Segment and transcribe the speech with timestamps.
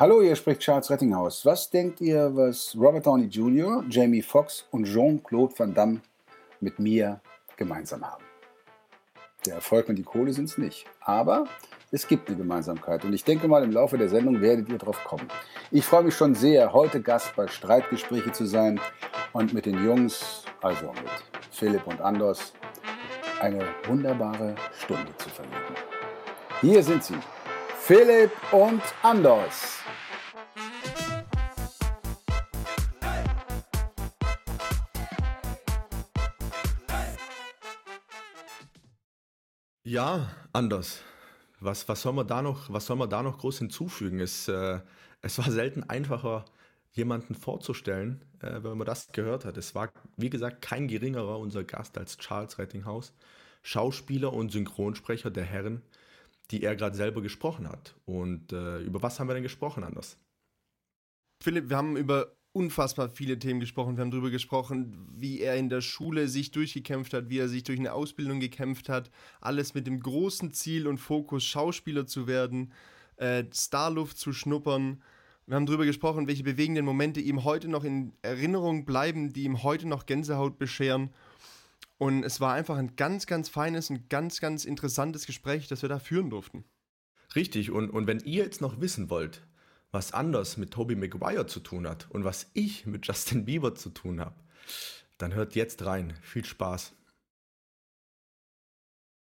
[0.00, 1.44] Hallo, hier spricht Charles Rettinghaus.
[1.44, 6.00] Was denkt ihr, was Robert Downey Jr., Jamie Foxx und Jean-Claude Van Damme
[6.60, 7.20] mit mir
[7.56, 8.22] gemeinsam haben?
[9.44, 10.86] Der Erfolg und die Kohle sind es nicht.
[11.00, 11.48] Aber
[11.90, 15.02] es gibt eine Gemeinsamkeit und ich denke mal, im Laufe der Sendung werdet ihr drauf
[15.02, 15.26] kommen.
[15.72, 18.80] Ich freue mich schon sehr, heute Gast bei Streitgespräche zu sein
[19.32, 22.52] und mit den Jungs, also mit Philipp und Anders,
[23.40, 25.74] eine wunderbare Stunde zu verleben.
[26.60, 27.18] Hier sind sie,
[27.80, 29.78] Philipp und Anders.
[39.88, 41.02] Ja, Anders.
[41.60, 44.20] Was, was, soll man da noch, was soll man da noch groß hinzufügen?
[44.20, 44.80] Es, äh,
[45.22, 46.44] es war selten einfacher,
[46.92, 49.56] jemanden vorzustellen, äh, wenn man das gehört hat.
[49.56, 53.14] Es war, wie gesagt, kein geringerer unser Gast als Charles Rettinghaus,
[53.62, 55.80] Schauspieler und Synchronsprecher der Herren,
[56.50, 57.94] die er gerade selber gesprochen hat.
[58.04, 60.18] Und äh, über was haben wir denn gesprochen, Anders?
[61.42, 63.96] Philipp, wir haben über unfassbar viele Themen gesprochen.
[63.96, 67.62] Wir haben darüber gesprochen, wie er in der Schule sich durchgekämpft hat, wie er sich
[67.62, 69.12] durch eine Ausbildung gekämpft hat.
[69.40, 72.72] Alles mit dem großen Ziel und Fokus, Schauspieler zu werden,
[73.16, 75.00] äh, Starluft zu schnuppern.
[75.46, 79.62] Wir haben darüber gesprochen, welche bewegenden Momente ihm heute noch in Erinnerung bleiben, die ihm
[79.62, 81.10] heute noch Gänsehaut bescheren.
[81.96, 85.88] Und es war einfach ein ganz, ganz feines und ganz, ganz interessantes Gespräch, das wir
[85.88, 86.64] da führen durften.
[87.36, 89.47] Richtig, und, und wenn ihr jetzt noch wissen wollt,
[89.90, 93.90] was anders mit Tobey Maguire zu tun hat und was ich mit Justin Bieber zu
[93.90, 94.36] tun habe,
[95.16, 96.14] dann hört jetzt rein.
[96.22, 96.94] Viel Spaß.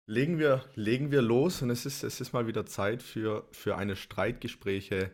[0.06, 3.78] Legen wir, legen wir los und es ist, es ist mal wieder Zeit für, für
[3.78, 5.12] eine Streitgespräche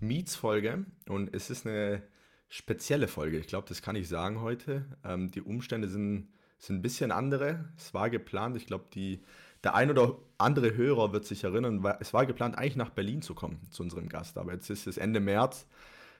[0.00, 2.02] Meets-Folge und es ist eine
[2.48, 3.38] spezielle Folge.
[3.38, 4.84] Ich glaube, das kann ich sagen heute.
[5.04, 7.70] Ähm, die Umstände sind, sind ein bisschen andere.
[7.76, 8.56] Es war geplant.
[8.56, 9.22] Ich glaube, die
[9.64, 13.34] der ein oder andere Hörer wird sich erinnern, es war geplant, eigentlich nach Berlin zu
[13.34, 14.38] kommen, zu unserem Gast.
[14.38, 15.66] Aber jetzt ist es Ende März.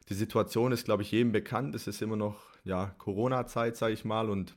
[0.08, 1.74] Die Situation ist, glaube ich, jedem bekannt.
[1.74, 4.28] Es ist immer noch ja, Corona-Zeit, sage ich mal.
[4.28, 4.54] Und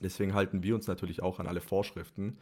[0.00, 2.38] deswegen halten wir uns natürlich auch an alle Vorschriften.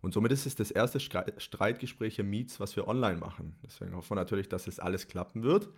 [0.00, 3.56] Und somit ist es das erste Streitgespräch im Meets, was wir online machen.
[3.64, 5.68] Deswegen hoffen wir natürlich, dass es alles klappen wird.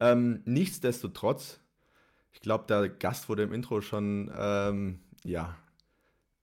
[0.00, 1.60] Ähm, nichtsdestotrotz,
[2.32, 5.56] ich glaube, der Gast wurde im Intro schon ähm, ja,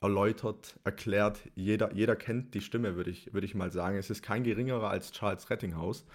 [0.02, 1.40] erläutert, erklärt.
[1.56, 3.98] Jeder, jeder kennt die Stimme, würde ich, würd ich mal sagen.
[3.98, 6.06] Es ist kein geringerer als Charles Rettinghaus.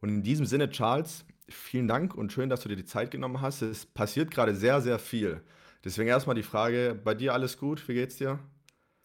[0.00, 3.40] Und in diesem Sinne, Charles, vielen Dank und schön, dass du dir die Zeit genommen
[3.40, 3.62] hast.
[3.62, 5.40] Es passiert gerade sehr, sehr viel.
[5.84, 7.86] Deswegen erstmal die Frage, bei dir alles gut?
[7.88, 8.38] Wie geht's dir?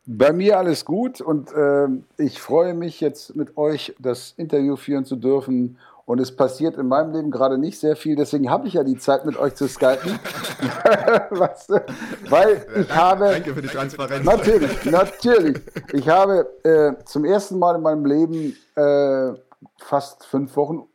[0.06, 1.88] Bei mir alles gut und äh,
[2.18, 6.88] ich freue mich jetzt mit euch das Interview führen zu dürfen und es passiert in
[6.88, 9.68] meinem Leben gerade nicht sehr viel, deswegen habe ich ja die Zeit, mit euch zu
[9.68, 10.14] skypen.
[11.32, 11.86] weißt du?
[12.30, 13.26] Weil ich habe.
[13.26, 14.26] Danke für die Transparenz.
[14.26, 15.62] Natürlich, natürlich.
[15.92, 19.34] Ich habe äh, zum ersten Mal in meinem Leben äh,
[19.80, 20.88] fast fünf Wochen,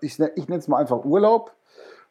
[0.00, 1.52] ich, ich nenne es mal einfach Urlaub,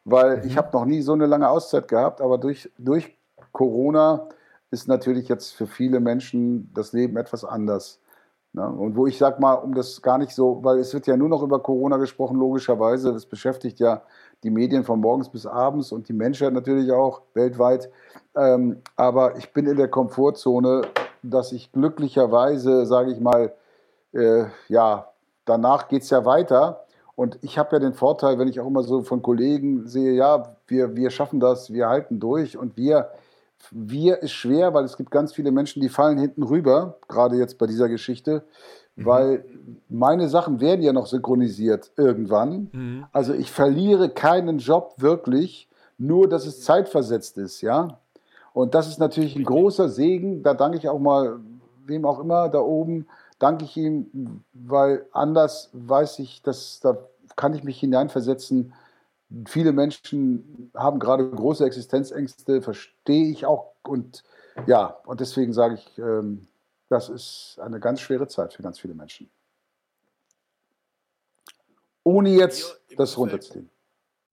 [0.04, 0.44] weil mhm.
[0.44, 3.18] ich habe noch nie so eine lange Auszeit gehabt, aber durch, durch
[3.50, 4.28] Corona
[4.70, 7.98] ist natürlich jetzt für viele Menschen das Leben etwas anders.
[8.52, 8.66] Ne?
[8.68, 11.28] Und wo ich sage mal, um das gar nicht so, weil es wird ja nur
[11.28, 14.02] noch über Corona gesprochen, logischerweise, das beschäftigt ja
[14.42, 17.90] die Medien von morgens bis abends und die Menschheit natürlich auch weltweit.
[18.34, 20.82] Ähm, aber ich bin in der Komfortzone,
[21.22, 23.52] dass ich glücklicherweise, sage ich mal,
[24.12, 25.08] äh, ja,
[25.44, 26.86] danach geht es ja weiter.
[27.14, 30.56] Und ich habe ja den Vorteil, wenn ich auch immer so von Kollegen sehe, ja,
[30.66, 33.10] wir, wir schaffen das, wir halten durch und wir
[33.70, 37.58] wir ist schwer, weil es gibt ganz viele Menschen, die fallen hinten rüber, gerade jetzt
[37.58, 38.44] bei dieser Geschichte,
[38.94, 39.04] mhm.
[39.04, 39.44] weil
[39.88, 42.68] meine Sachen werden ja noch synchronisiert irgendwann.
[42.72, 43.06] Mhm.
[43.12, 45.68] Also ich verliere keinen Job wirklich,
[45.98, 47.98] nur dass es zeitversetzt ist, ja.
[48.52, 50.42] Und das ist natürlich ein großer Segen.
[50.42, 51.40] Da danke ich auch mal
[51.86, 53.06] wem auch immer da oben,
[53.38, 56.96] danke ich ihm, weil anders weiß ich, dass da
[57.36, 58.72] kann ich mich hineinversetzen,
[59.46, 63.72] Viele Menschen haben gerade große Existenzängste, verstehe ich auch.
[63.82, 64.22] Und
[64.66, 66.46] ja, und deswegen sage ich, ähm,
[66.88, 69.28] das ist eine ganz schwere Zeit für ganz viele Menschen.
[72.04, 73.68] Ohne jetzt das runterzuziehen.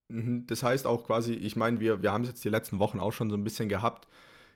[0.09, 2.99] Mhm, das heißt auch quasi, ich meine, wir, wir haben es jetzt die letzten Wochen
[2.99, 4.07] auch schon so ein bisschen gehabt,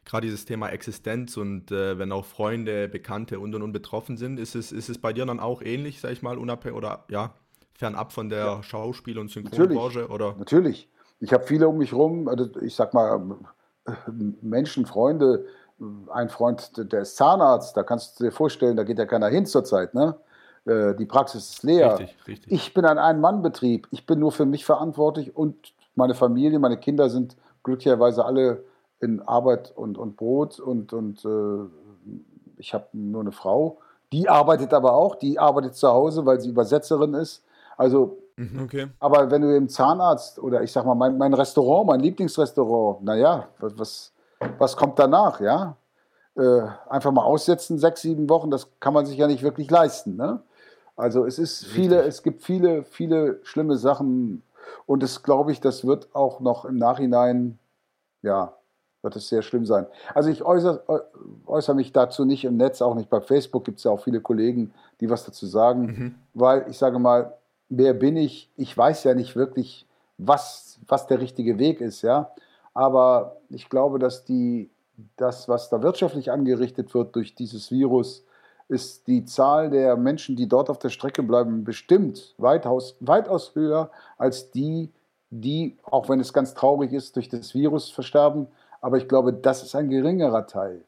[0.06, 4.40] gerade dieses Thema Existenz und äh, wenn auch Freunde, Bekannte und und und betroffen sind,
[4.40, 7.34] ist es, ist es bei dir dann auch ähnlich, sag ich mal, unabhängig oder ja,
[7.78, 8.64] fernab von der ja.
[8.64, 10.00] Schauspiel- und Synchronbranche?
[10.00, 10.10] Natürlich.
[10.10, 10.36] Oder?
[10.38, 10.90] Natürlich.
[11.20, 13.38] Ich habe viele um mich rum, also ich sag mal,
[14.42, 15.46] Menschen, Freunde,
[16.12, 19.46] ein Freund, der ist Zahnarzt, da kannst du dir vorstellen, da geht ja keiner hin
[19.46, 20.16] zurzeit, ne?
[20.66, 22.00] Äh, die Praxis ist leer.
[22.00, 22.52] Richtig, richtig.
[22.52, 23.88] Ich bin ein Ein-Mann-Betrieb.
[23.92, 25.56] Ich bin nur für mich verantwortlich und
[25.96, 28.64] meine Familie, meine Kinder sind glücklicherweise alle
[29.00, 31.70] in Arbeit und, und Brot und, und äh,
[32.58, 33.80] ich habe nur eine Frau.
[34.12, 37.44] Die arbeitet aber auch, die arbeitet zu Hause, weil sie Übersetzerin ist.
[37.78, 38.64] Also Mhm.
[38.64, 38.88] Okay.
[39.00, 43.50] Aber wenn du im Zahnarzt oder ich sag mal, mein, mein Restaurant, mein Lieblingsrestaurant, naja,
[43.60, 44.14] was,
[44.60, 45.76] was kommt danach, ja?
[46.36, 50.16] Äh, einfach mal aussetzen, sechs, sieben Wochen, das kann man sich ja nicht wirklich leisten.
[50.16, 50.40] Ne?
[50.96, 54.44] Also es ist viele, es gibt viele, viele schlimme Sachen
[54.86, 57.58] und es glaube ich, das wird auch noch im Nachhinein,
[58.22, 58.54] ja,
[59.02, 59.88] wird es sehr schlimm sein.
[60.14, 61.08] Also ich äußere,
[61.48, 64.22] äußere mich dazu nicht im Netz, auch nicht bei Facebook, gibt es ja auch viele
[64.22, 66.16] Kollegen, die was dazu sagen, mhm.
[66.36, 67.34] weil ich sage mal,
[67.70, 68.50] wer bin ich?
[68.58, 69.86] Ich weiß ja nicht wirklich,
[70.18, 72.32] was, was der richtige Weg ist, ja.
[72.74, 74.70] Aber ich glaube, dass die,
[75.16, 78.24] das, was da wirtschaftlich angerichtet wird durch dieses Virus,
[78.70, 83.90] ist die Zahl der Menschen, die dort auf der Strecke bleiben, bestimmt weitaus, weitaus höher
[84.18, 84.90] als die,
[85.30, 88.48] die, auch wenn es ganz traurig ist, durch das Virus versterben.
[88.82, 90.82] Aber ich glaube, das ist ein geringerer Teil.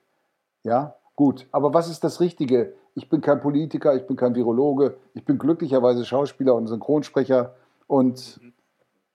[0.64, 1.48] Ja, gut.
[1.52, 2.74] Aber was ist das Richtige?
[2.96, 7.56] Ich bin kein Politiker, ich bin kein Virologe, ich bin glücklicherweise Schauspieler und Synchronsprecher
[7.88, 8.40] und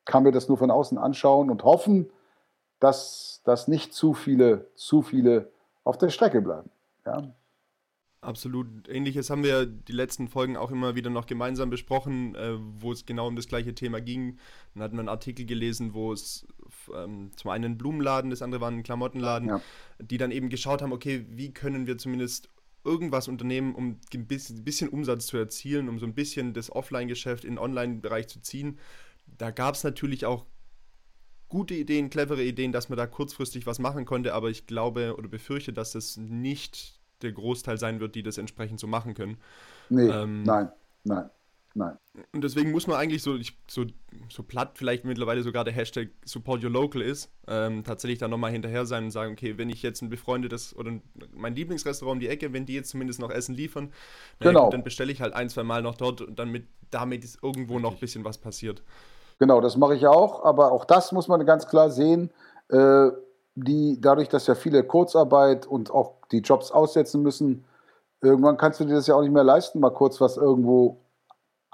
[0.04, 2.10] kann mir das nur von außen anschauen und hoffen,
[2.80, 5.50] dass, dass nicht zu viele, zu viele
[5.84, 6.70] auf der Strecke bleiben.
[7.06, 7.34] Ja.
[8.24, 8.88] Absolut.
[8.88, 13.04] Ähnliches haben wir die letzten Folgen auch immer wieder noch gemeinsam besprochen, äh, wo es
[13.04, 14.38] genau um das gleiche Thema ging.
[14.72, 16.46] Dann hatten wir einen Artikel gelesen, wo es
[16.94, 19.60] ähm, zum einen ein Blumenladen, das andere war ein Klamottenladen, ja.
[19.98, 22.48] die dann eben geschaut haben, okay, wie können wir zumindest
[22.84, 27.52] irgendwas unternehmen, um ein bisschen, Umsatz zu erzielen, um so ein bisschen das Offline-Geschäft in
[27.52, 28.78] den Online-Bereich zu ziehen.
[29.26, 30.44] Da gab es natürlich auch
[31.48, 35.28] gute Ideen, clevere Ideen, dass man da kurzfristig was machen konnte, aber ich glaube oder
[35.28, 39.38] befürchte, dass das nicht der Großteil sein wird, die das entsprechend so machen können.
[39.88, 40.70] Nee, ähm, nein,
[41.04, 41.30] nein.
[41.76, 41.98] Nein.
[42.32, 43.36] Und deswegen muss man eigentlich so,
[43.66, 43.84] so,
[44.28, 48.52] so platt vielleicht mittlerweile sogar der Hashtag Support Your Local ist, ähm, tatsächlich da nochmal
[48.52, 50.92] hinterher sein und sagen, okay, wenn ich jetzt ein befreundetes oder
[51.32, 53.92] mein Lieblingsrestaurant um die Ecke, wenn die jetzt zumindest noch Essen liefern,
[54.38, 54.70] genau.
[54.70, 57.94] dann bestelle ich halt ein, zwei Mal noch dort und damit, damit ist irgendwo noch
[57.94, 58.84] ein bisschen was passiert.
[59.40, 62.30] Genau, das mache ich auch, aber auch das muss man ganz klar sehen.
[62.68, 63.08] Äh,
[63.56, 67.64] die, dadurch, dass ja viele Kurzarbeit und auch die Jobs aussetzen müssen,
[68.20, 71.03] irgendwann kannst du dir das ja auch nicht mehr leisten, mal kurz was irgendwo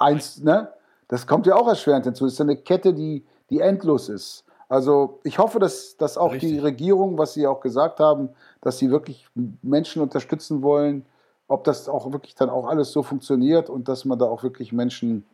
[0.00, 0.72] eins, ne?
[1.08, 2.24] Das kommt ja auch erschwerend hinzu.
[2.24, 4.44] Das ist eine Kette, die, die endlos ist.
[4.68, 6.50] Also ich hoffe, dass, dass auch Richtig.
[6.50, 8.30] die Regierung, was sie auch gesagt haben,
[8.60, 9.26] dass sie wirklich
[9.62, 11.04] Menschen unterstützen wollen,
[11.48, 14.72] ob das auch wirklich dann auch alles so funktioniert und dass man da auch wirklich
[14.72, 15.26] Menschen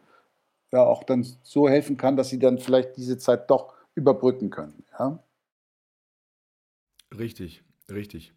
[0.72, 4.82] ja auch dann so helfen kann, dass sie dann vielleicht diese Zeit doch überbrücken können.
[4.98, 5.18] Ja?
[7.18, 8.32] Richtig, richtig.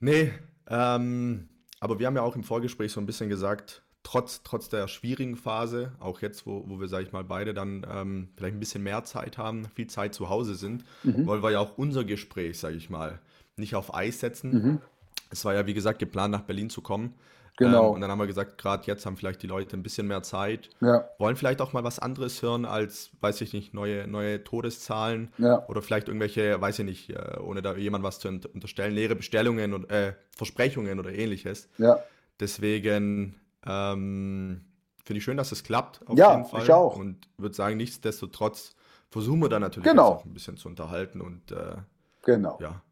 [0.00, 0.32] Nee,
[0.68, 4.88] ähm, aber wir haben ja auch im Vorgespräch so ein bisschen gesagt, trotz, trotz der
[4.88, 8.60] schwierigen Phase, auch jetzt, wo, wo wir, sage ich mal, beide dann ähm, vielleicht ein
[8.60, 11.26] bisschen mehr Zeit haben, viel Zeit zu Hause sind, mhm.
[11.26, 13.20] wollen wir ja auch unser Gespräch, sage ich mal,
[13.56, 14.50] nicht auf Eis setzen.
[14.52, 14.78] Mhm.
[15.30, 17.14] Es war ja, wie gesagt, geplant, nach Berlin zu kommen.
[17.58, 17.88] Genau.
[17.88, 20.22] Ähm, und dann haben wir gesagt, gerade jetzt haben vielleicht die Leute ein bisschen mehr
[20.22, 21.06] Zeit, ja.
[21.18, 25.66] wollen vielleicht auch mal was anderes hören als, weiß ich nicht, neue, neue Todeszahlen ja.
[25.68, 29.74] oder vielleicht irgendwelche, weiß ich nicht, äh, ohne da jemand was zu unterstellen, leere Bestellungen
[29.74, 31.68] und äh, Versprechungen oder ähnliches.
[31.76, 32.02] Ja.
[32.40, 33.34] Deswegen
[33.66, 34.64] ähm,
[35.04, 36.06] finde ich schön, dass es klappt.
[36.06, 36.62] Auf ja, jeden Fall.
[36.62, 36.96] ich auch.
[36.96, 38.74] Und würde sagen, nichtsdestotrotz
[39.10, 40.08] versuchen wir da natürlich genau.
[40.08, 41.76] auch ein bisschen zu unterhalten und äh,
[42.22, 42.58] genau.
[42.60, 42.82] ja,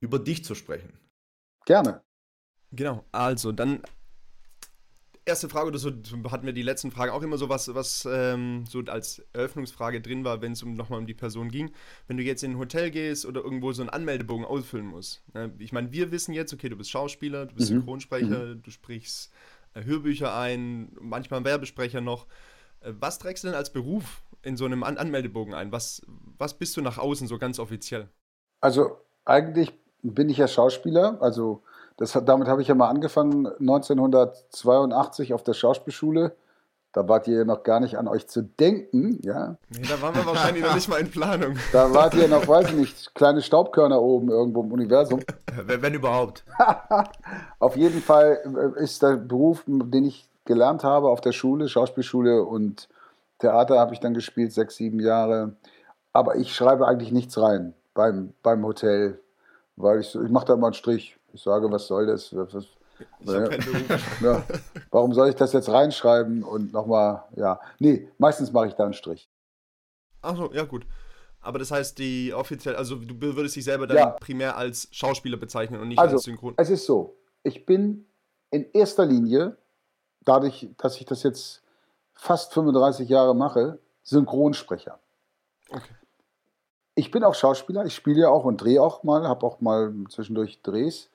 [0.00, 0.98] über dich zu sprechen.
[1.64, 2.02] Gerne.
[2.70, 3.82] Genau, also dann
[5.26, 5.90] erste Frage oder so,
[6.30, 10.24] hatten wir die letzten Fragen auch immer so was, was ähm, so als Eröffnungsfrage drin
[10.24, 11.70] war, wenn es um, nochmal um die Person ging.
[12.06, 15.22] Wenn du jetzt in ein Hotel gehst oder irgendwo so einen Anmeldebogen ausfüllen musst.
[15.32, 15.52] Ne?
[15.58, 17.76] Ich meine, wir wissen jetzt, okay, du bist Schauspieler, du bist mhm.
[17.76, 18.62] Synchronsprecher, mhm.
[18.62, 19.32] du sprichst
[19.74, 22.26] Hörbücher ein, manchmal ein Werbesprecher noch.
[22.80, 25.72] Äh, was trägst du denn als Beruf in so einem An Anmeldebogen ein?
[25.72, 26.02] Was,
[26.38, 28.08] was bist du nach außen so ganz offiziell?
[28.60, 31.62] Also eigentlich bin ich ja Schauspieler, also
[31.96, 36.34] das, damit habe ich ja mal angefangen, 1982 auf der Schauspielschule.
[36.94, 39.56] Da wart ihr noch gar nicht an euch zu denken, ja.
[39.68, 41.56] Nee, da waren wir wahrscheinlich noch nicht mal in Planung.
[41.72, 45.18] Da wart ihr noch, weiß ich nicht, kleine Staubkörner oben irgendwo im Universum.
[45.66, 46.44] Wenn, wenn überhaupt.
[47.58, 52.42] auf jeden Fall äh, ist der Beruf, den ich gelernt habe auf der Schule, Schauspielschule
[52.42, 52.88] und
[53.40, 55.56] Theater habe ich dann gespielt, sechs, sieben Jahre.
[56.12, 59.20] Aber ich schreibe eigentlich nichts rein beim, beim Hotel,
[59.76, 61.16] weil ich, ich mache da mal einen Strich.
[61.32, 62.34] Ich sage, was soll das?
[62.34, 62.66] Was,
[63.20, 63.48] ja,
[64.20, 64.44] ja,
[64.90, 67.60] warum soll ich das jetzt reinschreiben und nochmal, ja.
[67.78, 69.28] Nee, meistens mache ich da einen Strich.
[70.22, 70.86] Achso, ja gut.
[71.40, 74.06] Aber das heißt, die offiziell, also du würdest dich selber dann ja.
[74.06, 76.54] primär als Schauspieler bezeichnen und nicht also, als Synchron.
[76.56, 78.06] Es ist so, ich bin
[78.50, 79.56] in erster Linie,
[80.24, 81.62] dadurch, dass ich das jetzt
[82.14, 84.98] fast 35 Jahre mache, Synchronsprecher.
[85.70, 85.94] Okay.
[86.94, 89.92] Ich bin auch Schauspieler, ich spiele ja auch und drehe auch mal, habe auch mal
[90.08, 91.10] zwischendurch Drehs.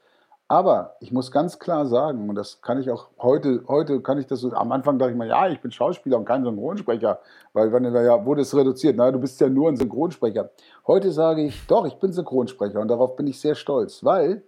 [0.52, 4.26] Aber ich muss ganz klar sagen, und das kann ich auch heute, heute kann ich
[4.26, 7.20] das so, am Anfang dachte ich mal, ja, ich bin Schauspieler und kein Synchronsprecher,
[7.54, 10.50] weil wenn ja, wurde es reduziert, na, du bist ja nur ein Synchronsprecher.
[10.88, 14.42] Heute sage ich, doch, ich bin Synchronsprecher und darauf bin ich sehr stolz, weil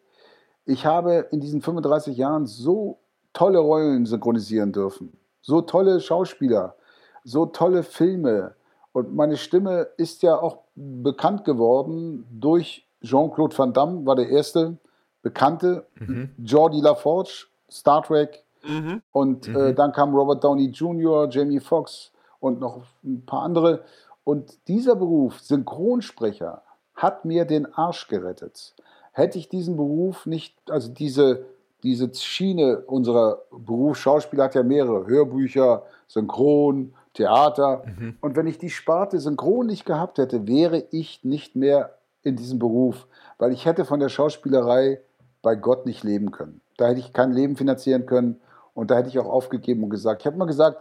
[0.65, 2.97] ich habe in diesen 35 Jahren so
[3.31, 6.77] tolle Rollen synchronisieren dürfen, so tolle Schauspieler,
[7.23, 8.55] so tolle Filme
[8.91, 14.77] und meine Stimme ist ja auch bekannt geworden durch Jean-Claude Van Damme, war der erste,
[15.21, 16.31] Bekannte, mhm.
[16.43, 18.43] Jordi LaForge, Star Trek.
[18.63, 19.01] Mhm.
[19.11, 19.75] Und äh, mhm.
[19.75, 23.83] dann kam Robert Downey Jr., Jamie Foxx und noch ein paar andere.
[24.23, 26.61] Und dieser Beruf, Synchronsprecher,
[26.95, 28.75] hat mir den Arsch gerettet.
[29.13, 31.45] Hätte ich diesen Beruf nicht, also diese,
[31.83, 37.83] diese Schiene unserer Beruf, Schauspieler hat ja mehrere, Hörbücher, Synchron, Theater.
[37.85, 38.17] Mhm.
[38.21, 42.59] Und wenn ich die Sparte Synchron nicht gehabt hätte, wäre ich nicht mehr in diesem
[42.59, 43.07] Beruf,
[43.39, 45.01] weil ich hätte von der Schauspielerei
[45.41, 46.61] bei Gott nicht leben können.
[46.77, 48.39] Da hätte ich kein Leben finanzieren können
[48.73, 50.77] und da hätte ich auch aufgegeben und gesagt, ich habe mal gesagt,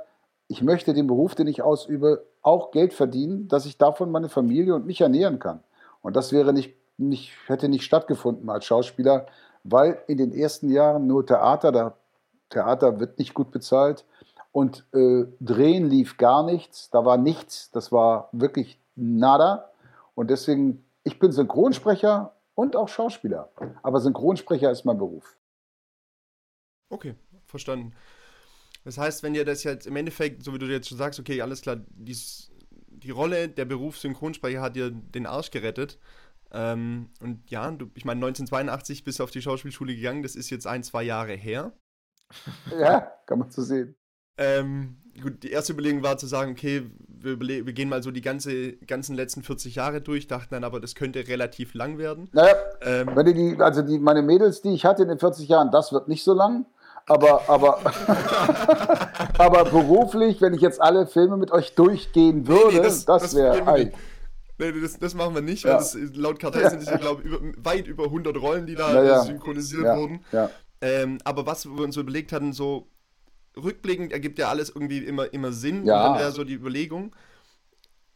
[0.49, 4.75] ich möchte den Beruf, den ich ausübe, auch Geld verdienen, dass ich davon meine Familie
[4.75, 5.61] und mich ernähren kann.
[6.03, 9.27] Und das wäre nicht, nicht, hätte nicht stattgefunden als Schauspieler,
[9.65, 11.95] weil in den ersten Jahren nur Theater, da,
[12.49, 14.05] Theater wird nicht gut bezahlt
[14.53, 19.71] und äh, Drehen lief gar nichts, da war nichts, das war wirklich nada.
[20.15, 23.51] Und deswegen, ich bin Synchronsprecher und auch Schauspieler.
[23.83, 25.39] Aber Synchronsprecher ist mein Beruf.
[26.91, 27.15] Okay,
[27.47, 27.95] verstanden.
[28.85, 31.41] Das heißt, wenn ihr das jetzt im Endeffekt, so wie du jetzt schon sagst, okay,
[31.41, 32.53] alles klar, dies,
[32.89, 35.99] die Rolle der Beruf Synchronsprecher hat dir den Arsch gerettet.
[36.53, 40.51] Ähm, und ja, du, ich meine, 1982 bist du auf die Schauspielschule gegangen, das ist
[40.51, 41.73] jetzt ein, zwei Jahre her.
[42.79, 43.97] Ja, kann man so sehen.
[44.37, 46.83] Ähm, gut, die erste Überlegung war zu sagen, okay,
[47.23, 50.81] wir, wir, gehen mal so die ganze, ganzen letzten 40 Jahre durch, dachten dann aber,
[50.81, 52.29] das könnte relativ lang werden.
[52.33, 55.71] Naja, ähm, wenn die, also die, meine Mädels, die ich hatte in den 40 Jahren,
[55.71, 56.67] das wird nicht so lang.
[57.07, 57.81] Aber, aber,
[59.39, 63.67] aber beruflich, wenn ich jetzt alle Filme mit euch durchgehen würde, nee, das, das wäre
[63.67, 63.93] ein.
[64.59, 67.65] Nee, das, das, machen wir nicht, weil das, laut Kartell sind es ja, glaube ich,
[67.65, 70.23] weit über 100 Rollen, die da naja, synchronisiert ja, wurden.
[70.33, 70.51] Ja.
[70.83, 72.87] Ähm, aber was wir uns überlegt hatten, so
[73.57, 75.85] rückblickend ergibt ja alles irgendwie immer, immer Sinn.
[75.85, 76.07] Ja.
[76.07, 77.15] Und dann wäre so die Überlegung,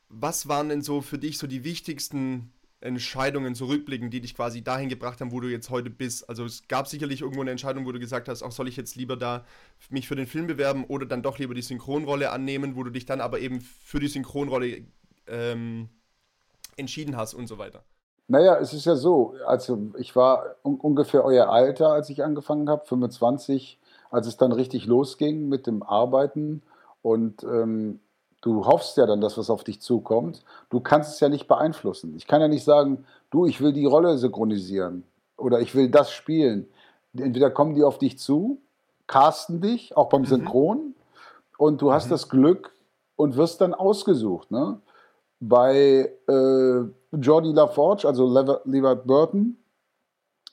[0.09, 4.89] was waren denn so für dich so die wichtigsten Entscheidungen zurückblicken, die dich quasi dahin
[4.89, 6.29] gebracht haben, wo du jetzt heute bist?
[6.29, 8.95] Also es gab sicherlich irgendwo eine Entscheidung, wo du gesagt hast, auch soll ich jetzt
[8.95, 9.45] lieber da
[9.89, 13.07] mich für den Film bewerben oder dann doch lieber die Synchronrolle annehmen, wo du dich
[13.07, 14.83] dann aber eben für die Synchronrolle
[15.27, 15.89] ähm,
[16.77, 17.85] entschieden hast und so weiter.
[18.27, 22.69] Naja, es ist ja so, also ich war un ungefähr euer Alter, als ich angefangen
[22.69, 23.79] habe, 25
[24.15, 26.63] als es dann richtig losging mit dem Arbeiten
[27.03, 27.99] und ähm,
[28.43, 30.45] du hoffst ja dann, dass was auf dich zukommt.
[30.71, 32.15] Du kannst es ja nicht beeinflussen.
[32.17, 35.03] Ich kann ja nicht sagen, du, ich will die Rolle synchronisieren
[35.37, 36.69] oder ich will das spielen.
[37.17, 38.59] Entweder kommen die auf dich zu,
[39.09, 40.27] casten dich, auch beim mhm.
[40.27, 40.95] Synchron,
[41.59, 42.11] und du hast mhm.
[42.11, 42.73] das Glück
[43.17, 44.53] und wirst dann ausgesucht.
[44.53, 44.81] Ne?
[45.41, 48.27] Bei äh, Jordi LaForge, also
[48.65, 49.57] Levert Burton,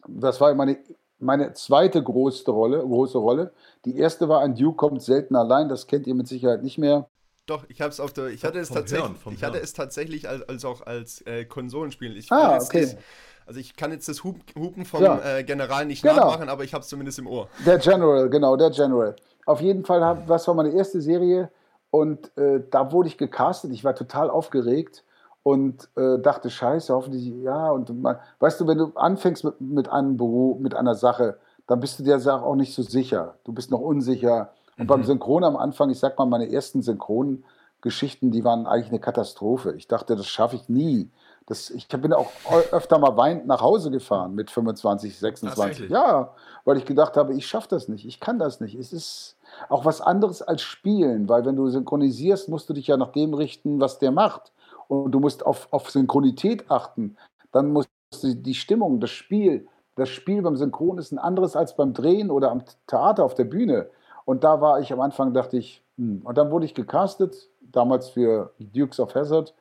[0.08, 0.78] das war meine
[1.22, 3.52] meine zweite große Rolle, große Rolle.
[3.86, 7.08] Die erste war ein Duke kommt selten allein, das kennt ihr mit Sicherheit nicht mehr.
[7.46, 10.30] Doch, ich habe es auf der, ich hatte es tatsächlich, Hören, ich hatte es tatsächlich
[10.30, 12.16] als, als auch als äh, Konsolenspiel.
[12.16, 12.82] Ich ah, okay.
[12.82, 12.98] Das,
[13.46, 15.38] also ich kann jetzt das Hupen vom ja.
[15.38, 16.16] äh, General nicht genau.
[16.16, 17.50] nachmachen, aber ich habe es zumindest im Ohr.
[17.66, 19.16] Der General, genau, der General.
[19.46, 21.50] Auf jeden Fall, hab, was war meine erste Serie
[21.90, 23.72] und äh, da wurde ich gecastet.
[23.74, 25.04] Ich war total aufgeregt
[25.44, 27.72] und äh, dachte, scheiße, hoffentlich, ja.
[27.72, 31.80] Und man, weißt du, wenn du anfängst mit, mit einem Beruf, mit einer Sache, dann
[31.80, 33.36] bist du der Sache auch nicht so sicher.
[33.44, 34.52] Du bist noch unsicher.
[34.78, 34.88] Und mhm.
[34.88, 39.74] beim Synchron am Anfang, ich sag mal, meine ersten Synchrongeschichten, die waren eigentlich eine Katastrophe.
[39.74, 41.10] Ich dachte, das schaffe ich nie.
[41.48, 42.30] Das, ich bin auch
[42.72, 45.90] öfter mal weinend nach Hause gefahren mit 25, 26.
[45.90, 48.76] Ja, weil ich gedacht habe, ich schaffe das nicht, ich kann das nicht.
[48.76, 52.96] Es ist auch was anderes als Spielen, weil wenn du synchronisierst, musst du dich ja
[52.96, 54.52] nach dem richten, was der macht
[54.92, 57.16] und du musst auf, auf Synchronität achten.
[57.54, 57.88] Dann muss
[58.22, 62.52] die Stimmung, das Spiel, das Spiel beim Synchron ist ein anderes als beim Drehen oder
[62.52, 63.90] am Theater auf der Bühne.
[64.26, 66.22] Und da war ich am Anfang, dachte ich, hm.
[66.26, 69.54] und dann wurde ich gecastet, damals für Dukes of Hazard.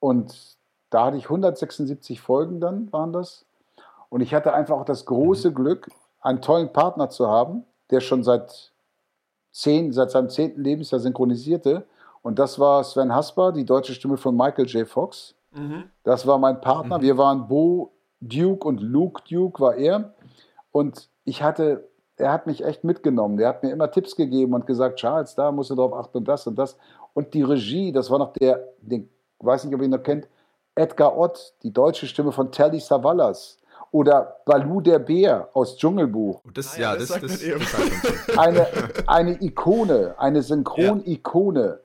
[0.00, 0.58] Und
[0.90, 3.46] da hatte ich 176 Folgen dann, waren das.
[4.10, 5.54] Und ich hatte einfach auch das große mhm.
[5.54, 5.88] Glück,
[6.20, 8.72] einen tollen Partner zu haben, der schon seit,
[9.50, 11.86] zehn, seit seinem zehnten Lebensjahr synchronisierte
[12.22, 14.88] und das war Sven Hasper, die deutsche Stimme von Michael J.
[14.88, 15.34] Fox.
[15.52, 15.84] Mhm.
[16.04, 16.98] Das war mein Partner.
[16.98, 17.02] Mhm.
[17.02, 20.14] Wir waren Bo Duke und Luke Duke war er.
[20.70, 23.36] Und ich hatte, er hat mich echt mitgenommen.
[23.36, 26.28] Der hat mir immer Tipps gegeben und gesagt, Charles, da musst du drauf achten und
[26.28, 26.78] das und das.
[27.12, 29.08] Und die Regie, das war noch der, den,
[29.40, 30.28] weiß nicht, ob ihr ihn noch kennt,
[30.74, 33.58] Edgar Ott, die deutsche Stimme von Telly Savalas.
[33.90, 36.40] Oder Balu der Bär aus Dschungelbuch.
[36.46, 37.40] Oh, das, ah, ja, das, das, das,
[38.26, 38.66] das eine,
[39.06, 41.78] eine Ikone, eine Synchron-Ikone.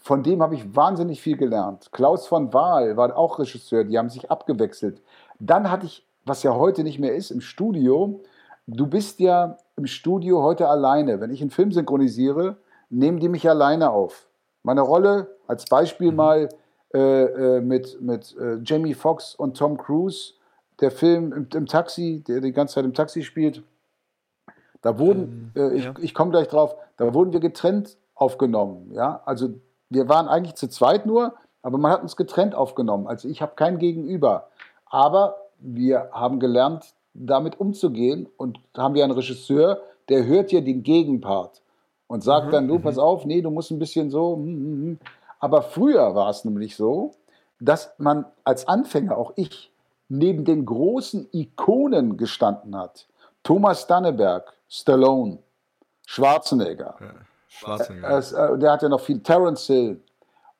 [0.00, 1.90] Von dem habe ich wahnsinnig viel gelernt.
[1.92, 5.02] Klaus von Wahl war auch Regisseur, die haben sich abgewechselt.
[5.38, 8.20] Dann hatte ich, was ja heute nicht mehr ist, im Studio,
[8.66, 11.20] du bist ja im Studio heute alleine.
[11.20, 12.56] Wenn ich einen Film synchronisiere,
[12.90, 14.28] nehmen die mich alleine auf.
[14.62, 16.16] Meine Rolle, als Beispiel mhm.
[16.16, 16.48] mal
[16.94, 20.34] äh, äh, mit, mit äh, Jamie Foxx und Tom Cruise,
[20.80, 23.62] der Film im, im, Taxi, der die ganze Zeit im Taxi spielt,
[24.80, 25.94] da wurden, ähm, äh, ich, ja.
[26.00, 28.92] ich komme gleich drauf, da wurden wir getrennt aufgenommen.
[28.92, 29.22] Ja?
[29.24, 29.54] Also
[29.94, 33.06] wir waren eigentlich zu zweit nur, aber man hat uns getrennt aufgenommen.
[33.06, 34.48] Also ich habe kein Gegenüber.
[34.86, 40.82] Aber wir haben gelernt, damit umzugehen und haben ja einen Regisseur, der hört ja den
[40.82, 41.62] Gegenpart
[42.06, 43.02] und sagt mhm, dann, du, pass mhm.
[43.02, 44.34] auf, nee, du musst ein bisschen so.
[44.36, 44.98] Hm, hm, hm.
[45.38, 47.12] Aber früher war es nämlich so,
[47.60, 49.70] dass man als Anfänger, auch ich,
[50.08, 53.06] neben den großen Ikonen gestanden hat.
[53.42, 55.38] Thomas Danneberg, Stallone,
[56.06, 56.96] Schwarzenegger.
[57.00, 57.06] Ja,
[57.54, 58.08] Schwarzenegger.
[58.08, 60.00] Äh, äh, der hat ja noch viel, Terence Hill.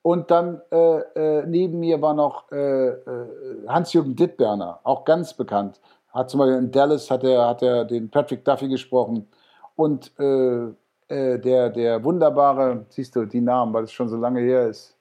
[0.02, 5.80] Und dann äh, äh neben mir war noch äh, äh, Hans-Jürgen Dittberner, auch ganz bekannt.
[6.12, 9.28] Hat zum Beispiel in Dallas hat er, hat er den Patrick Duffy gesprochen.
[9.76, 10.72] Und äh,
[11.08, 14.96] der, der wunderbare, siehst du die Namen, weil es schon so lange her ist.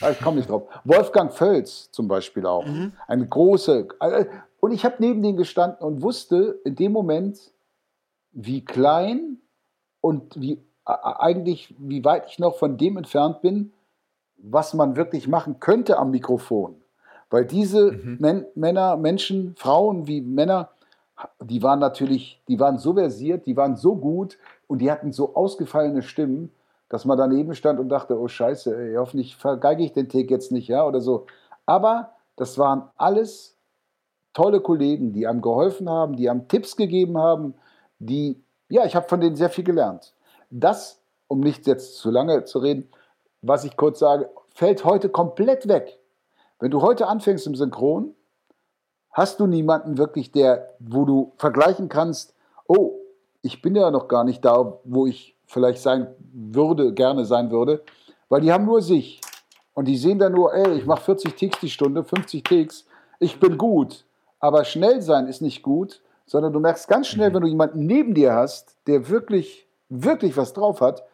[0.00, 0.62] Ah, ich komme nicht drauf.
[0.84, 2.64] Wolfgang Völz zum Beispiel auch.
[2.64, 2.92] Mhm.
[3.08, 3.88] Eine große.
[4.60, 7.50] Und ich habe neben denen gestanden und wusste in dem Moment,
[8.30, 9.38] wie klein
[10.00, 13.72] und wie eigentlich, wie weit ich noch von dem entfernt bin,
[14.38, 16.76] was man wirklich machen könnte am Mikrofon.
[17.30, 18.46] Weil diese mhm.
[18.54, 20.70] Männer, Menschen, Frauen wie Männer,
[21.40, 25.34] die waren natürlich, die waren so versiert, die waren so gut, und die hatten so
[25.34, 26.52] ausgefallene Stimmen,
[26.88, 30.52] dass man daneben stand und dachte, oh Scheiße, ey, hoffentlich vergeige ich den Take jetzt
[30.52, 31.26] nicht, ja, oder so.
[31.66, 33.56] Aber das waren alles
[34.32, 37.54] tolle Kollegen, die einem geholfen haben, die einem Tipps gegeben haben,
[37.98, 40.14] die, ja, ich habe von denen sehr viel gelernt.
[40.50, 42.88] Das, um nicht jetzt zu lange zu reden,
[43.42, 45.98] was ich kurz sage, fällt heute komplett weg.
[46.58, 48.14] Wenn du heute anfängst im Synchron,
[49.12, 52.34] hast du niemanden wirklich, der, wo du vergleichen kannst,
[52.66, 52.98] oh,
[53.42, 57.82] ich bin ja noch gar nicht da, wo ich vielleicht sein würde, gerne sein würde,
[58.28, 59.20] weil die haben nur sich.
[59.74, 62.84] Und die sehen dann nur, ey, ich mache 40 Ticks die Stunde, 50 Ticks,
[63.20, 64.04] ich bin gut.
[64.40, 67.34] Aber schnell sein ist nicht gut, sondern du merkst ganz schnell, mhm.
[67.34, 71.04] wenn du jemanden neben dir hast, der wirklich, wirklich was drauf hat.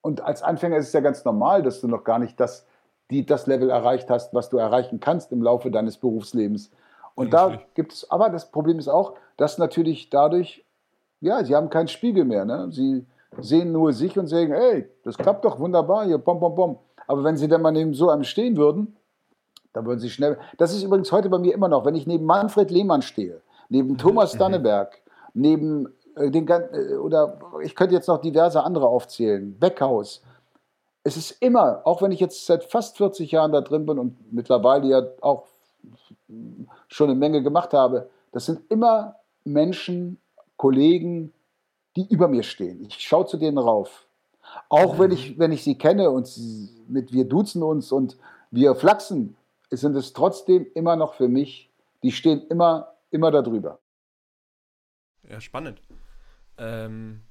[0.00, 2.66] Und als Anfänger ist es ja ganz normal, dass du noch gar nicht das,
[3.10, 6.70] die, das Level erreicht hast, was du erreichen kannst im Laufe deines Berufslebens.
[7.14, 10.64] Und ja, da gibt es, aber das Problem ist auch, dass natürlich dadurch
[11.20, 12.44] ja, sie haben keinen Spiegel mehr.
[12.44, 12.68] Ne?
[12.70, 13.06] Sie
[13.38, 16.78] sehen nur sich und sagen, ey, das klappt doch wunderbar hier, bom, bom, bom.
[17.06, 18.96] Aber wenn sie dann mal neben so einem stehen würden,
[19.72, 20.38] dann würden sie schnell.
[20.58, 23.98] Das ist übrigens heute bei mir immer noch, wenn ich neben Manfred Lehmann stehe, neben
[23.98, 24.38] Thomas mhm.
[24.38, 24.98] Danneberg,
[25.34, 25.88] neben
[26.28, 30.22] den äh, oder ich könnte jetzt noch diverse andere aufzählen, Beckhaus.
[31.02, 34.32] Es ist immer, auch wenn ich jetzt seit fast 40 Jahren da drin bin und
[34.32, 35.46] mittlerweile ja auch
[36.88, 40.18] schon eine Menge gemacht habe, das sind immer Menschen,
[40.56, 41.32] Kollegen,
[41.96, 42.84] die über mir stehen.
[42.86, 44.06] Ich schaue zu denen rauf.
[44.68, 46.28] Auch wenn ich, wenn ich sie kenne und
[46.88, 48.18] mit wir duzen uns und
[48.50, 49.36] wir flachsen,
[49.70, 51.70] sind es trotzdem immer noch für mich,
[52.02, 53.78] die stehen immer, immer darüber.
[55.28, 55.80] Ja, spannend.
[56.60, 57.22] Ähm,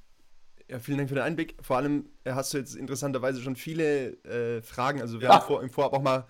[0.68, 1.56] ja, vielen Dank für den Einblick.
[1.62, 5.00] Vor allem äh, hast du jetzt interessanterweise schon viele äh, Fragen.
[5.00, 5.34] Also wir ja.
[5.34, 6.26] haben vor, im Vorab auch mal,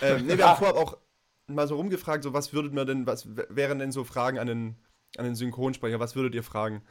[0.00, 0.98] äh, nee, wir haben vorab auch
[1.46, 4.76] mal so rumgefragt, so was würdet man denn, was wären denn so Fragen an den
[5.16, 6.82] an den Synchronsprecher, was würdet ihr fragen?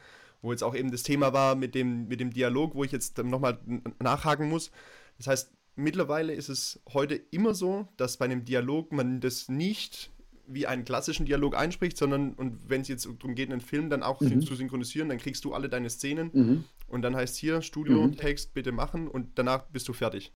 [0.42, 3.18] Wo jetzt auch eben das Thema war mit dem, mit dem Dialog, wo ich jetzt
[3.18, 3.58] nochmal
[4.02, 4.70] nachhaken muss.
[5.16, 10.10] Das heißt, mittlerweile ist es heute immer so, dass bei einem Dialog man das nicht
[10.46, 14.02] wie einen klassischen Dialog einspricht, sondern und wenn es jetzt darum geht, einen Film dann
[14.02, 14.42] auch mhm.
[14.42, 16.64] zu synchronisieren, dann kriegst du alle deine Szenen mhm.
[16.88, 18.16] und dann heißt hier Studio, mhm.
[18.16, 20.32] Text bitte machen und danach bist du fertig.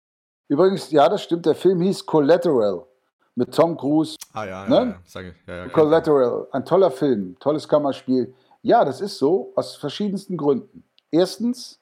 [0.48, 2.86] Übrigens, ja, das stimmt, der Film hieß Collateral
[3.34, 4.16] mit Tom Cruise.
[4.32, 4.74] Ah ja, ne?
[4.74, 5.48] ja, ja, sage ich.
[5.48, 8.34] Ja, ja, Collateral, ein toller Film, tolles Kammerspiel.
[8.62, 10.84] Ja, das ist so, aus verschiedensten Gründen.
[11.10, 11.80] Erstens,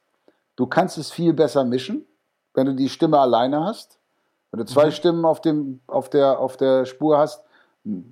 [0.57, 2.07] du kannst es viel besser mischen,
[2.55, 3.99] wenn du die Stimme alleine hast.
[4.51, 4.93] Wenn du zwei mhm.
[4.93, 7.44] Stimmen auf, dem, auf, der, auf der Spur hast,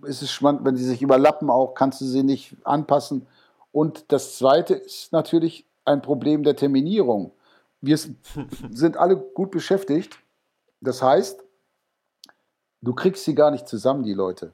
[0.05, 3.27] ist es spannend, wenn sie sich überlappen auch, kannst du sie nicht anpassen.
[3.73, 7.33] Und das Zweite ist natürlich ein Problem der Terminierung.
[7.81, 7.99] Wir
[8.71, 10.19] sind alle gut beschäftigt.
[10.81, 11.43] Das heißt,
[12.83, 14.53] du kriegst sie gar nicht zusammen, die Leute.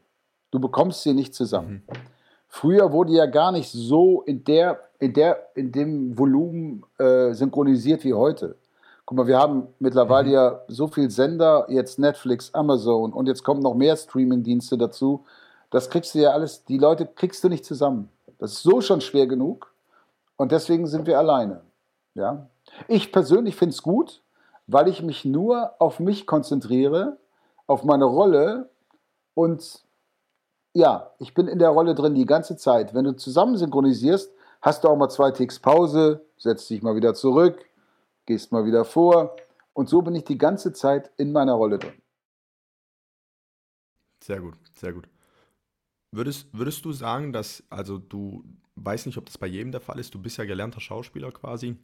[0.50, 1.82] Du bekommst sie nicht zusammen.
[1.86, 1.94] Mhm.
[2.48, 8.04] Früher wurde ja gar nicht so in, der, in, der, in dem Volumen äh, synchronisiert
[8.04, 8.56] wie heute.
[9.08, 10.34] Guck mal, wir haben mittlerweile mhm.
[10.34, 15.24] ja so viel Sender, jetzt Netflix, Amazon und jetzt kommen noch mehr Streaming-Dienste dazu.
[15.70, 18.10] Das kriegst du ja alles, die Leute kriegst du nicht zusammen.
[18.38, 19.72] Das ist so schon schwer genug.
[20.36, 21.62] Und deswegen sind wir alleine.
[22.12, 22.48] Ja?
[22.86, 24.20] Ich persönlich finde es gut,
[24.66, 27.16] weil ich mich nur auf mich konzentriere,
[27.66, 28.68] auf meine Rolle
[29.32, 29.84] und
[30.74, 32.92] ja, ich bin in der Rolle drin die ganze Zeit.
[32.92, 37.14] Wenn du zusammen synchronisierst, hast du auch mal zwei Ticks Pause, setzt dich mal wieder
[37.14, 37.64] zurück,
[38.28, 39.34] gehst mal wieder vor
[39.72, 42.00] und so bin ich die ganze Zeit in meiner Rolle drin.
[44.22, 45.08] Sehr gut, sehr gut.
[46.12, 48.44] Würdest, würdest du sagen, dass, also du
[48.76, 51.76] weißt nicht, ob das bei jedem der Fall ist, du bist ja gelernter Schauspieler quasi.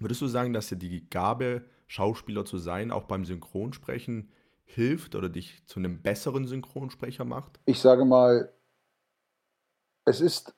[0.00, 4.30] Würdest du sagen, dass dir die Gabe, Schauspieler zu sein, auch beim Synchronsprechen
[4.64, 7.60] hilft oder dich zu einem besseren Synchronsprecher macht?
[7.64, 8.52] Ich sage mal,
[10.04, 10.52] es ist,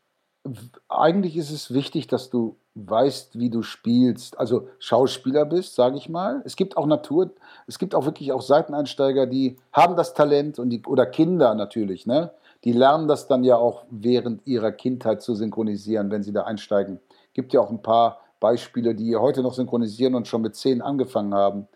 [0.88, 6.09] eigentlich ist es wichtig, dass du weißt, wie du spielst, also Schauspieler bist, sage ich
[6.09, 6.42] mal.
[6.44, 7.31] Es gibt auch Natur,
[7.66, 12.07] es gibt auch wirklich auch Seiteneinsteiger, die haben das Talent und die, oder Kinder natürlich,
[12.07, 12.31] ne?
[12.64, 17.00] Die lernen das dann ja auch während ihrer Kindheit zu synchronisieren, wenn sie da einsteigen.
[17.35, 21.35] Gibt ja auch ein paar Beispiele, die heute noch synchronisieren und schon mit zehn angefangen
[21.35, 21.66] haben.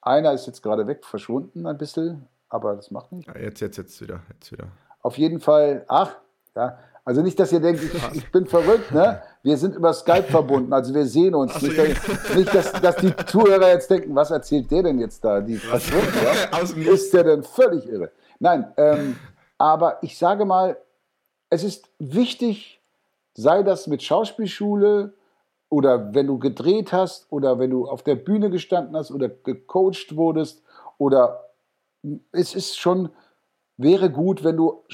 [0.00, 3.32] Einer ist jetzt gerade weg, verschwunden ein bisschen, aber das macht nichts.
[3.32, 4.66] Ja, jetzt, jetzt, jetzt wieder, jetzt wieder.
[5.00, 6.16] Auf jeden Fall, ach,
[6.56, 9.22] ja, also nicht, dass ihr denkt, ich, ich, bin verrückt, ne?
[9.42, 11.54] Wir sind über Skype verbunden, also wir sehen uns.
[11.54, 12.36] So, nicht, ja.
[12.36, 15.40] nicht dass, dass, die Zuhörer jetzt denken, was erzählt der denn jetzt da?
[15.40, 16.58] Die ja?
[16.92, 18.12] Ist der denn völlig irre?
[18.38, 19.16] Nein, ähm,
[19.58, 20.76] aber ich sage mal,
[21.50, 22.80] es ist wichtig,
[23.34, 25.12] sei das mit Schauspielschule
[25.68, 30.16] oder wenn du gedreht hast oder wenn du auf der Bühne gestanden hast oder gecoacht
[30.16, 30.62] wurdest
[30.98, 31.48] oder
[32.32, 33.10] es ist schon,
[33.76, 34.84] wäre gut, wenn du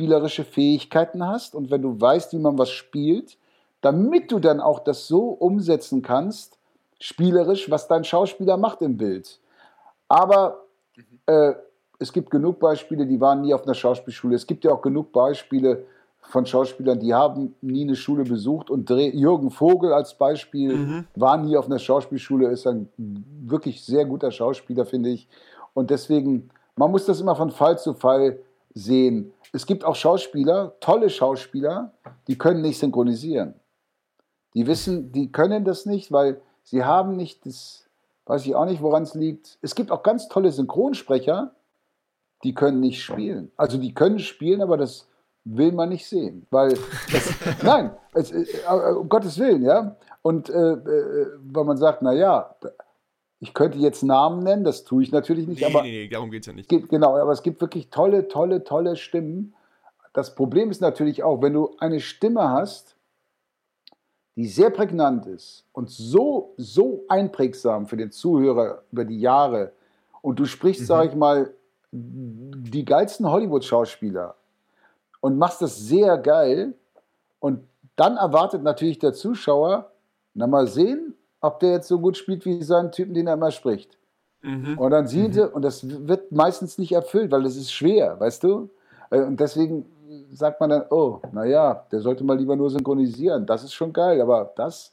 [0.00, 3.36] schauspielerische Fähigkeiten hast und wenn du weißt, wie man was spielt,
[3.82, 6.58] damit du dann auch das so umsetzen kannst,
[6.98, 9.38] spielerisch, was dein Schauspieler macht im Bild.
[10.08, 10.64] Aber
[11.26, 11.52] äh,
[11.98, 14.34] es gibt genug Beispiele, die waren nie auf einer Schauspielschule.
[14.34, 15.84] Es gibt ja auch genug Beispiele
[16.20, 18.70] von Schauspielern, die haben nie eine Schule besucht.
[18.70, 21.06] Und Jürgen Vogel als Beispiel mhm.
[21.14, 25.28] war nie auf einer Schauspielschule, ist ein wirklich sehr guter Schauspieler, finde ich.
[25.74, 28.38] Und deswegen, man muss das immer von Fall zu Fall
[28.74, 29.32] sehen.
[29.52, 31.92] Es gibt auch Schauspieler, tolle Schauspieler,
[32.28, 33.54] die können nicht synchronisieren.
[34.54, 37.88] Die wissen, die können das nicht, weil sie haben nicht das,
[38.26, 39.58] weiß ich auch nicht, woran es liegt.
[39.62, 41.54] Es gibt auch ganz tolle Synchronsprecher,
[42.42, 43.50] die können nicht spielen.
[43.56, 45.08] Also die können spielen, aber das
[45.44, 46.46] will man nicht sehen.
[46.50, 46.72] Weil,
[47.12, 48.46] es, nein, es, äh,
[48.96, 49.96] um Gottes Willen, ja.
[50.22, 52.54] Und äh, äh, weil man sagt, naja,
[53.40, 55.62] ich könnte jetzt Namen nennen, das tue ich natürlich nicht.
[55.62, 56.68] Nee, aber nee, nee, darum geht es ja nicht.
[56.68, 59.54] Gibt, genau, aber es gibt wirklich tolle, tolle, tolle Stimmen.
[60.12, 62.96] Das Problem ist natürlich auch, wenn du eine Stimme hast,
[64.36, 69.72] die sehr prägnant ist und so, so einprägsam für den Zuhörer über die Jahre
[70.20, 70.86] und du sprichst, mhm.
[70.86, 71.54] sage ich mal,
[71.92, 74.36] die geilsten Hollywood-Schauspieler
[75.20, 76.74] und machst das sehr geil.
[77.38, 79.90] Und dann erwartet natürlich der Zuschauer,
[80.34, 83.50] na mal sehen, ob der jetzt so gut spielt wie seinen Typen, den er immer
[83.50, 83.96] spricht.
[84.42, 84.78] Mhm.
[84.78, 85.38] Und dann sieht mhm.
[85.38, 88.70] er, und das wird meistens nicht erfüllt, weil das ist schwer, weißt du?
[89.10, 89.86] Äh, und deswegen
[90.32, 93.46] sagt man dann, oh, naja, der sollte mal lieber nur synchronisieren.
[93.46, 94.92] Das ist schon geil, aber das,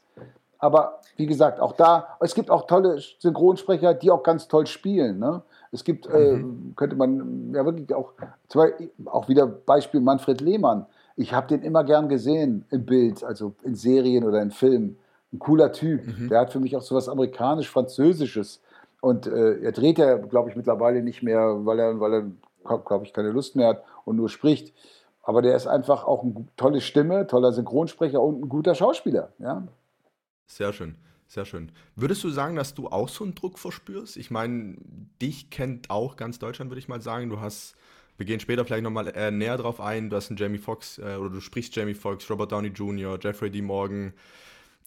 [0.58, 5.18] aber wie gesagt, auch da, es gibt auch tolle Synchronsprecher, die auch ganz toll spielen.
[5.18, 5.42] Ne?
[5.72, 6.70] Es gibt, äh, mhm.
[6.70, 8.12] äh, könnte man ja wirklich auch,
[8.48, 8.72] zwei,
[9.06, 10.86] auch wieder Beispiel Manfred Lehmann.
[11.16, 14.98] Ich habe den immer gern gesehen im Bild, also in Serien oder in Filmen.
[15.32, 16.06] Ein cooler Typ.
[16.06, 16.28] Mhm.
[16.28, 18.60] Der hat für mich auch so was amerikanisch-französisches.
[19.00, 22.24] Und äh, er dreht ja, glaube ich, mittlerweile nicht mehr, weil er, weil er
[22.84, 24.74] glaube ich, keine Lust mehr hat und nur spricht.
[25.22, 29.32] Aber der ist einfach auch eine tolle Stimme, toller Synchronsprecher und ein guter Schauspieler.
[29.38, 29.66] Ja?
[30.46, 30.96] Sehr schön.
[31.26, 31.70] Sehr schön.
[31.94, 34.16] Würdest du sagen, dass du auch so einen Druck verspürst?
[34.16, 34.76] Ich meine,
[35.20, 37.28] dich kennt auch ganz Deutschland, würde ich mal sagen.
[37.28, 37.76] Du hast,
[38.16, 41.16] wir gehen später vielleicht nochmal äh, näher drauf ein, du hast einen Jamie Foxx äh,
[41.20, 43.60] oder du sprichst Jamie Foxx, Robert Downey Jr., Jeffrey D.
[43.60, 44.14] Morgan.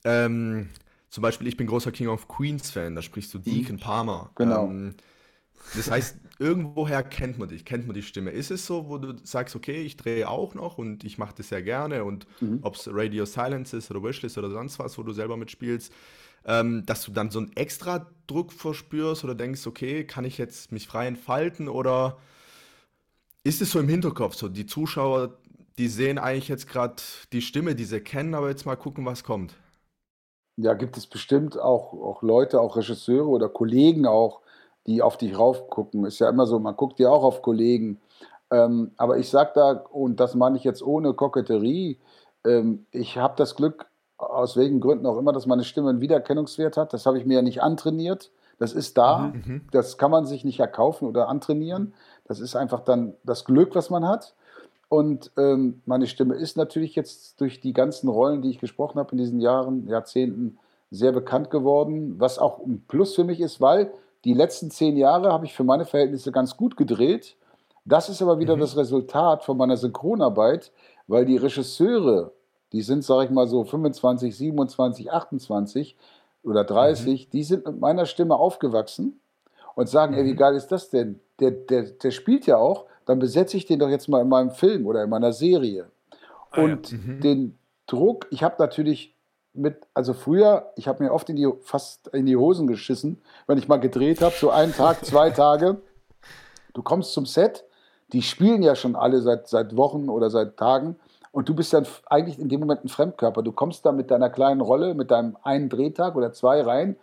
[0.04, 0.70] Ähm,
[1.10, 3.44] zum Beispiel, ich bin großer King of Queens Fan, da sprichst du mhm.
[3.44, 4.32] Deacon Palmer.
[4.36, 4.68] Genau.
[4.68, 4.96] Ähm,
[5.76, 8.32] das heißt, irgendwoher kennt man dich, kennt man die Stimme.
[8.32, 11.50] Ist es so, wo du sagst, okay, ich drehe auch noch und ich mache das
[11.50, 12.60] sehr gerne und mhm.
[12.64, 15.94] ob es Radio Silence ist oder Wishlist oder sonst was, wo du selber mitspielst,
[16.46, 20.72] ähm, dass du dann so einen extra Druck verspürst oder denkst, okay, kann ich jetzt
[20.72, 22.18] mich frei entfalten oder
[23.44, 25.38] ist es so im Hinterkopf so, die Zuschauer,
[25.78, 29.24] die sehen eigentlich jetzt gerade die Stimme, die sie kennen, aber jetzt mal gucken, was
[29.24, 29.56] kommt.
[30.58, 34.42] Ja, gibt es bestimmt auch, auch Leute, auch Regisseure oder Kollegen auch,
[34.86, 36.06] die auf dich raufgucken.
[36.06, 38.00] Ist ja immer so, man guckt ja auch auf Kollegen.
[38.52, 42.00] Ähm, aber ich sage da, und das meine ich jetzt ohne Koketterie,
[42.46, 43.86] ähm, ich habe das Glück,
[44.18, 46.94] aus welchen Gründen auch immer, dass meine Stimme einen Wiedererkennungswert hat.
[46.94, 48.32] Das habe ich mir ja nicht antrainiert.
[48.60, 49.32] Das ist da.
[49.34, 49.44] Mhm.
[49.46, 49.62] mhm.
[49.72, 51.94] Das kann man sich nicht erkaufen oder antrainieren.
[52.26, 54.36] Das ist einfach dann das Glück, was man hat.
[54.92, 59.14] Und ähm, meine Stimme ist natürlich jetzt durch die ganzen Rollen, die ich gesprochen habe
[59.14, 60.58] in diesen Jahren, Jahrzehnten,
[60.90, 63.94] sehr bekannt geworden, was auch ein Plus für mich ist, weil
[64.26, 67.38] die letzten zehn Jahre habe ich für meine Verhältnisse ganz gut gedreht.
[67.86, 68.60] Das ist aber wieder mhm.
[68.60, 70.74] das Resultat von meiner Synchronarbeit,
[71.08, 72.34] weil die Regisseure,
[72.74, 75.96] die sind, sage ich mal so 25, 27, 28
[76.44, 77.32] oder 30, mhm.
[77.32, 79.22] die sind mit meiner Stimme aufgewachsen
[79.76, 80.20] und sagen, mhm.
[80.20, 80.38] ey, wie mhm.
[80.38, 81.22] geil ist das denn?
[81.40, 84.52] Der, der, der spielt ja auch, dann besetze ich den doch jetzt mal in meinem
[84.52, 85.92] Film oder in meiner Serie.
[86.52, 86.98] Ah, und ja.
[86.98, 87.20] mhm.
[87.20, 89.14] den Druck, ich habe natürlich
[89.54, 93.58] mit, also früher, ich habe mir oft in die, fast in die Hosen geschissen, wenn
[93.58, 95.82] ich mal gedreht habe, so einen Tag, zwei Tage.
[96.74, 97.66] Du kommst zum Set,
[98.14, 100.96] die spielen ja schon alle seit, seit Wochen oder seit Tagen
[101.34, 103.44] und du bist dann eigentlich in dem Moment ein Fremdkörper.
[103.44, 106.96] Du kommst da mit deiner kleinen Rolle, mit deinem einen Drehtag oder zwei rein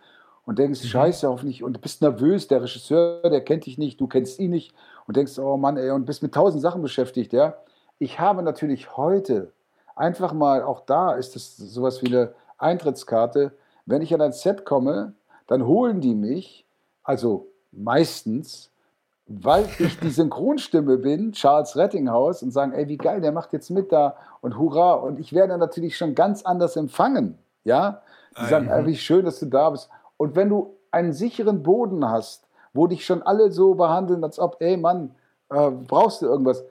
[0.49, 0.87] und denkst, mhm.
[0.87, 4.49] scheiße, hoffentlich, und du bist nervös, der Regisseur, der kennt dich nicht, du kennst ihn
[4.49, 4.73] nicht
[5.05, 7.53] und denkst, oh Mann, ey, und bist mit tausend Sachen beschäftigt, ja.
[7.99, 9.51] Ich habe natürlich heute
[9.95, 13.51] einfach mal, auch da ist es sowas wie eine Eintrittskarte,
[13.85, 15.13] wenn ich an ein Set komme,
[15.45, 16.65] dann holen die mich,
[17.03, 18.71] also meistens,
[19.27, 23.69] weil ich die Synchronstimme bin, Charles Rettinghaus, und sagen, ey, wie geil, der macht jetzt
[23.69, 24.93] mit da und hurra.
[24.93, 27.37] Und ich werde natürlich schon ganz anders empfangen.
[27.65, 28.01] Ja?
[28.41, 29.91] Die sagen, ey, wie schön, dass du da bist.
[30.19, 34.57] Und wenn du einen sicheren Boden hast, wo dich schon alle so behandeln, als ob,
[34.59, 35.15] ey Mann,
[35.49, 36.65] äh, brauchst du irgendwas,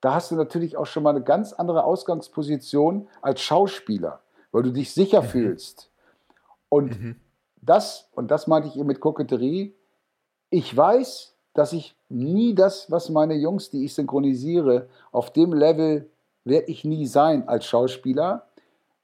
[0.00, 4.20] da hast du natürlich auch schon mal eine ganz andere Ausgangsposition als Schauspieler,
[4.52, 5.26] weil du dich sicher mhm.
[5.26, 5.90] fühlst.
[6.70, 7.16] Und mhm.
[7.60, 9.74] das, und das meinte ich eben mit Koketterie,
[10.48, 16.08] ich weiß, dass ich nie das, was meine Jungs, die ich synchronisiere, auf dem Level
[16.44, 18.46] werde ich nie sein als Schauspieler.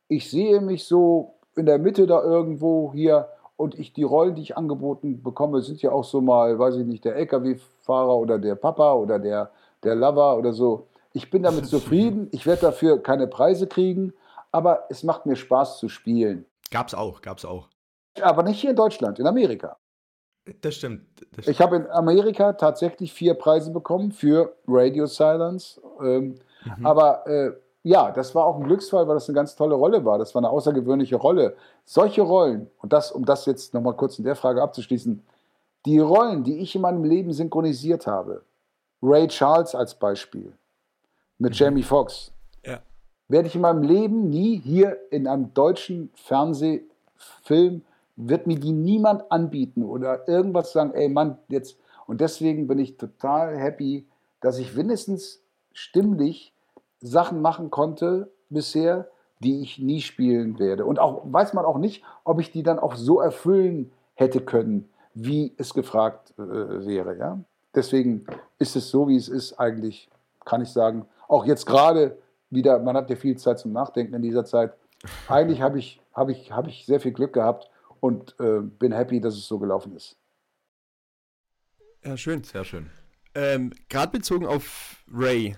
[0.09, 4.43] Ich sehe mich so in der Mitte da irgendwo hier und ich die Rollen, die
[4.43, 8.57] ich angeboten bekomme, sind ja auch so mal, weiß ich nicht, der LKW-Fahrer oder der
[8.57, 9.51] Papa oder der,
[9.83, 10.89] der Lover oder so.
[11.13, 12.29] Ich bin damit zufrieden.
[12.33, 14.13] Ich werde dafür keine Preise kriegen,
[14.51, 16.47] aber es macht mir Spaß zu spielen.
[16.71, 17.69] Gab's auch, gab's auch.
[18.21, 19.77] Aber nicht hier in Deutschland, in Amerika.
[20.61, 21.07] Das stimmt.
[21.17, 21.49] Das stimmt.
[21.49, 25.81] Ich habe in Amerika tatsächlich vier Preise bekommen für Radio Silence.
[26.03, 26.87] Ähm, mhm.
[26.87, 27.53] Aber äh,
[27.85, 30.19] ja, das war auch ein Glücksfall, weil das eine ganz tolle Rolle war.
[30.19, 31.55] Das war eine außergewöhnliche Rolle.
[31.85, 35.23] Solche Rollen, und das, um das jetzt nochmal kurz in der Frage abzuschließen,
[35.85, 38.43] die Rollen, die ich in meinem Leben synchronisiert habe,
[39.03, 40.55] Ray Charles als Beispiel,
[41.37, 41.57] mit mhm.
[41.57, 42.33] Jamie Foxx,
[42.65, 42.81] ja.
[43.29, 47.83] werde ich in meinem Leben nie hier in einem deutschen Fernsehfilm
[48.17, 51.77] wird mir die niemand anbieten oder irgendwas sagen, ey Mann, jetzt.
[52.07, 54.07] Und deswegen bin ich total happy,
[54.41, 55.43] dass ich wenigstens
[55.73, 56.54] stimmlich
[57.05, 59.09] Sachen machen konnte bisher,
[59.41, 60.87] die ich nie spielen werde.
[60.87, 64.89] Und auch weiß man auch nicht, ob ich die dann auch so erfüllen hätte können,
[65.13, 67.17] wie es gefragt äh, wäre.
[67.19, 67.39] Ja?
[67.75, 68.27] Deswegen
[68.59, 70.09] ist es so, wie es ist, eigentlich,
[70.47, 72.17] kann ich sagen, auch jetzt gerade
[72.49, 74.73] wieder, man hat ja viel Zeit zum Nachdenken in dieser Zeit.
[75.29, 79.21] Eigentlich habe ich, hab ich, hab ich sehr viel Glück gehabt und äh, bin happy,
[79.21, 80.17] dass es so gelaufen ist.
[82.03, 82.45] Ja, schön.
[82.45, 82.91] Sehr schön.
[83.35, 85.57] Ähm, Gerade bezogen auf Ray,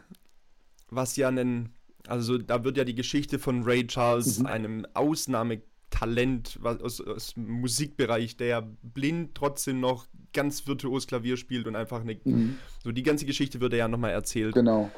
[0.91, 1.71] was ja ein,
[2.07, 4.47] also da wird ja die Geschichte von Ray Charles, mhm.
[4.47, 11.67] einem Ausnahmetalent was, aus, aus dem Musikbereich, der blind trotzdem noch ganz virtuos Klavier spielt
[11.67, 12.59] und einfach eine, mhm.
[12.83, 14.55] so die ganze Geschichte wird ja nochmal erzählt.
[14.55, 14.91] Genau.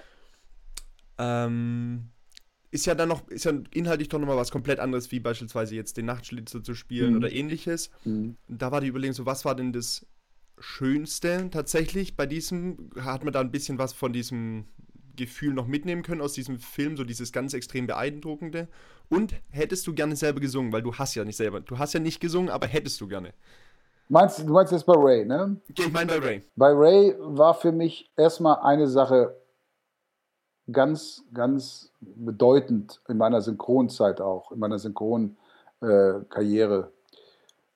[1.18, 2.10] Ähm,
[2.70, 5.96] ist ja dann noch, ist ja inhaltlich doch nochmal was komplett anderes, wie beispielsweise jetzt
[5.96, 7.16] den Nachtschlitzer zu spielen mhm.
[7.16, 7.90] oder ähnliches.
[8.04, 8.36] Mhm.
[8.46, 10.06] Da war die Überlegung so, was war denn das
[10.60, 12.90] Schönste tatsächlich bei diesem?
[13.00, 14.64] Hat man da ein bisschen was von diesem
[15.18, 18.68] Gefühl noch mitnehmen können aus diesem Film, so dieses ganz extrem beeindruckende?
[19.10, 22.00] Und hättest du gerne selber gesungen, weil du hast ja nicht selber, du hast ja
[22.00, 23.34] nicht gesungen, aber hättest du gerne.
[24.08, 25.60] Meinst, du meinst jetzt bei Ray, ne?
[25.68, 26.42] Ich meine bei Ray.
[26.56, 29.36] Bei Ray war für mich erstmal eine Sache
[30.72, 35.36] ganz, ganz bedeutend in meiner Synchronzeit auch, in meiner Synchronkarriere.
[35.80, 36.98] Äh,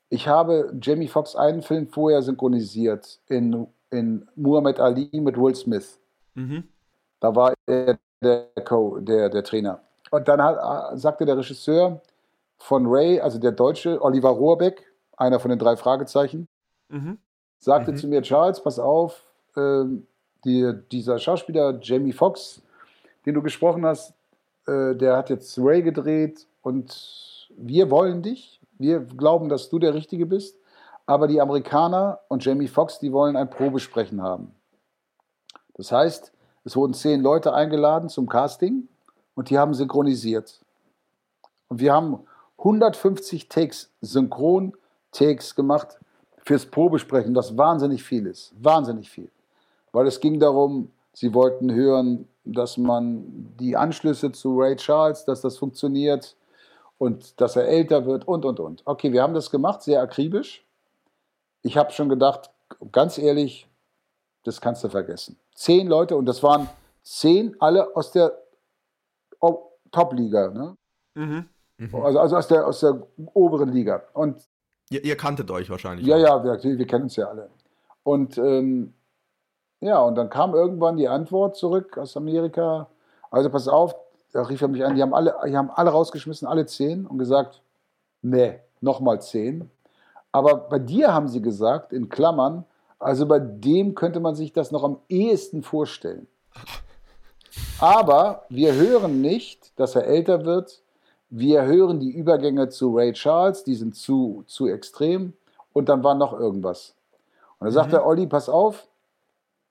[0.09, 5.99] ich habe Jamie Foxx einen Film vorher synchronisiert in, in Muhammad Ali mit Will Smith.
[6.35, 6.65] Mhm.
[7.23, 9.81] Da war er der, Co, der, der Trainer.
[10.11, 12.01] Und dann hat, sagte der Regisseur
[12.59, 16.49] von Ray, also der Deutsche, Oliver Rohrbeck, einer von den drei Fragezeichen,
[16.89, 17.19] mhm.
[17.59, 17.97] sagte mhm.
[17.97, 19.85] zu mir, Charles, pass auf, äh,
[20.45, 22.61] die, dieser Schauspieler Jamie Foxx,
[23.25, 24.15] den du gesprochen hast,
[24.67, 28.61] äh, der hat jetzt Ray gedreht und wir wollen dich.
[28.79, 30.59] Wir glauben, dass du der Richtige bist.
[31.07, 34.57] Aber die Amerikaner und Jamie Foxx, die wollen ein Probesprechen haben.
[35.75, 36.33] Das heißt,
[36.65, 38.89] es wurden zehn Leute eingeladen zum Casting
[39.35, 40.61] und die haben synchronisiert.
[41.69, 42.21] Und wir haben
[42.59, 45.99] 150 Takes, Synchron-Takes gemacht
[46.45, 48.53] fürs Probesprechen, was wahnsinnig viel ist.
[48.61, 49.31] Wahnsinnig viel.
[49.93, 55.41] Weil es ging darum, sie wollten hören, dass man die Anschlüsse zu Ray Charles, dass
[55.41, 56.37] das funktioniert
[56.99, 58.83] und dass er älter wird und, und, und.
[58.85, 60.65] Okay, wir haben das gemacht, sehr akribisch.
[61.63, 62.51] Ich habe schon gedacht,
[62.91, 63.69] ganz ehrlich,
[64.45, 65.37] das kannst du vergessen.
[65.63, 66.69] Zehn Leute und das waren
[67.05, 68.33] zehn, alle aus der
[69.93, 70.49] Top-Liga.
[70.49, 70.77] Ne?
[71.15, 71.49] Mhm.
[71.77, 71.95] Mhm.
[71.95, 73.01] Also, also aus, der, aus der
[73.33, 74.03] oberen Liga.
[74.13, 74.43] Und
[74.91, 76.05] ihr, ihr kanntet euch wahrscheinlich.
[76.05, 76.45] Ja, auch.
[76.45, 77.49] ja, wir, wir kennen uns ja alle.
[78.03, 78.93] Und ähm,
[79.79, 82.89] ja, und dann kam irgendwann die Antwort zurück aus Amerika.
[83.31, 83.95] Also pass auf,
[84.33, 87.19] da rief er mich an, die haben alle, die haben alle rausgeschmissen, alle zehn, und
[87.19, 87.63] gesagt,
[88.21, 89.71] nee, nochmal zehn.
[90.33, 92.65] Aber bei dir haben sie gesagt, in Klammern,
[93.03, 96.27] also bei dem könnte man sich das noch am ehesten vorstellen.
[97.81, 100.83] Aber wir hören nicht, dass er älter wird.
[101.31, 105.33] Wir hören die Übergänge zu Ray Charles, die sind zu, zu extrem.
[105.73, 106.95] Und dann war noch irgendwas.
[107.59, 107.99] Und da sagt mhm.
[108.05, 108.87] Olli, pass auf,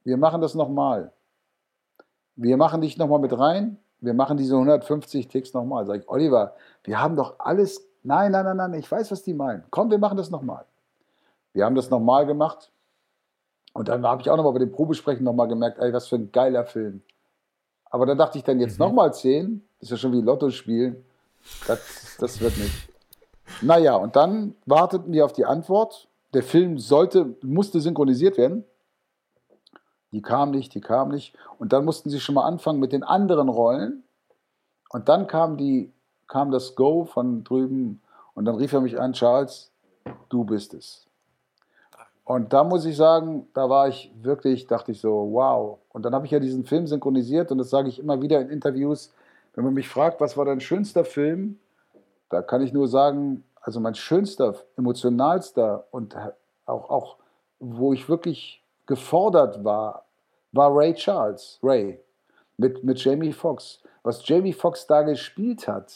[0.03, 1.11] wir machen das nochmal.
[2.35, 3.77] Wir machen dich nochmal mit rein.
[3.99, 5.85] Wir machen diese 150 Ticks nochmal.
[5.85, 7.87] Sag ich, Oliver, wir haben doch alles.
[8.03, 9.63] Nein, nein, nein, nein, ich weiß, was die meinen.
[9.69, 10.65] Komm, wir machen das nochmal.
[11.53, 12.71] Wir haben das nochmal gemacht.
[13.73, 16.31] Und dann habe ich auch nochmal bei dem Probesprechen nochmal gemerkt, ey, was für ein
[16.31, 17.01] geiler Film.
[17.89, 18.87] Aber da dachte ich dann jetzt mhm.
[18.87, 21.03] nochmal 10, das ist ja schon wie Lotto spielen.
[21.67, 22.89] Das, das wird nicht.
[23.61, 26.07] Naja, und dann warteten wir auf die Antwort.
[26.33, 28.63] Der Film sollte, musste synchronisiert werden.
[30.11, 31.35] Die kam nicht, die kam nicht.
[31.57, 34.03] Und dann mussten sie schon mal anfangen mit den anderen Rollen.
[34.89, 35.91] Und dann kam, die,
[36.27, 38.01] kam das Go von drüben
[38.33, 39.71] und dann rief er mich an, Charles,
[40.29, 41.07] du bist es.
[42.31, 45.79] Und da muss ich sagen, da war ich wirklich, dachte ich so, wow.
[45.89, 48.49] Und dann habe ich ja diesen Film synchronisiert und das sage ich immer wieder in
[48.49, 49.13] Interviews.
[49.53, 51.59] Wenn man mich fragt, was war dein schönster Film,
[52.29, 56.15] da kann ich nur sagen, also mein schönster, emotionalster und
[56.65, 57.17] auch, auch
[57.59, 60.05] wo ich wirklich gefordert war,
[60.53, 61.99] war Ray Charles, Ray,
[62.55, 63.83] mit, mit Jamie Foxx.
[64.03, 65.93] Was Jamie Foxx da gespielt hat,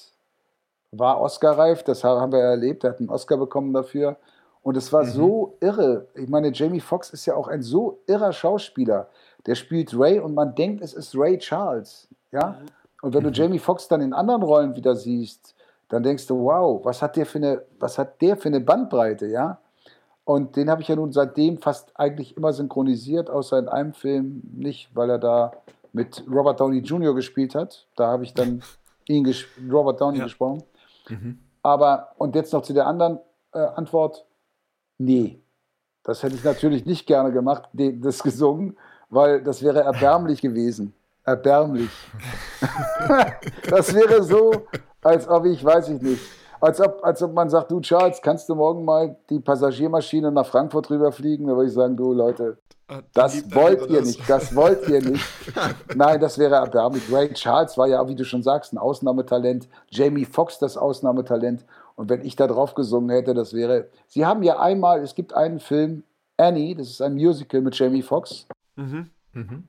[0.92, 4.18] war Oscar-reif, das haben wir erlebt, er hat einen Oscar bekommen dafür.
[4.66, 5.10] Und es war mhm.
[5.10, 6.08] so irre.
[6.16, 9.10] Ich meine, Jamie Foxx ist ja auch ein so irrer Schauspieler.
[9.46, 12.08] Der spielt Ray und man denkt, es ist Ray Charles.
[12.32, 12.58] Ja?
[13.04, 13.36] Und wenn du mhm.
[13.36, 15.54] Jamie Foxx dann in anderen Rollen wieder siehst,
[15.88, 19.28] dann denkst du, wow, was hat der für eine, was hat der für eine Bandbreite,
[19.28, 19.60] ja?
[20.24, 24.42] Und den habe ich ja nun seitdem fast eigentlich immer synchronisiert, außer in einem Film
[24.52, 25.52] nicht, weil er da
[25.94, 27.14] mit Robert Downey Jr.
[27.14, 27.86] gespielt hat.
[27.96, 28.64] Da habe ich dann
[29.08, 29.32] ihn
[29.72, 30.24] Robert Downey ja.
[30.24, 30.64] gesprochen.
[31.08, 31.38] Mhm.
[31.62, 33.20] Aber, und jetzt noch zu der anderen
[33.54, 34.26] äh, Antwort.
[34.98, 35.42] Nee,
[36.04, 38.78] das hätte ich natürlich nicht gerne gemacht, das gesungen,
[39.10, 40.94] weil das wäre erbärmlich gewesen.
[41.24, 41.90] Erbärmlich.
[43.70, 44.52] das wäre so,
[45.02, 46.22] als ob ich, weiß ich nicht,
[46.62, 50.46] als ob, als ob man sagt, du Charles, kannst du morgen mal die Passagiermaschine nach
[50.46, 51.48] Frankfurt rüberfliegen?
[51.48, 55.26] Da würde ich sagen, du Leute, ah, das wollt ihr nicht, das wollt ihr nicht.
[55.96, 57.04] Nein, das wäre erbärmlich.
[57.12, 59.68] Ray Charles war ja, wie du schon sagst, ein Ausnahmetalent.
[59.90, 61.66] Jamie Foxx das Ausnahmetalent.
[61.96, 63.88] Und wenn ich da drauf gesungen hätte, das wäre.
[64.08, 66.04] Sie haben ja einmal, es gibt einen Film,
[66.38, 68.48] Annie, das ist ein Musical mit Jamie Foxx.
[68.76, 69.10] Mhm.
[69.34, 69.64] Mhm.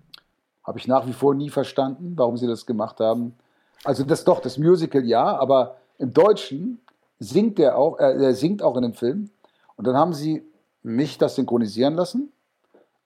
[0.64, 3.36] Habe ich nach wie vor nie verstanden, warum sie das gemacht haben.
[3.84, 6.80] Also das doch, das Musical ja, aber im Deutschen
[7.20, 9.30] singt er auch, äh, er singt auch in dem Film.
[9.76, 10.44] Und dann haben sie
[10.82, 12.32] mich das synchronisieren lassen.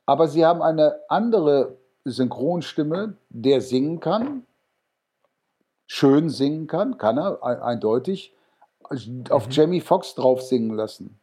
[0.07, 4.47] Aber sie haben eine andere Synchronstimme, der singen kann,
[5.87, 8.35] schön singen kann, kann er, eindeutig
[9.31, 9.51] auf mhm.
[9.51, 11.19] Jamie Foxx drauf singen lassen.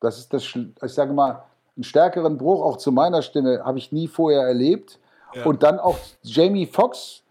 [0.00, 1.44] Das ist das, ich sage mal,
[1.76, 4.98] einen stärkeren Bruch auch zu meiner Stimme habe ich nie vorher erlebt.
[5.34, 5.44] Ja.
[5.44, 7.22] Und dann auch Jamie Foxx,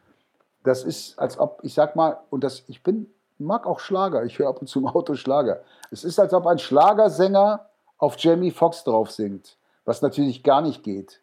[0.63, 4.39] das ist, als ob, ich sag mal, und das, ich bin, mag auch Schlager, ich
[4.39, 5.61] höre ab und zu im Auto Schlager.
[5.91, 10.81] Es ist, als ob ein Schlagersänger auf Jamie Foxx drauf singt, was natürlich gar nicht
[10.83, 11.19] geht.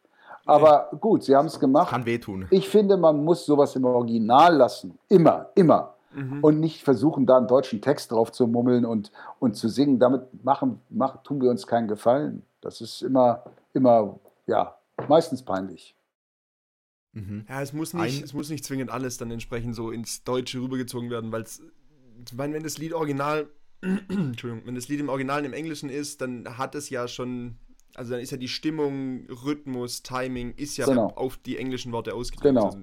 [0.46, 1.90] Aber gut, sie haben es gemacht.
[1.90, 2.46] Kann wehtun.
[2.50, 4.98] Ich finde, man muss sowas im Original lassen.
[5.08, 6.42] Immer, immer mhm.
[6.42, 9.98] und nicht versuchen, da einen deutschen Text drauf zu mummeln und, und zu singen.
[9.98, 12.42] Damit machen, machen, tun wir uns keinen Gefallen.
[12.60, 13.44] Das ist immer,
[13.74, 15.96] immer, ja, meistens peinlich.
[17.12, 17.46] Mhm.
[17.48, 21.10] Ja, es muss, nicht, es muss nicht zwingend alles dann entsprechend so ins Deutsche rübergezogen
[21.10, 21.62] werden, weil es,
[22.24, 23.48] ich meine, wenn das Lied original,
[23.80, 27.56] Entschuldigung, wenn das Lied im Original im Englischen ist, dann hat es ja schon,
[27.94, 31.08] also dann ist ja die Stimmung, Rhythmus, Timing, ist ja genau.
[31.08, 32.54] auf die englischen Worte ausgedrückt.
[32.54, 32.76] Genau.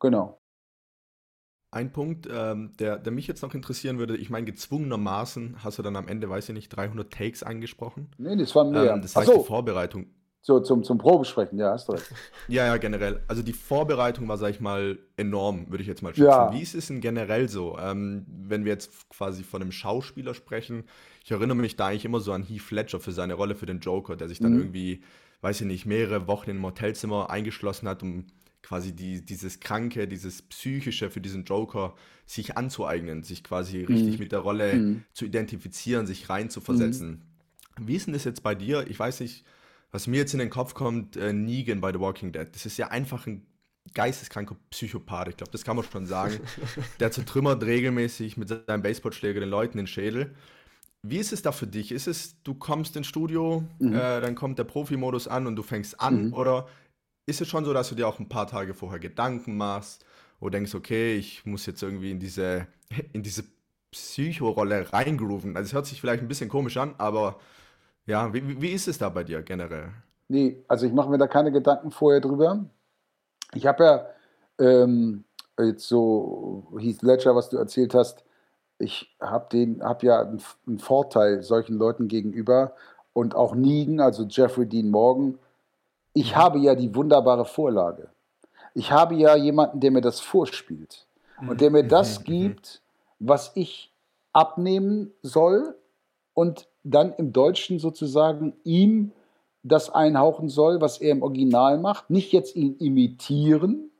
[0.00, 0.39] Genau.
[1.72, 5.82] Ein Punkt, ähm, der, der mich jetzt noch interessieren würde, ich meine, gezwungenermaßen hast du
[5.82, 8.08] dann am Ende, weiß ich nicht, 300 Takes angesprochen.
[8.18, 8.92] Nee, das waren mehr.
[8.92, 9.38] Ähm, das heißt, so.
[9.38, 10.06] die Vorbereitung.
[10.42, 12.10] So, zum, zum Probesprechen, ja, hast du recht.
[12.48, 13.20] ja, ja, generell.
[13.28, 16.24] Also die Vorbereitung war, sag ich mal, enorm, würde ich jetzt mal schätzen.
[16.24, 16.52] Ja.
[16.52, 20.84] Wie ist es denn generell so, ähm, wenn wir jetzt quasi von einem Schauspieler sprechen?
[21.24, 23.80] Ich erinnere mich da eigentlich immer so an Heath Ledger für seine Rolle für den
[23.80, 24.60] Joker, der sich dann mhm.
[24.60, 25.02] irgendwie,
[25.42, 28.24] weiß ich nicht, mehrere Wochen in einem Hotelzimmer eingeschlossen hat, um
[28.62, 31.94] quasi die, dieses Kranke, dieses Psychische für diesen Joker
[32.26, 34.18] sich anzueignen, sich quasi richtig mhm.
[34.18, 35.04] mit der Rolle mhm.
[35.12, 37.22] zu identifizieren, sich reinzuversetzen.
[37.78, 37.88] Mhm.
[37.88, 38.86] Wie ist denn das jetzt bei dir?
[38.88, 39.44] Ich weiß nicht,
[39.90, 42.46] was mir jetzt in den Kopf kommt, äh, Negan bei The Walking Dead.
[42.52, 43.46] Das ist ja einfach ein
[43.94, 46.38] geisteskranker Psychopath, ich glaube, das kann man schon sagen.
[47.00, 50.34] der zertrümmert regelmäßig mit seinem Baseballschläger den Leuten den Schädel.
[51.02, 51.92] Wie ist es da für dich?
[51.92, 53.94] Ist es, du kommst ins Studio, mhm.
[53.94, 56.26] äh, dann kommt der Profi-Modus an und du fängst an?
[56.26, 56.34] Mhm.
[56.34, 56.68] Oder
[57.30, 60.04] ist es schon so, dass du dir auch ein paar Tage vorher Gedanken machst
[60.40, 62.66] oder denkst, okay, ich muss jetzt irgendwie in diese,
[63.12, 63.44] in diese
[63.90, 65.56] Psycho-Rolle reingrooven?
[65.56, 67.38] Also es hört sich vielleicht ein bisschen komisch an, aber
[68.06, 69.90] ja, wie, wie ist es da bei dir generell?
[70.28, 72.64] Nee, also ich mache mir da keine Gedanken vorher drüber.
[73.54, 74.06] Ich habe ja
[74.58, 75.24] ähm,
[75.58, 78.24] jetzt so Heath Ledger, was du erzählt hast,
[78.78, 82.74] ich habe hab ja einen, einen, Vorteil solchen Leuten gegenüber
[83.12, 85.38] und auch Negan, also Jeffrey Dean Morgan.
[86.12, 88.08] Ich habe ja die wunderbare Vorlage.
[88.74, 91.06] Ich habe ja jemanden, der mir das vorspielt
[91.46, 92.24] und der mir das mhm.
[92.24, 92.82] gibt,
[93.18, 93.92] was ich
[94.32, 95.76] abnehmen soll
[96.34, 99.12] und dann im Deutschen sozusagen ihm
[99.62, 102.10] das einhauchen soll, was er im Original macht.
[102.10, 103.90] Nicht jetzt ihn imitieren,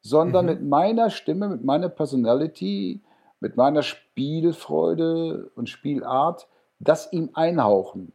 [0.00, 0.52] sondern mhm.
[0.52, 3.00] mit meiner Stimme, mit meiner Personality,
[3.40, 6.46] mit meiner Spielfreude und Spielart
[6.80, 8.12] das ihm einhauchen.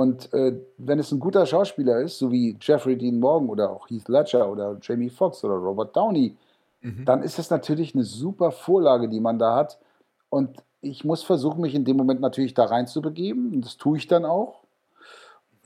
[0.00, 3.90] Und äh, wenn es ein guter Schauspieler ist, so wie Jeffrey Dean Morgan oder auch
[3.90, 6.38] Heath Ledger oder Jamie Foxx oder Robert Downey,
[6.80, 7.04] mhm.
[7.04, 9.78] dann ist das natürlich eine super Vorlage, die man da hat.
[10.30, 13.52] Und ich muss versuchen, mich in dem Moment natürlich da reinzubegeben.
[13.52, 14.62] Und das tue ich dann auch.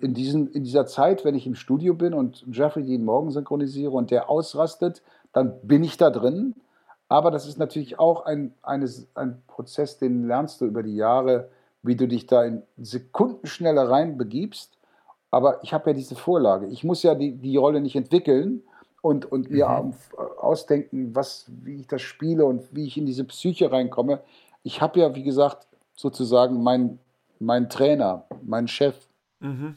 [0.01, 3.93] In, diesen, in dieser Zeit, wenn ich im Studio bin und Jeffrey Dean Morgan synchronisiere
[3.93, 5.01] und der ausrastet,
[5.33, 6.57] dann bin ich da drin.
[7.09, 11.51] Aber das ist natürlich auch ein, eine, ein Prozess, den lernst du über die Jahre,
[11.85, 14.77] wie du dich da in Sekundenschnelle reinbegibst.
[15.31, 16.67] Aber ich habe ja diese Vorlage.
[16.67, 18.63] Ich muss ja die, die Rolle nicht entwickeln
[19.03, 19.95] und, und mir mhm.
[20.39, 24.23] ausdenken, was, wie ich das spiele und wie ich in diese Psyche reinkomme.
[24.63, 26.99] Ich habe ja, wie gesagt, sozusagen meinen
[27.39, 28.97] mein Trainer, meinen Chef,
[29.41, 29.77] mhm.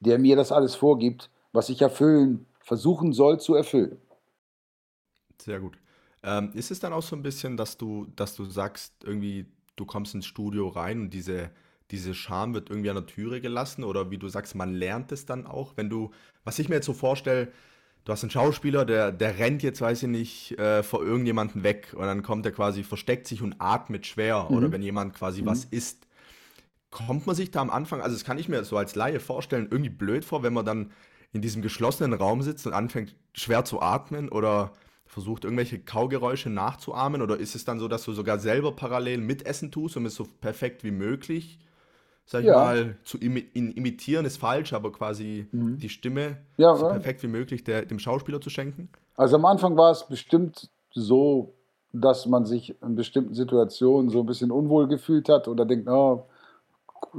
[0.00, 4.00] der mir das alles vorgibt, was ich erfüllen, versuchen soll zu erfüllen.
[5.40, 5.78] Sehr gut.
[6.22, 9.46] Ähm, ist es dann auch so ein bisschen, dass du, dass du sagst, irgendwie,
[9.76, 11.50] du kommst ins Studio rein und diese,
[11.90, 15.26] diese Scham wird irgendwie an der Türe gelassen oder wie du sagst, man lernt es
[15.26, 16.10] dann auch, wenn du,
[16.44, 17.52] was ich mir jetzt so vorstelle,
[18.04, 21.94] du hast einen Schauspieler, der, der rennt jetzt, weiß ich nicht, äh, vor irgendjemanden weg
[21.94, 24.56] und dann kommt er quasi, versteckt sich und atmet schwer mhm.
[24.56, 25.46] oder wenn jemand quasi mhm.
[25.46, 26.06] was isst.
[26.90, 29.68] Kommt man sich da am Anfang, also das kann ich mir so als Laie vorstellen,
[29.70, 30.92] irgendwie blöd vor, wenn man dann
[31.32, 34.72] in diesem geschlossenen Raum sitzt und anfängt schwer zu atmen oder
[35.06, 37.22] versucht, irgendwelche Kaugeräusche nachzuahmen?
[37.22, 40.26] Oder ist es dann so, dass du sogar selber parallel mitessen tust, um es so
[40.40, 41.58] perfekt wie möglich,
[42.24, 42.56] sag ich ja.
[42.56, 45.78] mal, zu imi imitieren ist falsch, aber quasi mhm.
[45.78, 48.88] die Stimme ja, so perfekt wie möglich der, dem Schauspieler zu schenken?
[49.16, 51.54] Also am Anfang war es bestimmt so,
[51.92, 56.26] dass man sich in bestimmten Situationen so ein bisschen unwohl gefühlt hat oder denkt, oh,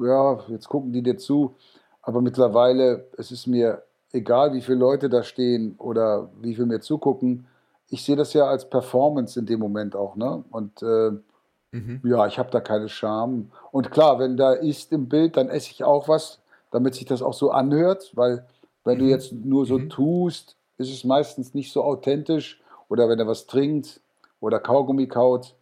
[0.02, 1.56] ja, jetzt gucken die dir zu.
[2.02, 6.82] Aber mittlerweile, es ist mir egal, wie viele Leute da stehen oder wie viele mir
[6.82, 7.48] zugucken
[7.90, 10.44] ich sehe das ja als Performance in dem Moment auch, ne?
[10.50, 11.12] Und äh,
[11.72, 12.02] mhm.
[12.04, 13.52] ja, ich habe da keine Scham.
[13.72, 16.40] Und klar, wenn da ist im Bild, dann esse ich auch was,
[16.72, 18.46] damit sich das auch so anhört, weil
[18.84, 19.02] wenn mhm.
[19.02, 19.90] du jetzt nur so mhm.
[19.90, 22.62] tust, ist es meistens nicht so authentisch.
[22.90, 24.00] Oder wenn er was trinkt
[24.40, 25.56] oder Kaugummi kaut,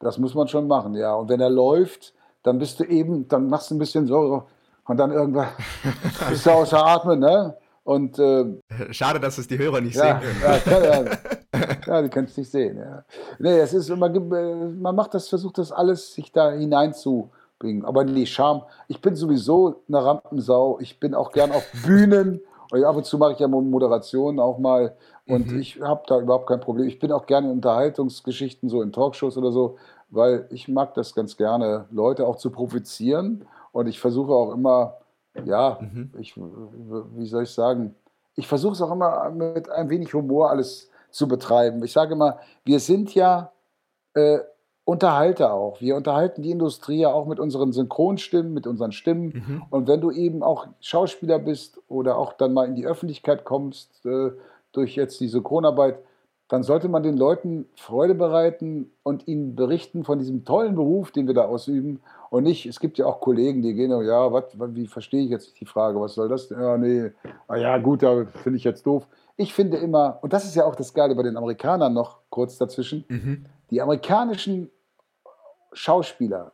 [0.00, 1.14] das muss man schon machen, ja.
[1.14, 2.12] Und wenn er läuft,
[2.42, 4.44] dann bist du eben, dann machst du ein bisschen so
[4.86, 5.48] und dann irgendwann
[6.28, 7.56] bist du außer Atmen, ne?
[7.84, 8.44] Und, äh,
[8.90, 11.06] Schade, dass es die Hörer nicht ja, sehen können.
[11.06, 11.18] Ja,
[11.86, 12.78] ja, die es nicht sehen.
[12.78, 13.04] Ja.
[13.38, 17.84] Nee, es ist, man, man macht das, versucht das alles, sich da hineinzubringen.
[17.84, 18.62] Aber nee, Scham.
[18.88, 20.78] Ich bin sowieso eine Rampensau.
[20.80, 22.40] Ich bin auch gern auf Bühnen.
[22.70, 24.96] Und ab und zu mache ich ja Moderationen auch mal.
[25.26, 25.60] Und mhm.
[25.60, 26.86] ich habe da überhaupt kein Problem.
[26.86, 29.76] Ich bin auch gerne in Unterhaltungsgeschichten, so in Talkshows oder so,
[30.10, 33.44] weil ich mag das ganz gerne, Leute auch zu provozieren.
[33.72, 34.94] Und ich versuche auch immer,
[35.44, 36.12] ja, mhm.
[36.18, 37.94] ich, wie soll ich sagen,
[38.36, 41.82] ich versuche es auch immer mit ein wenig Humor alles zu betreiben.
[41.82, 43.52] Ich sage immer, wir sind ja
[44.14, 44.38] äh,
[44.84, 45.80] Unterhalter auch.
[45.80, 49.44] Wir unterhalten die Industrie ja auch mit unseren Synchronstimmen, mit unseren Stimmen.
[49.46, 49.62] Mhm.
[49.70, 54.04] Und wenn du eben auch Schauspieler bist oder auch dann mal in die Öffentlichkeit kommst
[54.04, 54.30] äh,
[54.72, 55.98] durch jetzt die Synchronarbeit,
[56.48, 61.26] dann sollte man den Leuten Freude bereiten und ihnen berichten von diesem tollen Beruf, den
[61.26, 62.00] wir da ausüben.
[62.30, 65.60] Und nicht, es gibt ja auch Kollegen, die gehen, ja, wat, wie verstehe ich jetzt
[65.60, 66.50] die Frage, was soll das?
[66.50, 67.10] Ja, nee,
[67.48, 69.08] ah, ja, gut, da finde ich jetzt doof.
[69.36, 72.56] Ich finde immer, und das ist ja auch das Geile bei den Amerikanern noch kurz
[72.56, 73.46] dazwischen, mhm.
[73.70, 74.70] die amerikanischen
[75.72, 76.52] Schauspieler,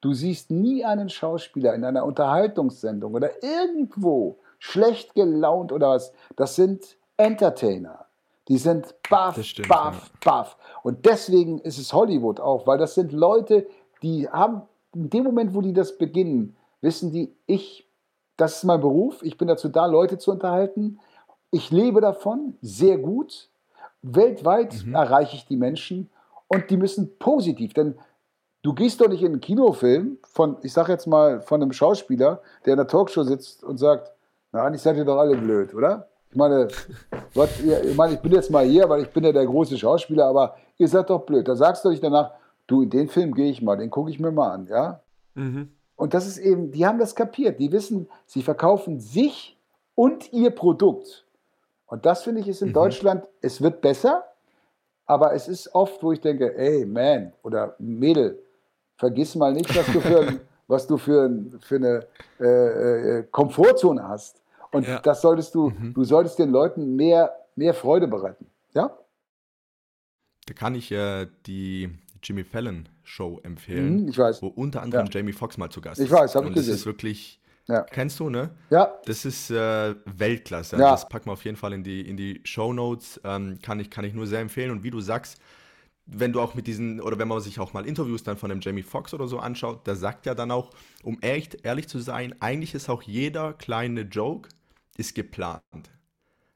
[0.00, 6.54] du siehst nie einen Schauspieler in einer Unterhaltungssendung oder irgendwo schlecht gelaunt oder was, das
[6.54, 8.06] sind Entertainer
[8.48, 9.36] Die sind baff,
[9.68, 10.30] baff, ja.
[10.30, 10.56] baff.
[10.82, 13.66] Und deswegen ist es Hollywood auch, weil das sind Leute,
[14.02, 14.62] die haben
[14.94, 17.86] in dem Moment, wo die das beginnen, wissen die, ich,
[18.36, 20.98] das ist mein Beruf, ich bin dazu da, Leute zu unterhalten.
[21.50, 23.48] Ich lebe davon sehr gut.
[24.02, 24.94] Weltweit mhm.
[24.94, 26.10] erreiche ich die Menschen
[26.48, 27.96] und die müssen positiv, denn
[28.62, 32.40] du gehst doch nicht in einen Kinofilm von, ich sag jetzt mal, von einem Schauspieler,
[32.64, 34.12] der in der Talkshow sitzt und sagt,
[34.52, 36.08] na, eigentlich seid ihr doch alle blöd, oder?
[36.30, 36.68] Ich meine,
[37.34, 40.26] was, ich meine, ich bin jetzt mal hier, weil ich bin ja der große Schauspieler,
[40.26, 41.46] aber ihr seid doch blöd.
[41.46, 42.32] Da sagst du nicht danach,
[42.66, 45.00] du, in den Film gehe ich mal, den gucke ich mir mal an, ja?
[45.34, 45.70] Mhm.
[45.96, 47.60] Und das ist eben, die haben das kapiert.
[47.60, 49.58] Die wissen, sie verkaufen sich
[49.94, 51.26] und ihr Produkt.
[51.90, 52.74] Und das finde ich ist in mhm.
[52.74, 54.24] Deutschland, es wird besser,
[55.06, 58.40] aber es ist oft, wo ich denke, ey, Man oder Mädel,
[58.96, 61.28] vergiss mal nicht, was du für, was du für,
[61.60, 62.06] für eine
[62.38, 64.40] äh, äh, Komfortzone hast.
[64.70, 65.00] Und ja.
[65.00, 65.92] das solltest du, mhm.
[65.92, 68.46] du solltest den Leuten mehr, mehr Freude bereiten.
[68.72, 68.96] Ja?
[70.46, 71.90] Da kann ich äh, die
[72.22, 74.02] Jimmy Fallon Show empfehlen.
[74.02, 74.42] Mhm, ich weiß.
[74.42, 75.12] Wo unter anderem ja.
[75.12, 76.06] Jamie Foxx mal zu Gast ist.
[76.06, 76.70] Ich weiß, habe ich gesehen.
[76.70, 77.39] Das ist wirklich,
[77.70, 77.82] ja.
[77.82, 78.50] kennst du, ne?
[78.70, 78.92] Ja.
[79.04, 80.76] Das ist äh, Weltklasse.
[80.76, 80.90] Ja.
[80.90, 83.20] Das packen wir auf jeden Fall in die, in die Show Notes.
[83.24, 84.70] Ähm, kann, ich, kann ich nur sehr empfehlen.
[84.70, 85.40] Und wie du sagst,
[86.12, 88.60] wenn du auch mit diesen, oder wenn man sich auch mal Interviews dann von dem
[88.60, 90.70] Jamie Foxx oder so anschaut, der sagt ja dann auch,
[91.02, 94.48] um echt ehrlich zu sein, eigentlich ist auch jeder kleine Joke
[94.96, 95.90] ist geplant.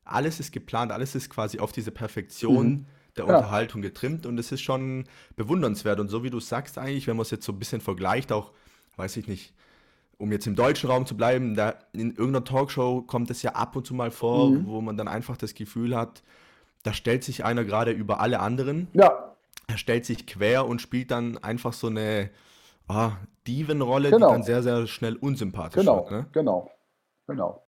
[0.04, 2.86] Alles ist geplant, alles ist quasi auf diese Perfektion mhm.
[3.16, 3.36] der ja.
[3.36, 5.04] Unterhaltung getrimmt und es ist schon
[5.36, 6.00] bewundernswert.
[6.00, 8.52] Und so wie du sagst eigentlich, wenn man es jetzt so ein bisschen vergleicht, auch,
[8.96, 9.54] weiß ich nicht,
[10.18, 13.76] um jetzt im deutschen Raum zu bleiben, da in irgendeiner Talkshow kommt es ja ab
[13.76, 14.66] und zu mal vor, mhm.
[14.66, 16.22] wo man dann einfach das Gefühl hat,
[16.82, 18.88] da stellt sich einer gerade über alle anderen.
[18.92, 19.34] Ja.
[19.66, 22.30] Er stellt sich quer und spielt dann einfach so eine
[22.88, 23.12] ah,
[23.46, 24.28] Dievenrolle, genau.
[24.28, 25.96] die dann sehr, sehr schnell unsympathisch genau.
[25.96, 26.10] wird.
[26.10, 26.26] Ne?
[26.32, 26.70] Genau,
[27.26, 27.66] genau.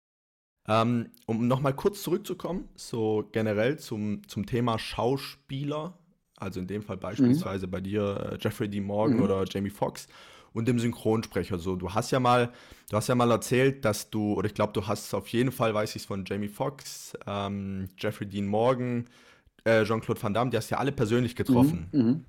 [0.67, 5.93] Ähm, um nochmal kurz zurückzukommen, so generell zum, zum Thema Schauspieler,
[6.37, 7.71] also in dem Fall beispielsweise mhm.
[7.71, 8.81] bei dir äh, Jeffrey D.
[8.81, 9.23] Morgan mhm.
[9.23, 10.07] oder Jamie Foxx
[10.55, 11.59] und dem Synchronsprecher.
[11.59, 12.51] So, du hast ja mal,
[12.89, 15.73] du hast ja mal erzählt, dass du, oder ich glaube, du hast auf jeden Fall,
[15.73, 19.05] weiß ich es von Jamie Foxx, ähm, Jeffrey Dean Morgan,
[19.65, 21.89] äh, Jean-Claude Van Damme, die hast ja alle persönlich getroffen.
[21.91, 22.01] Mhm.
[22.01, 22.25] mhm.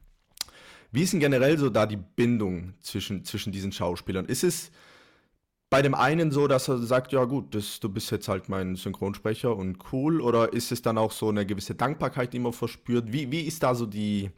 [0.93, 4.27] Wie ist denn generell so da die Bindung zwischen, zwischen diesen Schauspielern?
[4.27, 4.71] Ist es,
[5.69, 8.77] bei dem einen so, dass er sagt, ja gut, das, du bist jetzt halt mein
[8.77, 10.21] Synchronsprecher und cool?
[10.21, 13.13] Oder ist es dann auch so eine gewisse Dankbarkeit, die man verspürt?
[13.13, 14.31] Wie, wie ist da so die,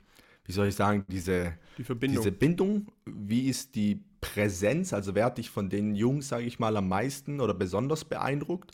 [0.49, 2.17] wie soll ich sagen, diese, die Verbindung.
[2.17, 2.87] diese Bindung?
[3.05, 4.95] Wie ist die Präsenz?
[4.95, 8.73] Also wer hat dich von den Jungs, sage ich mal, am meisten oder besonders beeindruckt?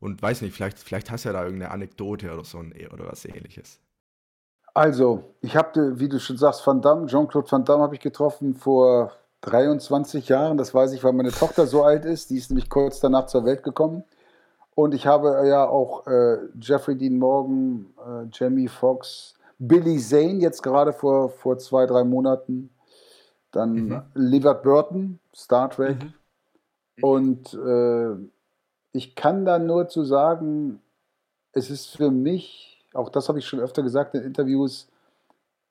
[0.00, 3.24] Und weiß nicht, vielleicht, vielleicht hast du ja da irgendeine Anekdote oder so oder was
[3.24, 3.78] ähnliches.
[4.74, 8.56] Also, ich habe, wie du schon sagst, Van Damme, Jean-Claude Van Damme habe ich getroffen
[8.56, 9.12] vor
[9.42, 12.98] 23 Jahren, das weiß ich, weil meine Tochter so alt ist, die ist nämlich kurz
[12.98, 14.02] danach zur Welt gekommen.
[14.74, 19.34] Und ich habe ja auch äh, Jeffrey Dean Morgan, äh, Jamie Foxx,
[19.64, 22.70] Billy Zane jetzt gerade vor, vor zwei, drei Monaten,
[23.52, 24.02] dann mhm.
[24.14, 26.02] Livert Burton, Star Trek.
[26.02, 27.04] Mhm.
[27.04, 28.16] Und äh,
[28.90, 30.80] ich kann da nur zu sagen,
[31.52, 34.88] es ist für mich, auch das habe ich schon öfter gesagt in Interviews,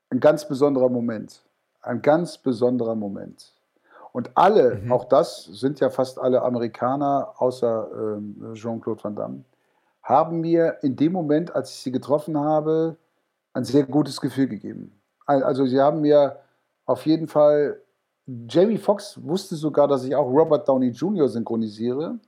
[0.10, 1.42] ein ganz besonderer Moment.
[1.82, 3.52] Ein ganz besonderer Moment.
[4.14, 4.92] Und alle, mhm.
[4.92, 9.44] auch das sind ja fast alle Amerikaner, außer ähm, Jean-Claude Van Damme,
[10.02, 12.96] haben mir in dem Moment, als ich sie getroffen habe,
[13.54, 14.92] ein sehr gutes Gefühl gegeben.
[15.26, 16.38] Also sie haben mir
[16.86, 17.80] auf jeden Fall,
[18.48, 21.28] Jamie Foxx wusste sogar, dass ich auch Robert Downey Jr.
[21.30, 22.20] synchronisiere.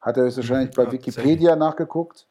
[0.00, 0.82] Hat er es wahrscheinlich mhm.
[0.82, 2.26] bei Wikipedia nachgeguckt.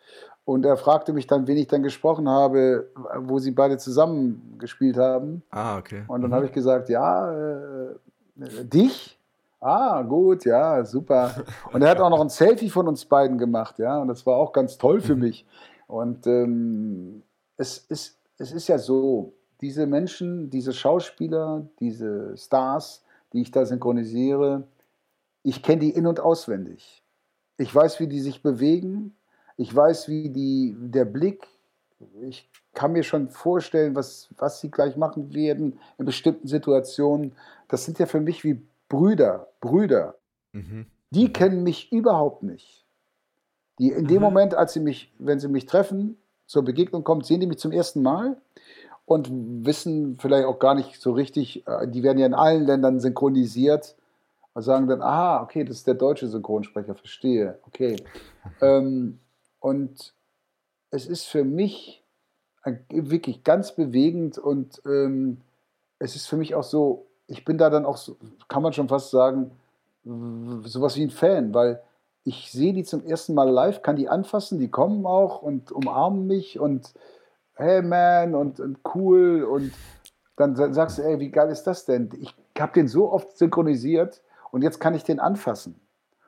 [0.46, 4.98] Und er fragte mich dann, wen ich dann gesprochen habe, wo sie beide zusammen gespielt
[4.98, 5.42] haben.
[5.50, 6.04] Ah, okay.
[6.08, 6.36] Und dann mhm.
[6.36, 7.96] habe ich gesagt, ja, äh,
[8.36, 9.20] Dich?
[9.60, 11.32] Ah, gut, ja, super.
[11.72, 14.36] Und er hat auch noch ein Selfie von uns beiden gemacht, ja, und das war
[14.36, 15.22] auch ganz toll für mhm.
[15.22, 15.46] mich.
[15.88, 17.24] Und ähm,
[17.56, 23.66] es, ist, es ist ja so, diese Menschen, diese Schauspieler, diese Stars, die ich da
[23.66, 24.68] synchronisiere,
[25.44, 27.04] ich kenne die in- und auswendig.
[27.58, 29.16] Ich weiß, wie die sich bewegen.
[29.58, 31.48] Ich weiß, wie die, der Blick,
[32.22, 37.34] ich kann mir schon vorstellen, was, was sie gleich machen werden in bestimmten Situationen.
[37.68, 40.16] Das sind ja für mich wie Brüder, Brüder.
[40.54, 40.88] Mhm.
[41.12, 42.86] Die kennen mich überhaupt nicht.
[43.80, 44.24] Die in dem mhm.
[44.24, 47.72] Moment, als sie mich, wenn sie mich treffen, zur Begegnung kommt, sehen die mich zum
[47.72, 48.38] ersten Mal
[49.06, 49.30] und
[49.66, 53.96] wissen vielleicht auch gar nicht so richtig, äh, die werden ja in allen Ländern synchronisiert
[54.54, 57.98] und sagen dann, ah, okay, das ist der deutsche Synchronsprecher, verstehe, okay.
[58.62, 59.20] ähm,
[59.60, 60.14] und
[60.92, 62.04] es ist für mich
[62.90, 65.42] wirklich ganz bewegend und ähm,
[66.00, 68.16] es ist für mich auch so, ich bin da dann auch, so,
[68.48, 69.52] kann man schon fast sagen,
[70.04, 71.82] sowas wie ein Fan, weil
[72.24, 76.26] ich sehe die zum ersten Mal live, kann die anfassen, die kommen auch und umarmen
[76.26, 76.94] mich und
[77.56, 79.74] hey man und, und cool und
[80.36, 82.10] dann sagst du, ey, wie geil ist das denn?
[82.20, 84.22] Ich habe den so oft synchronisiert
[84.52, 85.80] und jetzt kann ich den anfassen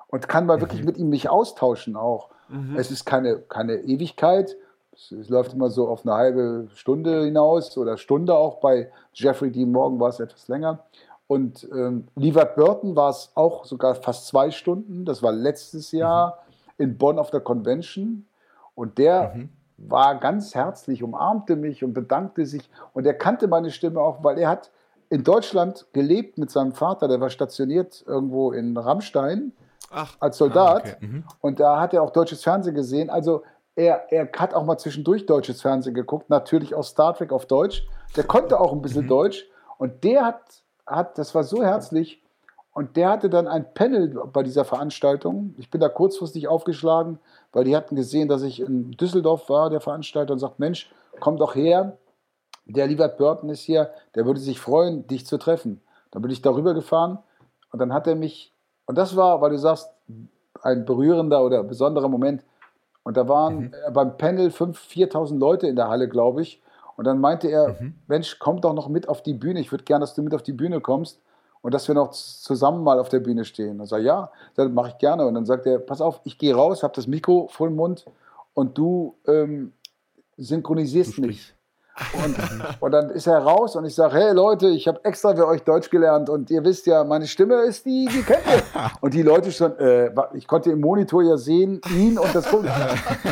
[0.07, 2.29] und kann mal wirklich mit ihm mich austauschen auch.
[2.49, 2.75] Mhm.
[2.77, 4.55] Es ist keine, keine Ewigkeit,
[4.91, 8.59] es, es, läuft immer so auf eine halbe Stunde hinaus oder Stunde auch.
[8.59, 10.85] Bei Jeffrey Dean Morgan war es etwas länger.
[11.27, 15.05] Und ähm, Lievert Burton war es auch sogar fast zwei Stunden.
[15.05, 16.39] Das war letztes Jahr
[16.77, 16.83] mhm.
[16.83, 18.25] in Bonn auf der Convention.
[18.75, 19.49] Und der mhm.
[19.77, 22.69] war ganz herzlich, umarmte mich und bedankte sich.
[22.93, 24.71] Und er kannte meine Stimme auch, weil er hat
[25.09, 27.07] in Deutschland gelebt mit seinem Vater.
[27.07, 29.53] Der war stationiert irgendwo in Rammstein
[29.91, 30.15] Ach.
[30.19, 30.85] als Soldat.
[30.85, 31.07] Ah, okay.
[31.07, 31.23] mhm.
[31.41, 33.09] Und da hat er auch deutsches Fernsehen gesehen.
[33.09, 33.43] Also
[33.75, 37.85] er, er hat auch mal zwischendurch deutsches Fernsehen geguckt, natürlich auch Star Trek auf Deutsch.
[38.15, 39.09] Der konnte auch ein bisschen mhm.
[39.09, 39.45] Deutsch.
[39.77, 42.21] Und der hat, hat, das war so herzlich.
[42.73, 45.55] Und der hatte dann ein Panel bei dieser Veranstaltung.
[45.57, 47.19] Ich bin da kurzfristig aufgeschlagen,
[47.53, 51.37] weil die hatten gesehen, dass ich in Düsseldorf war, der Veranstalter, und sagt: Mensch, komm
[51.37, 51.97] doch her.
[52.65, 55.81] Der Liebert Burton ist hier, der würde sich freuen, dich zu treffen.
[56.11, 57.19] Dann bin ich darüber gefahren
[57.71, 58.55] und dann hat er mich
[58.85, 59.89] und das war, weil du sagst,
[60.61, 62.43] ein berührender oder besonderer Moment.
[63.03, 63.71] Und da waren mhm.
[63.93, 66.61] Beim Panel 5.000, 4.000 Leute in der Halle, glaube ich.
[66.97, 67.95] Und dann meinte er, mhm.
[68.07, 69.59] Mensch, komm doch noch mit auf die Bühne.
[69.59, 71.21] Ich würde gerne, dass du mit auf die Bühne kommst
[71.61, 73.79] und dass wir noch zusammen mal auf der Bühne stehen.
[73.79, 75.25] Und sage ja, das mache ich gerne.
[75.25, 78.05] Und dann sagt er, pass auf, ich gehe raus, habe das Mikro vor dem Mund
[78.53, 79.73] und du ähm,
[80.37, 81.54] synchronisierst du mich.
[82.11, 82.35] Und,
[82.81, 85.63] und, dann ist er raus und ich sage, hey Leute, ich habe extra für euch
[85.63, 88.61] Deutsch gelernt und ihr wisst ja, meine Stimme ist die, die kennt ihr.
[89.01, 92.75] Und die Leute schon, äh, ich konnte im Monitor ja sehen, ihn und das Publikum.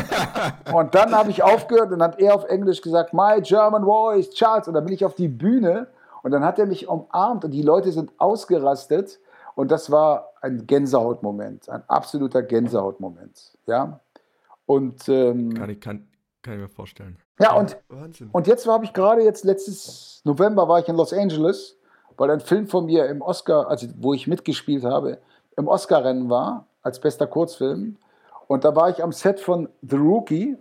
[0.72, 4.66] Und dann habe ich aufgehört und hat er auf Englisch gesagt, my German voice, Charles.
[4.66, 5.88] Und dann bin ich auf die Bühne
[6.22, 9.20] und dann hat er mich umarmt und die Leute sind ausgerastet
[9.54, 13.52] und das war ein Gänsehautmoment, ein absoluter Gänsehautmoment.
[13.66, 14.00] Ja.
[14.66, 16.08] Und ähm, kann, ich, kann,
[16.44, 17.18] kann ich mir vorstellen.
[17.40, 17.76] Ja, und,
[18.32, 21.76] und jetzt habe ich gerade jetzt letztes November war ich in Los Angeles,
[22.16, 25.18] weil ein Film von mir im Oscar, also wo ich mitgespielt habe,
[25.56, 27.96] im Oscar-Rennen war, als bester Kurzfilm.
[28.46, 30.56] Und da war ich am Set von The Rookie,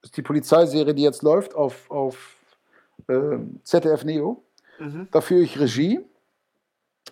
[0.00, 2.36] das ist die Polizeiserie, die jetzt läuft auf, auf
[3.08, 4.42] äh, ZDF Neo.
[4.78, 5.08] Mhm.
[5.12, 6.00] Da führe ich Regie,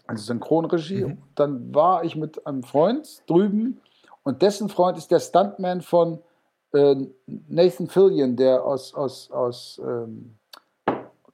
[0.07, 1.05] also Synchronregie.
[1.05, 1.19] Mhm.
[1.35, 3.81] Dann war ich mit einem Freund drüben
[4.23, 6.21] und dessen Freund ist der Stuntman von
[6.73, 6.97] äh,
[7.49, 10.37] Nathan Fillion, der aus, aus, aus ähm,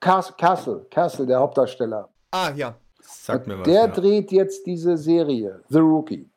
[0.00, 2.08] Castle, Castle, der Hauptdarsteller.
[2.30, 2.74] Ah, ja.
[3.00, 3.88] Sag mir was, der ja.
[3.88, 6.28] dreht jetzt diese Serie, The Rookie.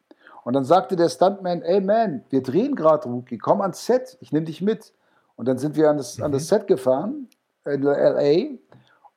[0.43, 4.31] Und dann sagte der Stuntman, ey man, wir drehen gerade Rookie, komm ans Set, ich
[4.31, 4.93] nehme dich mit.
[5.35, 6.23] Und dann sind wir an das, mhm.
[6.25, 6.47] an das mhm.
[6.47, 7.27] Set gefahren,
[7.65, 8.57] in L.A.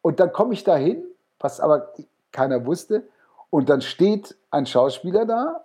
[0.03, 1.05] Und dann komme ich da hin,
[1.39, 1.93] was aber
[2.33, 3.05] keiner wusste.
[3.49, 5.65] Und dann steht ein Schauspieler da,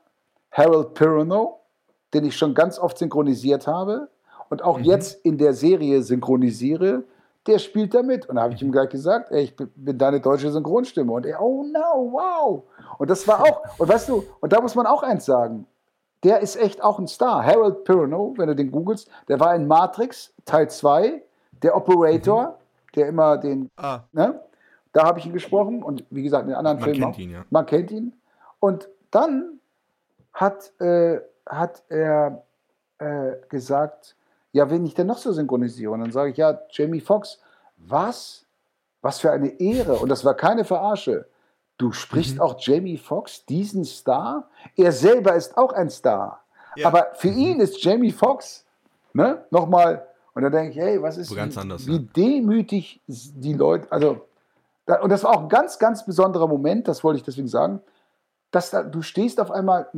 [0.51, 1.61] Harold Pirano,
[2.15, 4.07] den ich schon ganz oft synchronisiert habe
[4.49, 4.85] und auch mhm.
[4.85, 7.03] jetzt in der Serie synchronisiere,
[7.45, 8.27] der spielt da mit.
[8.27, 11.11] Und da habe ich ihm gleich gesagt, ey, ich bin deine deutsche Synchronstimme.
[11.11, 12.63] Und er, oh no, wow.
[12.97, 15.67] Und das war auch, und weißt du, und da muss man auch eins sagen,
[16.23, 17.45] der ist echt auch ein Star.
[17.45, 21.21] Harold Pirano, wenn du den googelst, der war in Matrix Teil 2,
[21.61, 22.91] der Operator, mhm.
[22.95, 23.99] der immer den, ah.
[24.11, 24.39] ne?
[24.91, 27.19] Da habe ich ihn gesprochen und wie gesagt, in den anderen man Filmen kennt auch.
[27.19, 27.45] Ihn, ja.
[27.49, 28.13] Man kennt ihn.
[28.61, 29.59] Und dann
[30.31, 32.43] hat äh, hat er
[32.97, 34.15] äh, gesagt,
[34.51, 35.91] ja, wen ich denn noch so synchronisiere?
[35.91, 37.39] Und dann sage ich, ja, Jamie Foxx,
[37.77, 38.45] was?
[39.01, 39.97] Was für eine Ehre.
[39.97, 41.27] Und das war keine Verarsche.
[41.77, 42.41] Du sprichst mhm.
[42.41, 44.47] auch Jamie Foxx, diesen Star?
[44.77, 46.41] Er selber ist auch ein Star.
[46.75, 46.87] Ja.
[46.87, 47.37] Aber für mhm.
[47.37, 48.65] ihn ist Jamie Foxx,
[49.13, 52.03] ne, nochmal, und da denke ich, hey, was ist, ganz anders, wie, ja.
[52.15, 54.21] demütig die Leute, also,
[54.85, 57.81] da, und das war auch ein ganz, ganz besonderer Moment, das wollte ich deswegen sagen,
[58.55, 59.89] dass da, du stehst auf einmal,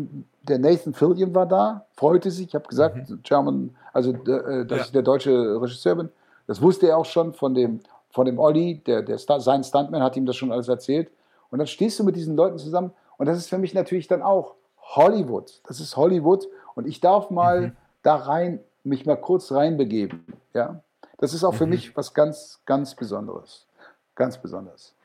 [0.41, 3.19] der Nathan Fillion war da, freute sich, ich habe gesagt, mhm.
[3.21, 4.85] German, also äh, dass ja.
[4.85, 6.09] ich der deutsche Regisseur bin.
[6.47, 10.17] Das wusste er auch schon von dem, von dem Olli, der, der sein Stuntman hat
[10.17, 11.11] ihm das schon alles erzählt.
[11.51, 14.23] Und dann stehst du mit diesen Leuten zusammen und das ist für mich natürlich dann
[14.23, 15.61] auch Hollywood.
[15.67, 17.77] Das ist Hollywood und ich darf mal mhm.
[18.01, 20.25] da rein, mich mal kurz reinbegeben.
[20.55, 20.81] Ja?
[21.17, 21.73] Das ist auch für mhm.
[21.73, 23.67] mich was ganz, ganz Besonderes.
[24.15, 24.95] Ganz besonders.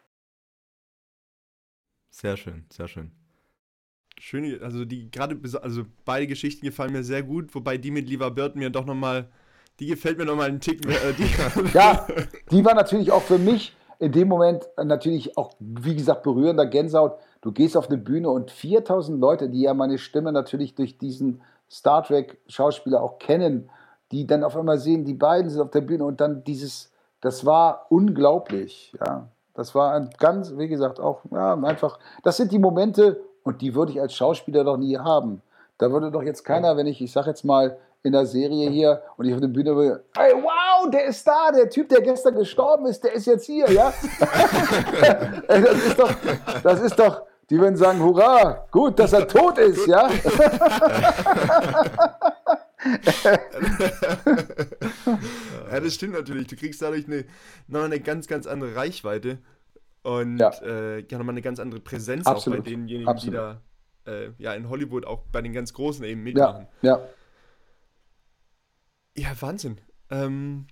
[2.11, 3.13] Sehr schön, sehr schön.
[4.25, 8.31] Schöne, also die gerade, also beide Geschichten gefallen mir sehr gut, wobei die mit Lieber
[8.31, 9.27] Bird mir doch nochmal,
[9.81, 10.87] die gefällt mir nochmal einen Tick.
[10.87, 11.27] Äh, die
[11.75, 12.07] ja,
[12.53, 17.19] die war natürlich auch für mich in dem Moment natürlich auch, wie gesagt, berührender Gänsehaut.
[17.41, 21.43] Du gehst auf eine Bühne und 4000 Leute, die ja meine Stimme natürlich durch diesen
[21.69, 23.71] Star Trek-Schauspieler auch kennen,
[24.13, 27.45] die dann auf einmal sehen, die beiden sind auf der Bühne und dann dieses, das
[27.45, 29.29] war unglaublich, ja.
[29.55, 33.75] Das war ein ganz, wie gesagt, auch ja, einfach, das sind die Momente, und die
[33.75, 35.43] würde ich als Schauspieler doch nie haben.
[35.79, 39.03] Da würde doch jetzt keiner, wenn ich, ich sag jetzt mal, in der Serie hier
[39.17, 42.35] und ich auf der Bühne will, hey, wow, der ist da, der Typ, der gestern
[42.35, 43.93] gestorben ist, der ist jetzt hier, ja.
[45.49, 46.13] das ist doch,
[46.63, 50.09] das ist doch, die würden sagen, hurra, gut, dass er tot ist, ja.
[55.71, 56.47] ja, das stimmt natürlich.
[56.49, 57.25] Du kriegst dadurch eine,
[57.69, 59.39] noch eine ganz, ganz andere Reichweite
[60.03, 62.61] und ja, äh, ja nochmal eine ganz andere Präsenz Absolut.
[62.61, 63.35] auch bei denjenigen, Absolut.
[63.35, 63.63] die da
[64.07, 66.67] äh, ja, in Hollywood auch bei den ganz Großen eben mitmachen.
[66.83, 67.09] Ja, ja.
[69.15, 69.79] Ja, Wahnsinn.
[70.11, 70.67] Ähm,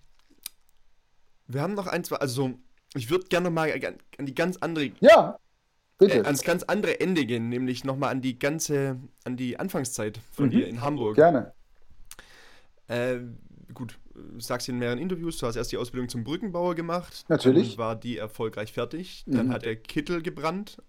[1.46, 2.52] wir haben noch ein, zwei, also
[2.94, 3.70] ich würde gerne mal
[4.18, 4.90] an die ganz andere.
[5.00, 5.38] Ja,
[5.98, 6.20] bitte.
[6.20, 10.46] Äh, ans ganz andere Ende gehen, nämlich nochmal an die ganze, an die Anfangszeit von
[10.46, 10.50] mhm.
[10.50, 11.16] dir in Hamburg.
[11.16, 11.52] Gerne.
[12.88, 13.18] Äh,
[13.74, 13.98] gut,
[14.38, 17.24] sagst in mehreren Interviews, du hast erst die Ausbildung zum Brückenbauer gemacht.
[17.28, 17.70] Natürlich.
[17.70, 19.24] Dann war die erfolgreich fertig.
[19.26, 19.52] Dann mhm.
[19.52, 20.82] hat der Kittel gebrannt.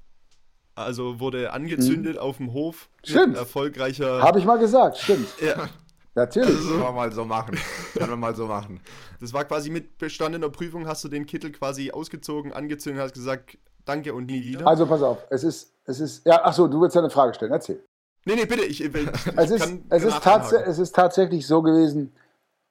[0.75, 2.21] Also wurde angezündet mhm.
[2.21, 2.89] auf dem Hof.
[3.03, 3.35] Stimmt.
[3.35, 4.21] Erfolgreicher.
[4.21, 5.27] Habe ich mal gesagt, stimmt.
[5.41, 5.69] Ja.
[6.13, 6.55] Natürlich.
[6.55, 7.57] Das kann man mal so machen.
[7.97, 8.81] Kann man mal so machen.
[9.21, 13.57] Das war quasi mit bestandener Prüfung, hast du den Kittel quasi ausgezogen, angezündet, hast gesagt,
[13.85, 14.67] danke und nie wieder.
[14.67, 17.51] Also pass auf, es ist, es ist, ja, achso, du willst ja eine Frage stellen,
[17.51, 17.81] erzähl.
[18.25, 22.13] Nee, nee, bitte, ich, ich, ich es, ist, es, ist es ist tatsächlich so gewesen,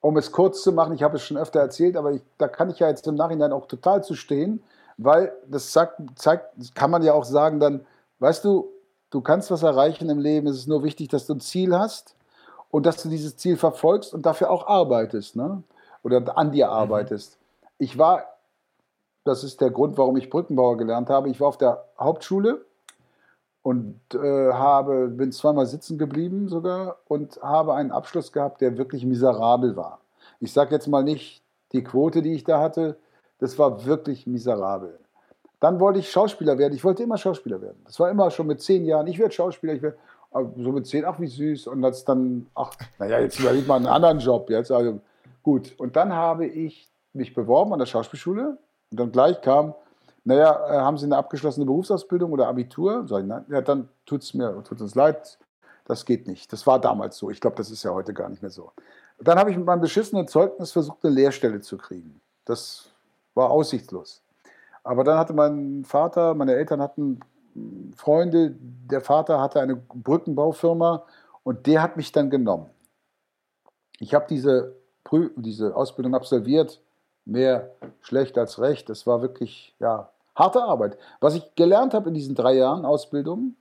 [0.01, 2.71] um es kurz zu machen, ich habe es schon öfter erzählt, aber ich, da kann
[2.71, 4.63] ich ja jetzt im Nachhinein auch total zu stehen,
[4.97, 7.87] weil das zeigt, zeigt, kann man ja auch sagen dann,
[8.19, 8.71] weißt du,
[9.11, 12.15] du kannst was erreichen im Leben, es ist nur wichtig, dass du ein Ziel hast
[12.71, 15.63] und dass du dieses Ziel verfolgst und dafür auch arbeitest, ne?
[16.03, 16.73] oder an dir mhm.
[16.73, 17.39] arbeitest.
[17.39, 17.69] Mhm.
[17.79, 18.25] Ich war,
[19.25, 22.65] das ist der Grund, warum ich Brückenbauer gelernt habe, ich war auf der Hauptschule
[23.63, 29.05] und äh, habe, bin zweimal sitzen geblieben sogar und habe einen Abschluss gehabt, der wirklich
[29.05, 30.01] miserabel war.
[30.41, 31.43] Ich sage jetzt mal nicht
[31.73, 32.97] die Quote, die ich da hatte,
[33.39, 34.99] das war wirklich miserabel.
[35.61, 36.75] Dann wollte ich Schauspieler werden.
[36.75, 37.83] Ich wollte immer Schauspieler werden.
[37.85, 39.07] Das war immer schon mit zehn Jahren.
[39.07, 39.75] Ich werde Schauspieler.
[39.75, 39.99] Ich werde
[40.33, 41.67] so mit zehn, ach wie süß.
[41.67, 44.73] Und als dann, ach, naja, jetzt überlegt man einen anderen Job jetzt.
[44.73, 45.01] Also
[45.43, 45.75] gut.
[45.79, 48.57] Und dann habe ich mich beworben an der Schauspielschule.
[48.91, 49.75] Und dann gleich kam,
[50.25, 53.07] naja, äh, haben Sie eine abgeschlossene Berufsausbildung oder Abitur?
[53.07, 55.39] Sag ich, nein, ja, dann tut es mir, tut uns leid,
[55.87, 56.53] das geht nicht.
[56.53, 57.31] Das war damals so.
[57.31, 58.73] Ich glaube, das ist ja heute gar nicht mehr so.
[59.19, 62.21] Dann habe ich mit meinem beschissenen Zeugnis versucht, eine Lehrstelle zu kriegen.
[62.45, 62.89] Das
[63.35, 64.23] war aussichtslos.
[64.83, 67.21] Aber dann hatte mein Vater, meine Eltern hatten
[67.97, 71.05] Freunde, der Vater hatte eine Brückenbaufirma
[71.43, 72.71] und der hat mich dann genommen.
[73.99, 74.77] Ich habe diese,
[75.37, 76.81] diese Ausbildung absolviert,
[77.25, 78.89] mehr schlecht als recht.
[78.89, 80.99] Das war wirklich ja, harte Arbeit.
[81.21, 83.57] Was ich gelernt habe in diesen drei Jahren Ausbildung,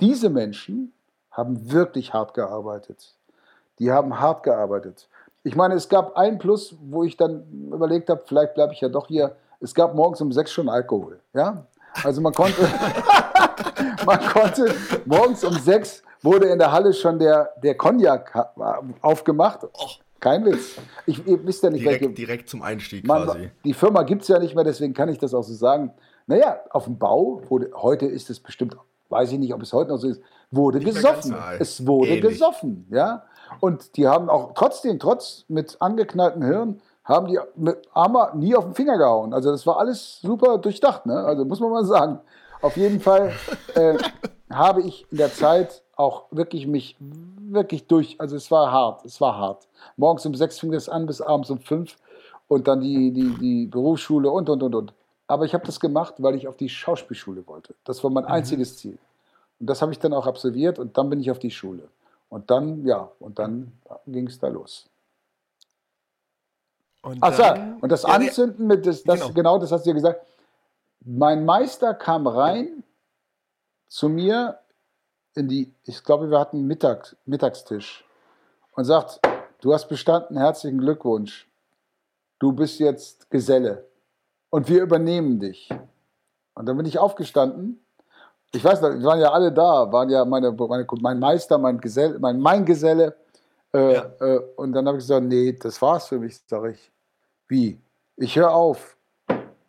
[0.00, 0.92] diese Menschen
[1.30, 3.14] haben wirklich hart gearbeitet.
[3.78, 5.08] Die haben hart gearbeitet.
[5.42, 8.88] Ich meine, es gab ein Plus, wo ich dann überlegt habe, vielleicht bleibe ich ja
[8.88, 9.36] doch hier.
[9.60, 11.20] Es gab morgens um sechs schon Alkohol.
[11.32, 11.66] Ja?
[12.02, 12.62] Also man konnte,
[14.06, 14.74] man konnte
[15.04, 18.32] morgens um sechs wurde in der Halle schon der, der Cognac
[19.02, 19.60] aufgemacht.
[20.24, 20.78] Kein Witz.
[21.04, 23.50] Ich, ihr wisst ja nicht, direkt, welche, direkt zum Einstieg man, quasi.
[23.62, 25.92] Die Firma gibt es ja nicht mehr, deswegen kann ich das auch so sagen.
[26.26, 28.74] Naja, auf dem Bau, wurde, heute ist es bestimmt,
[29.10, 31.36] weiß ich nicht, ob es heute noch so ist, wurde nicht gesoffen.
[31.58, 32.32] Es wurde Ähnlich.
[32.32, 33.24] gesoffen, ja.
[33.60, 38.64] Und die haben auch trotzdem, trotz mit angeknalltem Hirn, haben die mit Armer nie auf
[38.64, 39.34] den Finger gehauen.
[39.34, 41.18] Also das war alles super durchdacht, ne?
[41.18, 42.20] Also muss man mal sagen.
[42.62, 43.34] Auf jeden Fall
[43.74, 43.98] äh,
[44.50, 49.20] habe ich in der Zeit auch wirklich mich wirklich durch, also es war hart, es
[49.20, 49.68] war hart.
[49.96, 51.96] Morgens um sechs fing das an bis abends um fünf
[52.48, 54.92] und dann die, die, die Berufsschule und, und, und, und.
[55.26, 57.74] Aber ich habe das gemacht, weil ich auf die Schauspielschule wollte.
[57.84, 58.30] Das war mein mhm.
[58.30, 58.98] einziges Ziel.
[59.60, 61.88] Und das habe ich dann auch absolviert und dann bin ich auf die Schule.
[62.28, 63.72] Und dann, ja, und dann
[64.06, 64.86] ging es da los.
[67.02, 67.44] Und Ach so,
[67.80, 69.32] und das Anzünden mit, das, das, genau.
[69.32, 70.26] genau, das hast du ja gesagt.
[71.04, 72.82] Mein Meister kam rein
[73.94, 74.58] zu mir
[75.36, 78.04] in die, ich glaube, wir hatten Mittag, Mittagstisch
[78.72, 79.20] und sagt,
[79.60, 81.48] du hast bestanden, herzlichen Glückwunsch.
[82.40, 83.86] Du bist jetzt Geselle
[84.50, 85.70] und wir übernehmen dich.
[86.54, 87.84] Und dann bin ich aufgestanden.
[88.52, 91.78] Ich weiß noch, wir waren ja alle da, waren ja meine, meine mein Meister, mein
[91.78, 93.14] Geselle, mein, mein Geselle.
[93.72, 94.10] Äh, ja.
[94.18, 96.90] äh, und dann habe ich gesagt, nee, das war's für mich, sage ich.
[97.46, 97.80] Wie?
[98.16, 98.96] Ich höre auf.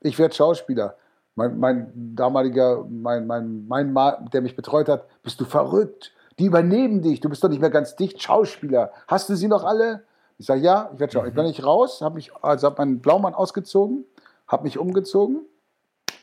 [0.01, 0.97] Ich werde Schauspieler.
[1.35, 6.13] Mein, mein damaliger, mein, mein, mein Mann, der mich betreut hat, bist du verrückt?
[6.39, 7.19] Die übernehmen dich.
[7.19, 8.91] Du bist doch nicht mehr ganz dicht Schauspieler.
[9.07, 10.03] Hast du sie noch alle?
[10.37, 11.23] Ich sage, ja, ich werde Schauspieler.
[11.23, 11.29] Mhm.
[11.29, 14.05] Ich bin nicht raus, habe mich, also habe meinen Blaumann ausgezogen,
[14.47, 15.41] habe mich umgezogen,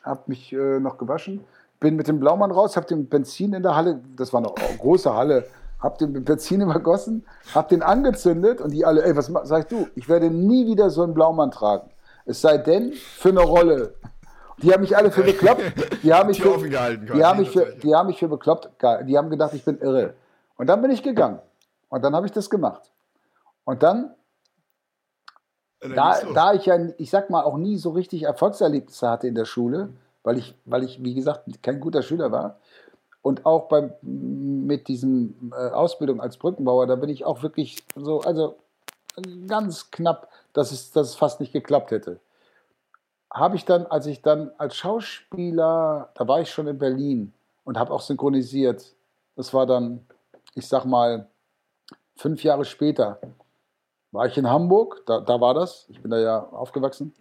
[0.03, 1.45] habe mich äh, noch gewaschen,
[1.81, 5.15] bin mit dem Blaumann raus, habe den Benzin in der Halle, das war eine große
[5.15, 5.47] Halle,
[5.81, 9.89] hab den Benzin übergossen, hab den angezündet und die alle, ey, was sagst du?
[9.95, 11.91] Ich werde nie wieder so einen Blaumann tragen.
[12.25, 13.95] Es sei denn für eine Rolle.
[14.63, 15.63] Die haben mich alle für bekloppt.
[16.03, 18.71] Die haben mich für, die haben mich für, die haben mich für bekloppt.
[19.07, 20.15] Die haben gedacht, ich bin irre.
[20.57, 21.41] Und dann bin ich gegangen.
[21.89, 22.91] Und dann habe ich das gemacht.
[23.65, 24.15] Und dann
[25.83, 29.45] da, da ich ja, ich sag mal, auch nie so richtig Erfolgserlebnisse hatte in der
[29.45, 29.91] Schule,
[30.23, 32.59] weil ich, weil ich, wie gesagt, kein guter Schüler war.
[33.21, 38.21] Und auch beim, mit diesem äh, Ausbildung als Brückenbauer, da bin ich auch wirklich so,
[38.21, 38.57] also
[39.47, 42.21] ganz knapp, dass es, dass es fast nicht geklappt hätte.
[43.33, 47.33] Habe ich dann, als ich dann als Schauspieler, da war ich schon in Berlin
[47.65, 48.95] und habe auch synchronisiert.
[49.37, 50.07] Das war dann,
[50.55, 51.29] ich sag mal,
[52.17, 53.19] fünf Jahre später
[54.11, 57.15] war ich in Hamburg, da, da war das, ich bin da ja aufgewachsen.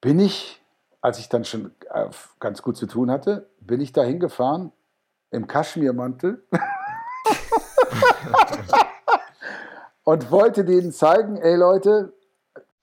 [0.00, 0.62] Bin ich,
[1.00, 2.08] als ich dann schon äh,
[2.38, 4.72] ganz gut zu tun hatte, bin ich da hingefahren
[5.30, 6.46] im Kaschmirmantel
[10.04, 12.12] und wollte denen zeigen, ey Leute,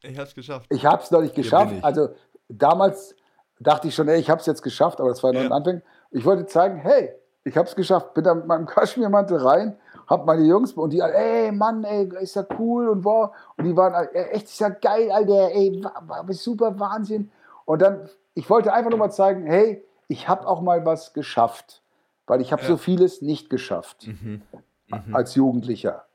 [0.03, 0.67] ich hab's geschafft.
[0.69, 1.73] Ich hab's noch nicht geschafft.
[1.81, 2.09] Also
[2.49, 3.15] damals
[3.59, 5.47] dachte ich schon, ey, ich hab's jetzt geschafft, aber das war noch ja.
[5.47, 5.81] ein Anfang.
[6.11, 8.13] Ich wollte zeigen, hey, ich hab's geschafft.
[8.13, 9.77] Bin da mit meinem Kaschmirmantel rein,
[10.07, 13.35] hab meine Jungs und die, ey, Mann, ey, ist ja cool und wow.
[13.57, 15.83] Und die waren echt, ist ja geil, Alter, ey,
[16.29, 17.31] super Wahnsinn.
[17.65, 21.81] Und dann, ich wollte einfach nur mal zeigen, hey, ich habe auch mal was geschafft,
[22.27, 22.67] weil ich habe ja.
[22.69, 24.41] so vieles nicht geschafft mhm.
[24.87, 25.15] Mhm.
[25.15, 26.06] als Jugendlicher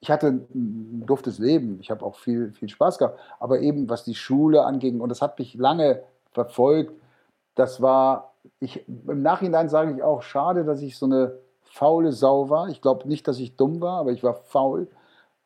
[0.00, 4.04] ich hatte ein duftes Leben, ich habe auch viel, viel Spaß gehabt, aber eben was
[4.04, 6.92] die Schule anging, und das hat mich lange verfolgt,
[7.54, 11.32] das war, ich, im Nachhinein sage ich auch, schade, dass ich so eine
[11.64, 12.68] faule Sau war.
[12.68, 14.88] Ich glaube nicht, dass ich dumm war, aber ich war faul,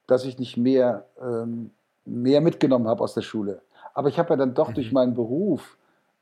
[0.07, 1.71] dass ich nicht mehr, ähm,
[2.05, 3.63] mehr mitgenommen habe aus der Schule.
[3.95, 4.75] Aber ich habe ja dann doch mhm.
[4.75, 5.77] durch meinen Beruf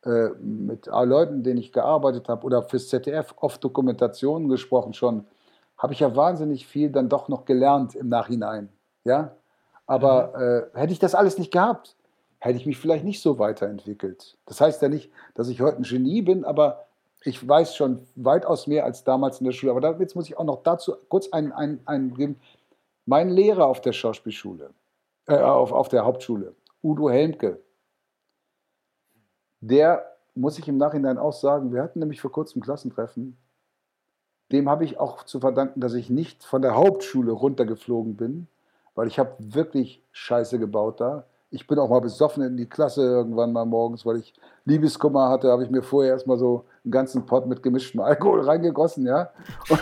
[0.05, 5.25] äh, mit Leuten, denen ich gearbeitet habe, oder fürs ZDF oft Dokumentationen gesprochen schon,
[5.83, 8.69] habe ich ja wahnsinnig viel dann doch noch gelernt im Nachhinein.
[9.03, 9.35] Ja?
[9.87, 10.77] Aber mhm.
[10.77, 11.97] äh, hätte ich das alles nicht gehabt,
[12.39, 14.39] hätte ich mich vielleicht nicht so weiterentwickelt.
[14.47, 16.87] Das heißt ja nicht, dass ich heute ein Genie bin, aber
[17.25, 19.73] ich weiß schon weitaus mehr als damals in der Schule.
[19.73, 22.41] Aber jetzt muss ich auch noch dazu kurz einen, einen, einen geben.
[23.05, 24.71] Mein Lehrer auf der Schauspielschule,
[25.27, 27.61] äh, auf, auf der Hauptschule, Udo Helmke,
[29.61, 33.37] der muss ich im Nachhinein auch sagen, wir hatten nämlich vor kurzem Klassentreffen
[34.53, 38.49] dem habe ich auch zu verdanken, dass ich nicht von der Hauptschule runtergeflogen bin,
[38.95, 41.25] weil ich habe wirklich Scheiße gebaut da.
[41.51, 44.35] Ich bin auch mal besoffen in die Klasse irgendwann mal morgens, weil ich
[44.65, 49.07] Liebeskummer hatte, habe ich mir vorher erstmal so einen ganzen Pott mit gemischtem Alkohol reingegossen,
[49.07, 49.31] ja.
[49.69, 49.81] Und,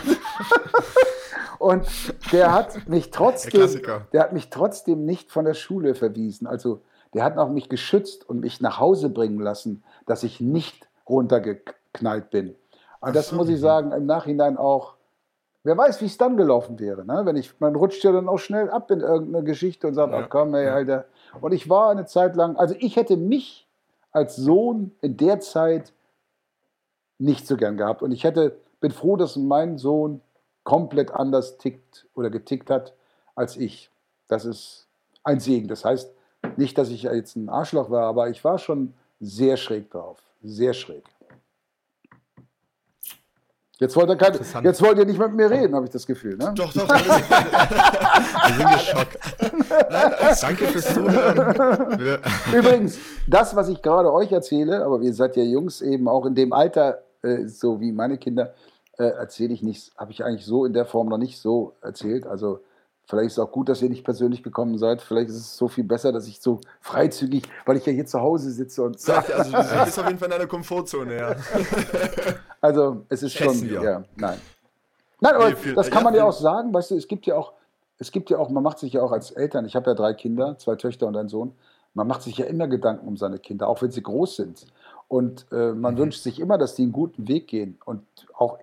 [1.59, 6.47] und der hat mich trotzdem, der, der hat mich trotzdem nicht von der Schule verwiesen.
[6.47, 6.81] Also
[7.13, 12.29] der hat auch mich geschützt und mich nach Hause bringen lassen, dass ich nicht runtergeknallt
[12.31, 12.55] bin.
[13.01, 14.93] Und das muss ich sagen, im Nachhinein auch,
[15.63, 17.03] wer weiß, wie es dann gelaufen wäre.
[17.03, 17.21] Ne?
[17.25, 20.19] Wenn ich, man rutscht ja dann auch schnell ab in irgendeine Geschichte und sagt, ja.
[20.19, 21.05] ach komm, ey, Alter.
[21.41, 23.67] Und ich war eine Zeit lang, also ich hätte mich
[24.11, 25.93] als Sohn in der Zeit
[27.17, 28.01] nicht so gern gehabt.
[28.03, 30.21] Und ich hätte, bin froh, dass mein Sohn
[30.63, 32.93] komplett anders tickt oder getickt hat
[33.35, 33.89] als ich.
[34.27, 34.87] Das ist
[35.23, 35.67] ein Segen.
[35.67, 36.13] Das heißt
[36.57, 40.21] nicht, dass ich jetzt ein Arschloch war, aber ich war schon sehr schräg drauf.
[40.43, 41.03] Sehr schräg.
[43.81, 46.37] Jetzt wollt, ihr kein, jetzt wollt ihr nicht mit mir reden, habe ich das Gefühl.
[46.37, 46.53] Ne?
[46.55, 46.87] Doch, doch.
[46.87, 49.17] wir sind geschockt.
[50.39, 51.99] Danke fürs Zuhören.
[52.55, 56.35] Übrigens, das, was ich gerade euch erzähle, aber ihr seid ja Jungs eben auch in
[56.35, 58.53] dem Alter, äh, so wie meine Kinder,
[58.99, 62.27] äh, erzähle ich nichts, habe ich eigentlich so in der Form noch nicht so erzählt.
[62.27, 62.59] Also
[63.11, 65.01] Vielleicht ist es auch gut, dass ihr nicht persönlich gekommen seid.
[65.01, 68.21] Vielleicht ist es so viel besser, dass ich so freizügig, weil ich ja hier zu
[68.21, 71.35] Hause sitze und also du bist auf jeden Fall in einer Komfortzone, ja.
[72.61, 73.83] Also es ist Schätzen schon, wir.
[73.83, 74.37] ja, nein.
[75.19, 77.53] Nein, aber nee, das kann man ja auch sagen, weißt du, es gibt ja auch,
[77.97, 80.13] es gibt ja auch, man macht sich ja auch als Eltern, ich habe ja drei
[80.13, 81.53] Kinder, zwei Töchter und einen Sohn,
[81.93, 84.65] man macht sich ja immer Gedanken um seine Kinder, auch wenn sie groß sind.
[85.07, 85.99] Und äh, man mhm.
[85.99, 87.77] wünscht sich immer, dass die einen guten Weg gehen.
[87.85, 88.03] Und
[88.33, 88.57] auch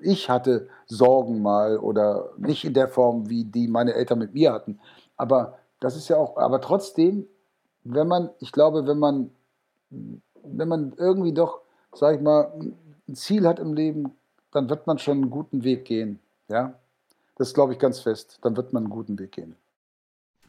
[0.00, 4.52] ich hatte Sorgen mal oder nicht in der Form, wie die meine Eltern mit mir
[4.52, 4.78] hatten.
[5.16, 7.26] Aber das ist ja auch, aber trotzdem,
[7.84, 9.30] wenn man, ich glaube, wenn man,
[9.90, 11.60] wenn man irgendwie doch,
[11.94, 12.52] sag ich mal,
[13.08, 14.12] ein Ziel hat im Leben,
[14.52, 16.18] dann wird man schon einen guten Weg gehen.
[16.48, 16.78] Ja,
[17.36, 18.38] das glaube ich ganz fest.
[18.42, 19.56] Dann wird man einen guten Weg gehen.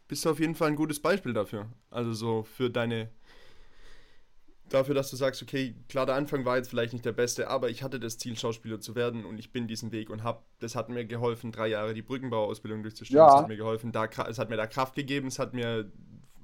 [0.08, 1.68] Bist du auf jeden Fall ein gutes Beispiel dafür.
[1.90, 3.10] Also so für deine
[4.70, 7.70] dafür, dass du sagst, okay, klar, der Anfang war jetzt vielleicht nicht der beste, aber
[7.70, 10.76] ich hatte das Ziel, Schauspieler zu werden und ich bin diesen Weg und habe, das
[10.76, 13.18] hat mir geholfen, drei Jahre die Brückenbauausbildung durchzustehen.
[13.18, 13.28] Ja.
[13.28, 15.92] Das hat mir geholfen, da, es hat mir da Kraft gegeben, es hat mir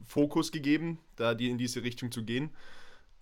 [0.05, 2.51] Fokus gegeben, da die in diese Richtung zu gehen.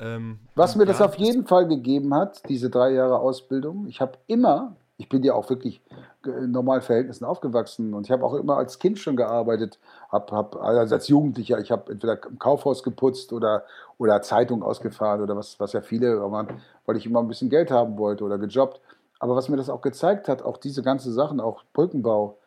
[0.02, 4.02] Ähm, Was mir ja, das auf jeden Fall gegeben hat, diese drei Jahre Ausbildung, ich
[4.02, 5.82] habe immer ich bin ja auch wirklich
[6.24, 9.80] in normalen Verhältnissen aufgewachsen und ich habe auch immer als Kind schon gearbeitet,
[10.12, 13.64] hab, hab, also als Jugendlicher, ich habe entweder im Kaufhaus geputzt oder,
[13.98, 17.72] oder Zeitung ausgefahren oder was, was ja viele waren, weil ich immer ein bisschen Geld
[17.72, 18.80] haben wollte oder gejobbt.
[19.18, 22.38] Aber was mir das auch gezeigt hat, auch diese ganzen Sachen, auch Brückenbau,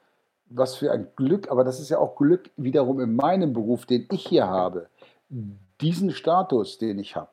[0.48, 4.06] was für ein Glück, aber das ist ja auch Glück wiederum in meinem Beruf, den
[4.12, 4.86] ich hier habe.
[5.80, 7.32] Diesen Status, den ich habe,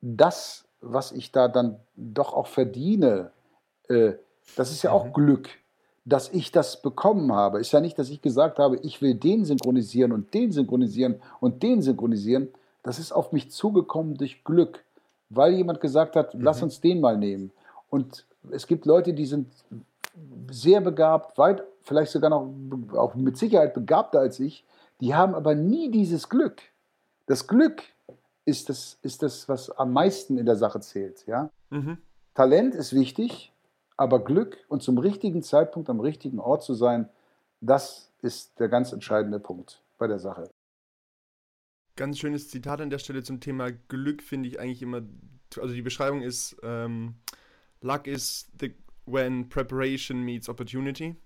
[0.00, 3.30] das, was ich da dann doch auch verdiene,
[3.88, 4.12] äh,
[4.56, 5.12] das ist ja auch mhm.
[5.12, 5.48] Glück.
[6.04, 9.44] Dass ich das bekommen habe, ist ja nicht, dass ich gesagt habe, ich will den
[9.44, 12.48] synchronisieren und den synchronisieren und den synchronisieren.
[12.82, 14.82] Das ist auf mich zugekommen durch Glück,
[15.28, 16.40] weil jemand gesagt hat, mhm.
[16.40, 17.52] lass uns den mal nehmen.
[17.90, 19.48] Und es gibt Leute, die sind
[20.50, 22.48] sehr begabt, weit, vielleicht sogar noch
[22.96, 24.64] auch mit Sicherheit begabter als ich,
[25.00, 26.62] die haben aber nie dieses Glück.
[27.26, 27.82] Das Glück
[28.44, 31.26] ist das, ist das was am meisten in der Sache zählt.
[31.26, 31.50] Ja?
[31.70, 31.98] Mhm.
[32.34, 33.52] Talent ist wichtig,
[33.96, 37.08] aber Glück und zum richtigen Zeitpunkt am richtigen Ort zu sein,
[37.60, 40.50] das ist der ganz entscheidende Punkt bei der Sache.
[41.96, 45.02] Ganz schönes Zitat an der Stelle zum Thema Glück finde ich eigentlich immer,
[45.60, 47.16] also die Beschreibung ist, ähm,
[47.82, 48.74] Luck is the
[49.06, 51.16] when preparation meets opportunity.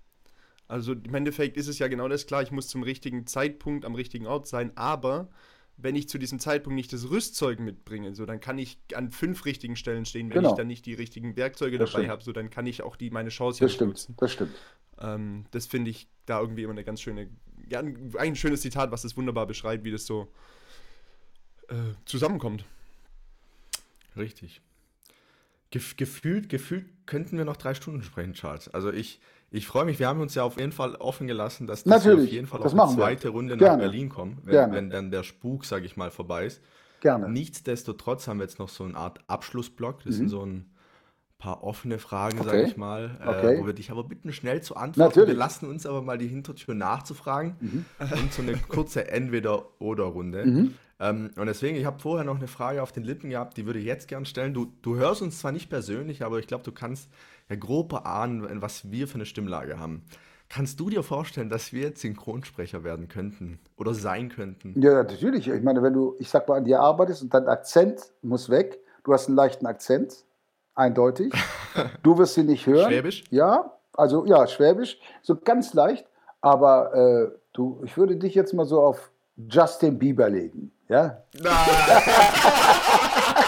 [0.67, 3.95] Also im Endeffekt ist es ja genau das klar, ich muss zum richtigen Zeitpunkt am
[3.95, 5.29] richtigen Ort sein, aber
[5.77, 9.45] wenn ich zu diesem Zeitpunkt nicht das Rüstzeug mitbringe, so dann kann ich an fünf
[9.45, 10.51] richtigen Stellen stehen, wenn genau.
[10.51, 13.09] ich dann nicht die richtigen Werkzeuge das dabei habe, so dann kann ich auch die
[13.09, 14.15] meine Chance das stimmt, nutzen.
[14.17, 14.55] Das stimmt.
[14.99, 17.29] Ähm, das finde ich da irgendwie immer eine ganz schöne,
[17.67, 17.83] ja,
[18.17, 20.31] ein schönes Zitat, was das wunderbar beschreibt, wie das so
[21.67, 22.65] äh, zusammenkommt.
[24.15, 24.61] Richtig.
[25.71, 28.69] Gef gefühlt, gefühlt könnten wir noch drei Stunden sprechen, Charles.
[28.69, 29.19] Also ich,
[29.55, 32.25] ich freue mich, wir haben uns ja auf jeden Fall offen gelassen, dass, wir auf
[32.25, 33.31] jeden Fall auf eine zweite wir.
[33.31, 33.73] Runde Gerne.
[33.73, 36.61] nach Berlin kommen, wenn, wenn, dann der Spuk, sage ich mal, vorbei ist.
[36.99, 37.29] Gerne.
[37.29, 40.03] Nichtsdestotrotz haben wir jetzt noch so eine Art Abschlussblock.
[40.03, 40.17] Das mhm.
[40.17, 40.65] sind so ein
[41.37, 42.49] paar offene Fragen, okay.
[42.49, 43.59] sage ich mal, äh, okay.
[43.59, 45.09] wo wir dich aber bitten, schnell zu antworten.
[45.09, 45.29] Natürlich.
[45.29, 47.85] Wir lassen uns aber mal die Hintertür nachzufragen mhm.
[47.99, 50.45] und so eine kurze Entweder-Oder-Runde.
[50.45, 50.73] Mhm.
[50.99, 53.79] Ähm, und deswegen, ich habe vorher noch eine Frage auf den Lippen gehabt, die würde
[53.79, 54.53] ich jetzt gern stellen.
[54.53, 57.09] Du, du hörst uns zwar nicht persönlich, aber ich glaube, du kannst
[57.49, 60.05] ja grob erahnen, was wir für eine Stimmlage haben.
[60.49, 64.79] Kannst du dir vorstellen, dass wir jetzt Synchronsprecher werden könnten oder sein könnten?
[64.79, 65.47] Ja, natürlich.
[65.47, 68.79] Ich meine, wenn du, ich sag mal, an dir arbeitest und dein Akzent muss weg,
[69.03, 70.25] du hast einen leichten Akzent,
[70.75, 71.33] eindeutig.
[72.03, 72.89] Du wirst sie nicht hören.
[72.89, 73.25] Schwäbisch?
[73.31, 76.07] Ja, also ja, Schwäbisch, so ganz leicht.
[76.39, 80.71] Aber äh, du, ich würde dich jetzt mal so auf Justin Bieber legen.
[80.87, 81.21] Ja?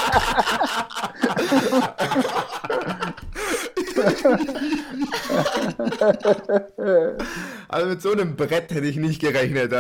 [7.68, 9.72] also mit so einem Brett hätte ich nicht gerechnet.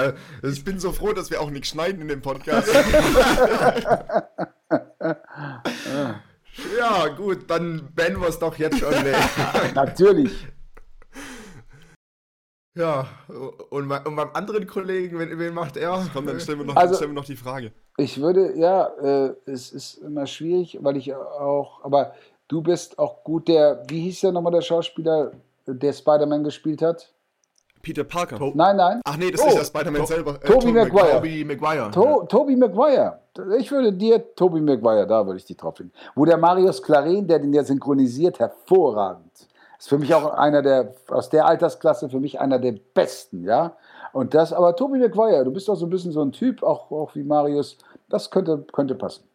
[0.44, 2.68] Ich bin so froh, dass wir auch nichts schneiden in dem Podcast.
[6.78, 8.94] ja, gut, dann beenden wir es doch jetzt schon.
[9.76, 10.48] Natürlich.
[12.78, 13.08] Ja,
[13.72, 16.08] und, und beim anderen Kollegen, wen, wen macht er?
[16.14, 17.72] Komm, dann stellen wir noch, also, stellen wir noch die Frage.
[17.98, 22.14] Ich würde, ja, äh, es ist immer schwierig, weil ich auch, aber
[22.48, 25.32] du bist auch gut der, wie hieß der nochmal der Schauspieler,
[25.66, 27.12] der Spider-Man gespielt hat?
[27.82, 28.38] Peter Parker.
[28.38, 29.02] To nein, nein.
[29.06, 30.40] Ach nee, das oh, ist der Spider-Man selber.
[30.42, 31.12] Äh, Tobey Maguire.
[31.12, 31.92] Tobey Maguire.
[31.92, 33.20] To Tobey Maguire.
[33.60, 35.92] Ich würde dir, Tobey Maguire, da würde ich dich drauf legen.
[36.16, 39.48] Wo der Marius Claren, der den ja synchronisiert, hervorragend.
[39.78, 43.78] Ist für mich auch einer der, aus der Altersklasse, für mich einer der besten, ja.
[44.12, 46.90] Und das, aber Tobi McGuire, du bist doch so ein bisschen so ein Typ, auch,
[46.92, 47.78] auch wie Marius,
[48.10, 49.27] das könnte, könnte passen.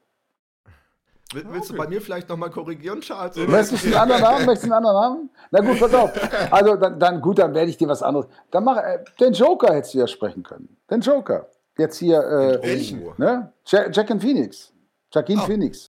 [1.32, 1.78] Will, willst okay.
[1.78, 3.36] du bei mir vielleicht nochmal korrigieren, Charles?
[3.36, 4.46] Möchtest du einen anderen Namen?
[4.46, 5.30] Möchtest du einen anderen Namen?
[5.50, 6.10] Na gut, pass auf.
[6.50, 8.26] Also dann, dann gut, dann werde ich dir was anderes.
[8.50, 10.76] Dann mach, äh, den Joker hättest du ja sprechen können.
[10.90, 11.48] Den Joker.
[11.78, 12.20] Jetzt hier,
[12.62, 13.52] äh, ne?
[13.64, 14.72] Jack, Jack and Phoenix.
[15.12, 15.46] Jacqueline oh.
[15.46, 15.90] Phoenix.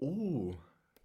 [0.00, 0.54] Oh.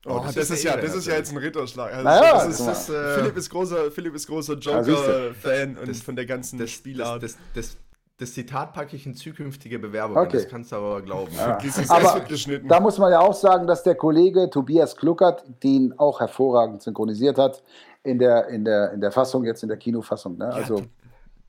[0.08, 1.92] Oh, das, das, ist, ja, das ist ja jetzt ein Ritterschlag.
[1.92, 6.16] Also naja, das ist, das, äh, Philipp ist großer, Philipp ist großer Joker-Fan und von
[6.16, 7.24] der ganzen das, Spielart.
[7.24, 7.78] Das,
[8.18, 10.38] das, Zitat packe ich in zukünftige Bewerbungen, okay.
[10.38, 11.34] das kannst du aber glauben.
[11.36, 11.57] Ja.
[11.89, 12.26] aber
[12.68, 17.38] da muss man ja auch sagen, dass der Kollege Tobias Kluckert den auch hervorragend synchronisiert
[17.38, 17.63] hat
[18.03, 20.38] in der, in der, in der Fassung, jetzt in der Kinofassung.
[20.38, 20.47] Ne?
[20.47, 20.86] Also, ja,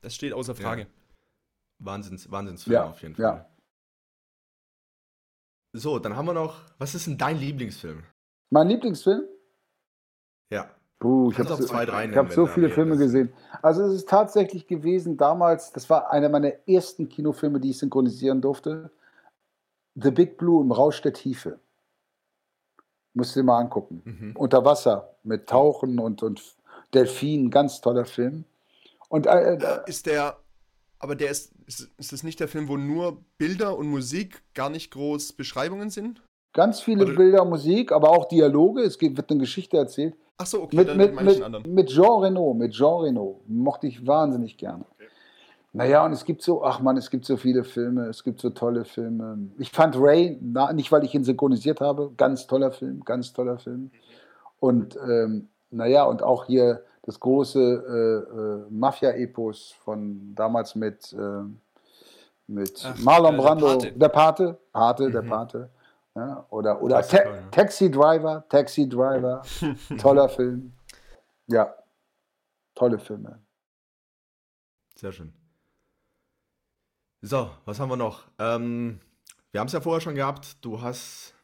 [0.01, 0.81] das steht außer Frage.
[0.81, 0.87] Ja.
[1.79, 3.23] Wahnsinns, Wahnsinnsfilm ja, auf jeden Fall.
[3.23, 3.49] Ja.
[5.73, 8.03] So, dann haben wir noch, was ist denn dein Lieblingsfilm?
[8.49, 9.25] Mein Lieblingsfilm?
[10.49, 10.71] Ja.
[10.99, 13.31] Puh, ich habe so, ich hab so viele Filme gesehen.
[13.61, 18.41] Also es ist tatsächlich gewesen damals, das war einer meiner ersten Kinofilme, die ich synchronisieren
[18.41, 18.89] durfte.
[19.95, 21.59] The Big Blue im Rausch der Tiefe.
[23.13, 24.01] Musst du dir mal angucken.
[24.05, 24.35] Mhm.
[24.35, 26.55] Unter Wasser mit Tauchen und, und
[26.93, 28.45] Delfinen, ganz toller Film.
[29.09, 30.37] Und äh, äh, ist der,
[30.99, 34.69] aber der ist, ist, ist das nicht der Film, wo nur Bilder und Musik gar
[34.69, 36.23] nicht groß Beschreibungen sind?
[36.53, 38.81] Ganz viele Oder Bilder, Musik, aber auch Dialoge.
[38.81, 40.15] Es wird eine Geschichte erzählt.
[40.39, 43.41] Ach so, okay, mit, mit, mit, mit, Jean Reno, mit Jean Reno.
[43.47, 44.85] Mochte ich wahnsinnig gerne.
[44.95, 45.07] Okay.
[45.73, 48.51] Naja, und es gibt so, ach man, es gibt so viele Filme, es gibt so
[48.51, 49.37] tolle Filme.
[49.57, 53.57] Ich fand Ray, na, nicht weil ich ihn synchronisiert habe, ganz toller Film, ganz toller
[53.57, 53.91] Film.
[54.59, 61.43] Und ähm, naja, und auch hier das große äh, äh, Mafia-Epos von damals mit, äh,
[62.47, 63.91] mit Ach, Marlon äh, der Brando, Pate.
[63.91, 65.29] der Pate, Pate, der Mhm.
[65.29, 65.69] Pate.
[66.17, 67.41] Ja, oder oder Ta ja.
[67.51, 69.43] Taxi Driver, Taxi Driver,
[69.99, 70.73] toller Film.
[71.45, 71.75] Ja,
[72.73, 73.39] tolle Filme.
[74.95, 75.31] Sehr schön.
[77.21, 78.23] So, was haben wir noch?
[78.39, 78.99] Ähm,
[79.51, 80.57] wir haben es ja vorher schon gehabt.
[80.65, 81.35] Du hast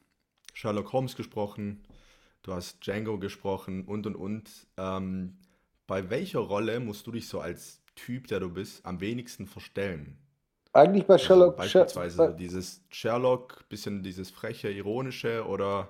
[0.56, 1.88] Sherlock Holmes gesprochen,
[2.42, 4.50] du hast Django gesprochen und und und.
[4.78, 5.38] Ähm,
[5.86, 10.18] bei welcher Rolle musst du dich so als Typ, der du bist, am wenigsten verstellen?
[10.74, 15.90] Eigentlich bei Also Sherlock, beispielsweise Sher- so dieses Sherlock, bisschen dieses freche, ironische oder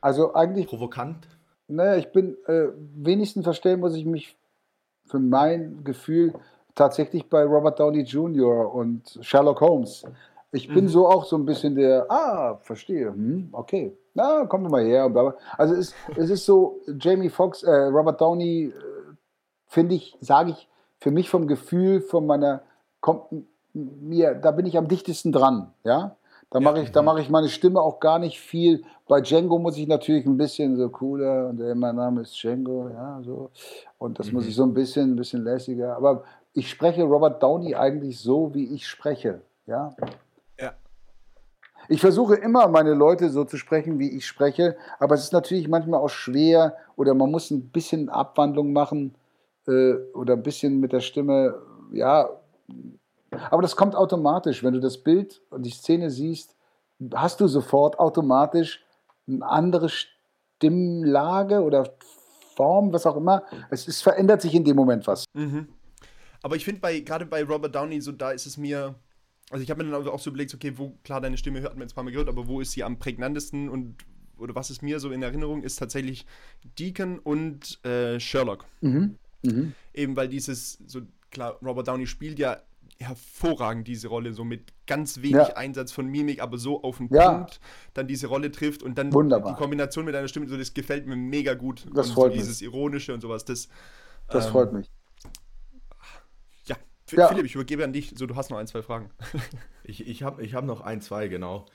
[0.00, 1.28] also eigentlich provokant?
[1.68, 4.36] Naja, ich bin, äh, wenigsten verstellen muss ich mich
[5.06, 6.34] für mein Gefühl
[6.74, 8.74] tatsächlich bei Robert Downey Jr.
[8.74, 10.04] und Sherlock Holmes.
[10.52, 10.88] Ich bin Mhm.
[10.88, 15.06] so auch so ein bisschen der, ah, verstehe, hm, okay, na, kommen wir mal her.
[15.06, 15.34] Und bla bla.
[15.56, 18.72] Also es, es ist so, Jamie Foxx, äh, Robert Downey, äh,
[19.68, 22.62] finde ich, sage ich, für mich vom Gefühl, von meiner,
[23.00, 23.26] kommt
[23.74, 26.16] mir, da bin ich am dichtesten dran, ja.
[26.52, 28.82] Da mache ich, da mache ich meine Stimme auch gar nicht viel.
[29.06, 32.88] Bei Django muss ich natürlich ein bisschen so cooler, und äh, mein Name ist Django,
[32.88, 33.50] ja, so.
[33.98, 34.48] Und das muss Mhm.
[34.48, 35.96] ich so ein bisschen, ein bisschen lässiger.
[35.96, 39.94] Aber ich spreche Robert Downey eigentlich so, wie ich spreche, ja.
[40.58, 40.72] Ja.
[41.88, 45.68] Ich versuche immer, meine Leute so zu sprechen, wie ich spreche, aber es ist natürlich
[45.68, 49.14] manchmal auch schwer oder man muss ein bisschen Abwandlung machen
[49.68, 51.54] äh, oder ein bisschen mit der Stimme,
[51.92, 52.28] ja.
[53.30, 54.62] Aber das kommt automatisch.
[54.62, 56.56] Wenn du das Bild und die Szene siehst,
[57.14, 58.84] hast du sofort automatisch
[59.28, 61.94] eine andere Stimmlage oder
[62.56, 63.44] Form, was auch immer.
[63.70, 65.24] Es ist, verändert sich in dem Moment was.
[65.32, 65.68] Mhm.
[66.42, 68.94] Aber ich finde, bei, gerade bei Robert Downey, so da ist es mir.
[69.50, 71.82] Also ich habe mir dann auch so überlegt, okay, wo, klar, deine Stimme hört man
[71.82, 73.96] jetzt ein paar Mal gehört, aber wo ist sie am prägnantesten und
[74.38, 76.24] oder was ist mir so in Erinnerung, ist tatsächlich
[76.78, 78.64] Deacon und äh, Sherlock.
[78.80, 79.16] Mhm.
[79.42, 79.74] Mhm.
[79.92, 81.00] Eben weil dieses, so
[81.30, 82.58] klar, Robert Downey spielt ja
[83.00, 85.56] hervorragend diese Rolle, so mit ganz wenig Ja.
[85.56, 87.32] Einsatz von Mimik, aber so auf den Ja.
[87.32, 87.60] Punkt
[87.94, 89.52] dann diese Rolle trifft und dann Wunderbar.
[89.52, 91.86] die Kombination mit einer Stimme, so das gefällt mir mega gut.
[91.94, 92.42] Das und freut so mich.
[92.42, 93.68] dieses Ironische und sowas, das.
[94.28, 94.90] Das ähm, freut mich.
[96.66, 96.76] Ja,
[97.12, 97.28] Ja.
[97.28, 98.12] Philipp, ich übergebe an dich.
[98.16, 99.10] So, du hast noch ein, zwei Fragen.
[99.82, 101.66] Ich, ich habe ich hab noch ein, zwei, genau.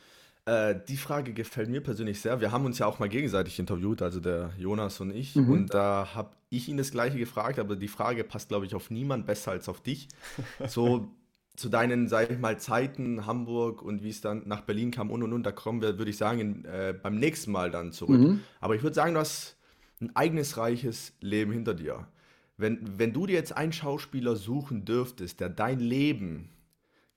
[0.46, 2.40] Äh, die Frage gefällt mir persönlich sehr.
[2.40, 5.36] Wir haben uns ja auch mal gegenseitig interviewt, also der Jonas und ich.
[5.36, 5.50] Mhm.
[5.50, 8.92] Und da habe ich ihn das gleiche gefragt, aber die Frage passt, glaube ich, auf
[8.92, 10.08] niemand besser als auf dich.
[10.68, 11.08] So
[11.56, 15.24] zu deinen, sag ich mal, Zeiten, Hamburg und wie es dann nach Berlin kam und
[15.24, 18.20] und und, da kommen wir, würde ich sagen, in, äh, beim nächsten Mal dann zurück.
[18.20, 18.42] Mhm.
[18.60, 19.56] Aber ich würde sagen, du hast
[20.02, 22.08] ein eigenes reiches Leben hinter dir.
[22.58, 26.50] Wenn, wenn du dir jetzt einen Schauspieler suchen dürftest, der dein Leben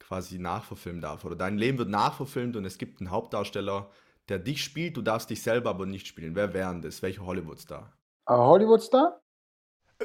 [0.00, 3.88] quasi nachverfilmen darf, oder dein Leben wird nachverfilmt und es gibt einen Hauptdarsteller,
[4.28, 6.34] der dich spielt, du darfst dich selber aber nicht spielen.
[6.34, 7.02] Wer wären das?
[7.02, 7.92] Welcher Hollywood-Star?
[8.28, 9.20] Äh, Hollywood-Star?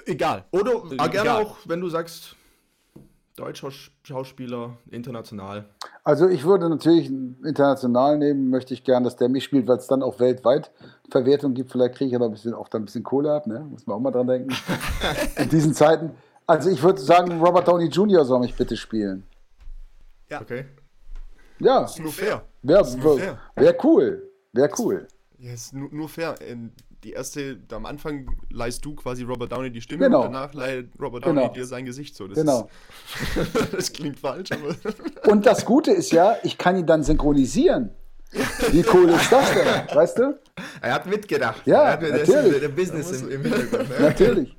[0.05, 0.45] Egal.
[0.51, 1.43] Oder Äh, gerne egal.
[1.43, 2.35] auch, wenn du sagst,
[3.35, 5.65] deutscher Sch- Schauspieler, international.
[6.03, 9.87] Also ich würde natürlich international nehmen, möchte ich gern, dass der mich spielt, weil es
[9.87, 10.71] dann auch weltweit
[11.09, 11.71] Verwertung gibt.
[11.71, 13.59] Vielleicht kriege ich aber ein bisschen, auch dann ein bisschen Kohle ab, ne?
[13.69, 14.49] muss man auch mal dran denken.
[15.37, 16.11] In diesen Zeiten.
[16.45, 18.25] Also ich würde sagen, Robert Downey Jr.
[18.25, 19.23] soll mich bitte spielen.
[20.33, 20.41] Ja.
[20.41, 20.65] Okay?
[21.59, 22.43] Ja, Ist nur fair.
[22.61, 23.39] wäre fair.
[23.55, 24.29] wär cool.
[24.53, 25.07] Wäre cool.
[25.39, 26.35] Ja, ist nur, nur fair.
[26.41, 26.71] Ähm,
[27.03, 30.25] Die erste, da am Anfang leihst du quasi Robert Downey die Stimme Genau.
[30.25, 31.53] und danach leiht Robert Downey Genau.
[31.53, 32.27] dir sein Gesicht so.
[32.29, 32.69] Das Genau.
[33.35, 34.73] Ist, das klingt falsch, aber.
[35.29, 37.89] Und das Gute ist ja, ich kann ihn dann synchronisieren.
[38.71, 39.95] Wie cool ist das denn?
[39.97, 40.39] Weißt du?
[40.81, 41.61] Er hat mitgedacht.
[41.67, 42.53] Ja, er hat, das natürlich.
[42.53, 43.89] ist der Business im, im Hintergrund.
[43.89, 43.95] ne?
[43.99, 44.57] Natürlich.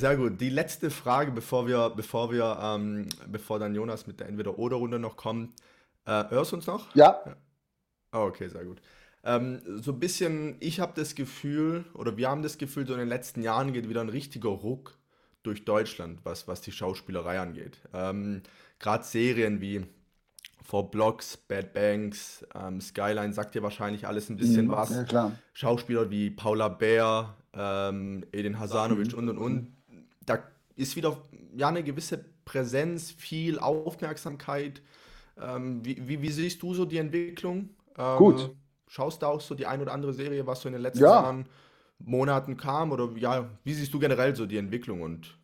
[0.00, 0.40] Sehr gut.
[0.40, 5.16] Die letzte Frage, bevor wir, bevor wir, ähm, bevor dann Jonas mit der Entweder-Oder-Runde noch
[5.16, 5.52] kommt.
[6.06, 6.94] Äh, hörst du uns noch?
[6.94, 7.20] Ja,
[8.12, 8.80] Oh, okay, sehr gut.
[9.22, 12.98] Ähm, so ein bisschen, ich habe das Gefühl, oder wir haben das Gefühl, so in
[12.98, 14.98] den letzten Jahren geht wieder ein richtiger Ruck
[15.42, 17.78] durch Deutschland, was, was die Schauspielerei angeht.
[17.92, 18.42] Ähm,
[18.78, 19.84] Gerade Serien wie
[20.64, 25.12] Four Blocks, Bad Banks, ähm, Skyline sagt dir wahrscheinlich alles ein bisschen Mhm, was.
[25.12, 25.32] ja.
[25.52, 29.76] Schauspieler wie Paula Bär, ähm, Edin Hasanovic und und und.
[30.30, 30.38] Da
[30.76, 31.16] ist wieder
[31.56, 34.82] ja eine gewisse Präsenz, viel Aufmerksamkeit.
[35.40, 37.70] Ähm, wie, wie, wie siehst du so die Entwicklung?
[37.98, 38.56] Ähm, Gut.
[38.86, 41.22] Schaust du auch so die ein oder andere Serie, was so in den letzten Ja.
[41.22, 41.46] Jahren,
[41.98, 42.92] Monaten kam?
[42.92, 45.02] Oder ja, wie siehst du generell so die Entwicklung?
[45.02, 45.36] Und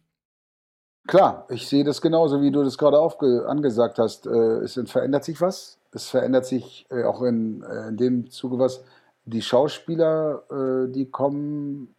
[1.07, 2.99] Klar, ich sehe das genauso, wie du das gerade
[3.47, 4.27] angesagt hast.
[4.27, 4.31] Äh,
[4.65, 5.79] es verändert sich was.
[5.93, 8.85] Es verändert sich äh, auch in, äh, in dem Zuge was.
[9.25, 10.45] Die Schauspieler,
[10.89, 11.97] die kommen,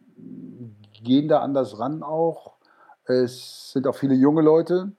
[1.04, 2.57] gehen da anders ran auch.
[3.08, 4.92] Es sind auch viele junge Leute.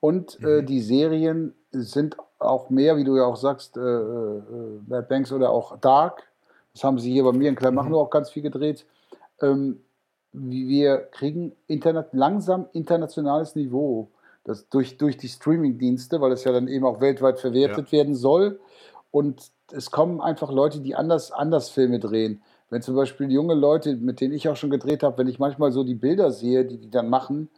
[0.00, 0.66] Und äh, Mhm.
[0.66, 4.42] die Serien sind auch mehr, wie du ja auch sagst, äh, äh,
[4.86, 6.24] Bad Banks oder auch Dark.
[6.72, 8.86] Das haben sie hier bei mir in Kleinmachnow auch ganz viel gedreht.
[9.40, 9.80] Ähm,
[10.32, 14.08] wir kriegen internet, langsam internationales Niveau.
[14.44, 17.98] Das durch, durch die Streaming-Dienste, weil es ja dann eben auch weltweit verwertet ja.
[17.98, 18.58] werden soll.
[19.10, 22.42] Und es kommen einfach Leute, die anders, anders Filme drehen.
[22.72, 25.72] Wenn zum Beispiel junge Leute, mit denen ich auch schon gedreht habe, wenn ich manchmal
[25.72, 27.50] so die Bilder sehe, die die dann machen,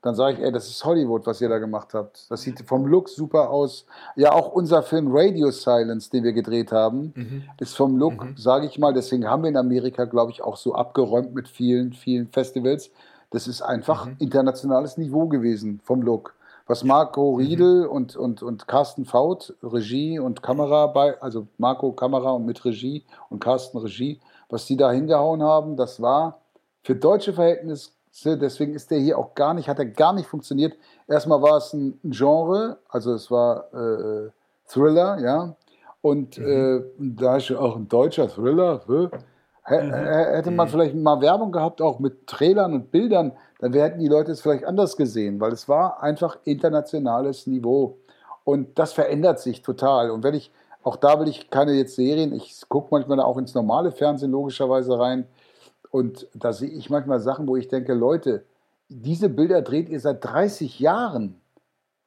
[0.00, 2.30] dann sage ich, ey, das ist Hollywood, was ihr da gemacht habt.
[2.30, 3.84] Das sieht vom Look super aus.
[4.14, 7.42] Ja, auch unser Film Radio Silence, den wir gedreht haben, mhm.
[7.58, 8.36] ist vom Look, mhm.
[8.36, 11.92] sage ich mal, deswegen haben wir in Amerika, glaube ich, auch so abgeräumt mit vielen,
[11.92, 12.92] vielen Festivals.
[13.30, 14.16] Das ist einfach mhm.
[14.20, 16.36] internationales Niveau gewesen vom Look.
[16.68, 17.38] Was Marco mhm.
[17.38, 22.64] Riedel und, und, und Carsten Faut, Regie und Kamera bei, also Marco Kamera und mit
[22.64, 24.20] Regie und Carsten Regie,
[24.50, 26.40] was die da hingehauen haben, das war
[26.82, 27.90] für deutsche Verhältnisse
[28.24, 30.76] Deswegen ist der hier auch gar nicht, hat er gar nicht funktioniert.
[31.06, 34.30] Erstmal war es ein Genre, also es war äh,
[34.66, 35.54] Thriller, ja.
[36.02, 36.44] Und mhm.
[36.44, 38.82] äh, da ist auch ein deutscher Thriller.
[38.86, 39.10] Mhm.
[39.62, 40.70] Hätte man mhm.
[40.70, 44.64] vielleicht mal Werbung gehabt, auch mit Trailern und Bildern, dann hätten die Leute es vielleicht
[44.64, 47.98] anders gesehen, weil es war einfach internationales Niveau.
[48.42, 50.10] Und das verändert sich total.
[50.10, 50.50] Und wenn ich,
[50.82, 54.98] auch da will ich keine jetzt Serien, ich gucke manchmal auch ins normale Fernsehen logischerweise
[54.98, 55.26] rein.
[55.90, 58.44] Und da sehe ich manchmal Sachen, wo ich denke, Leute,
[58.88, 61.40] diese Bilder dreht ihr seit 30 Jahren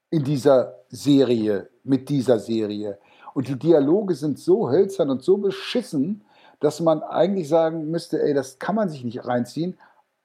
[0.10, 2.98] in dieser Serie, mit dieser Serie.
[3.34, 6.24] Und die Dialoge sind so hölzern und so beschissen,
[6.60, 9.78] dass man eigentlich sagen müsste, ey, das kann man sich nicht reinziehen.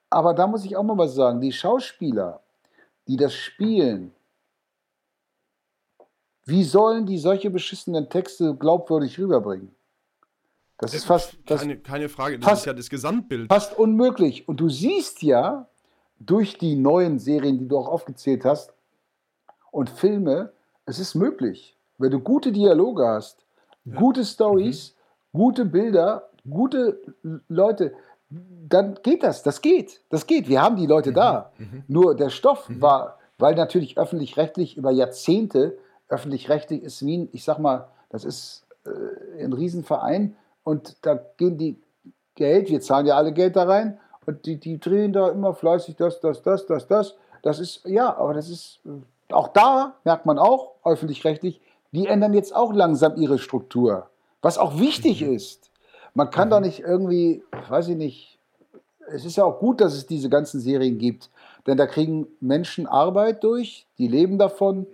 [0.09, 1.41] Aber da muss ich auch mal was sagen.
[1.41, 2.41] Die Schauspieler,
[3.07, 4.13] die das spielen,
[6.49, 9.73] wie sollen die solche beschissenen Texte glaubwürdig rüberbringen?
[10.77, 11.37] Das ist fast.
[11.45, 13.49] Das keine, keine Frage, das fast, ist ja das Gesamtbild.
[13.49, 14.47] Fast unmöglich.
[14.47, 15.67] Und du siehst ja
[16.19, 18.73] durch die neuen Serien, die du auch aufgezählt hast,
[19.71, 20.51] und Filme,
[20.85, 21.77] es ist möglich.
[21.97, 23.45] Wenn du gute Dialoge hast,
[23.85, 23.95] ja.
[23.95, 24.95] gute Stories,
[25.31, 25.37] mhm.
[25.37, 26.99] gute Bilder, gute
[27.47, 27.93] Leute,
[28.29, 29.43] dann geht das.
[29.43, 30.01] Das geht.
[30.09, 30.47] Das geht.
[30.47, 31.15] Wir haben die Leute mhm.
[31.15, 31.51] da.
[31.57, 31.83] Mhm.
[31.87, 32.81] Nur der Stoff mhm.
[32.81, 35.77] war, weil natürlich öffentlich-rechtlich über Jahrzehnte,
[36.09, 41.79] öffentlich-rechtlich ist Wien, ich sag mal, das ist äh, ein Riesenverein und da gehen die
[42.35, 45.95] Geld, wir zahlen ja alle Geld da rein und die, die drehen da immer fleißig
[45.95, 47.15] das, das, das, das, das.
[47.41, 51.61] Das ist, ja, aber das ist, äh, auch da merkt man auch, öffentlich-rechtlich,
[51.91, 54.09] die ändern jetzt auch langsam ihre Struktur.
[54.41, 55.33] Was auch wichtig mhm.
[55.33, 55.71] ist.
[56.13, 56.51] Man kann mhm.
[56.51, 58.39] da nicht irgendwie, weiß ich nicht,
[59.11, 61.29] es ist ja auch gut, dass es diese ganzen Serien gibt,
[61.65, 64.85] denn da kriegen Menschen Arbeit durch, die leben davon,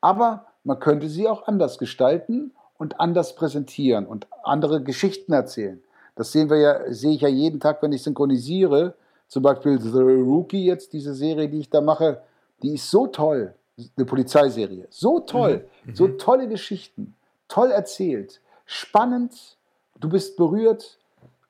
[0.00, 5.82] aber man könnte sie auch anders gestalten und anders präsentieren und andere Geschichten erzählen.
[6.16, 8.94] Das sehen wir ja, sehe ich ja jeden Tag, wenn ich synchronisiere.
[9.28, 12.22] Zum Beispiel The Rookie jetzt, diese Serie, die ich da mache,
[12.62, 13.54] die ist so toll.
[13.96, 14.86] Eine Polizeiserie.
[14.90, 15.66] So toll.
[15.84, 15.94] Mhm.
[15.94, 16.18] So mhm.
[16.18, 17.14] tolle Geschichten.
[17.48, 18.40] Toll erzählt.
[18.66, 19.56] Spannend.
[19.98, 20.98] Du bist berührt.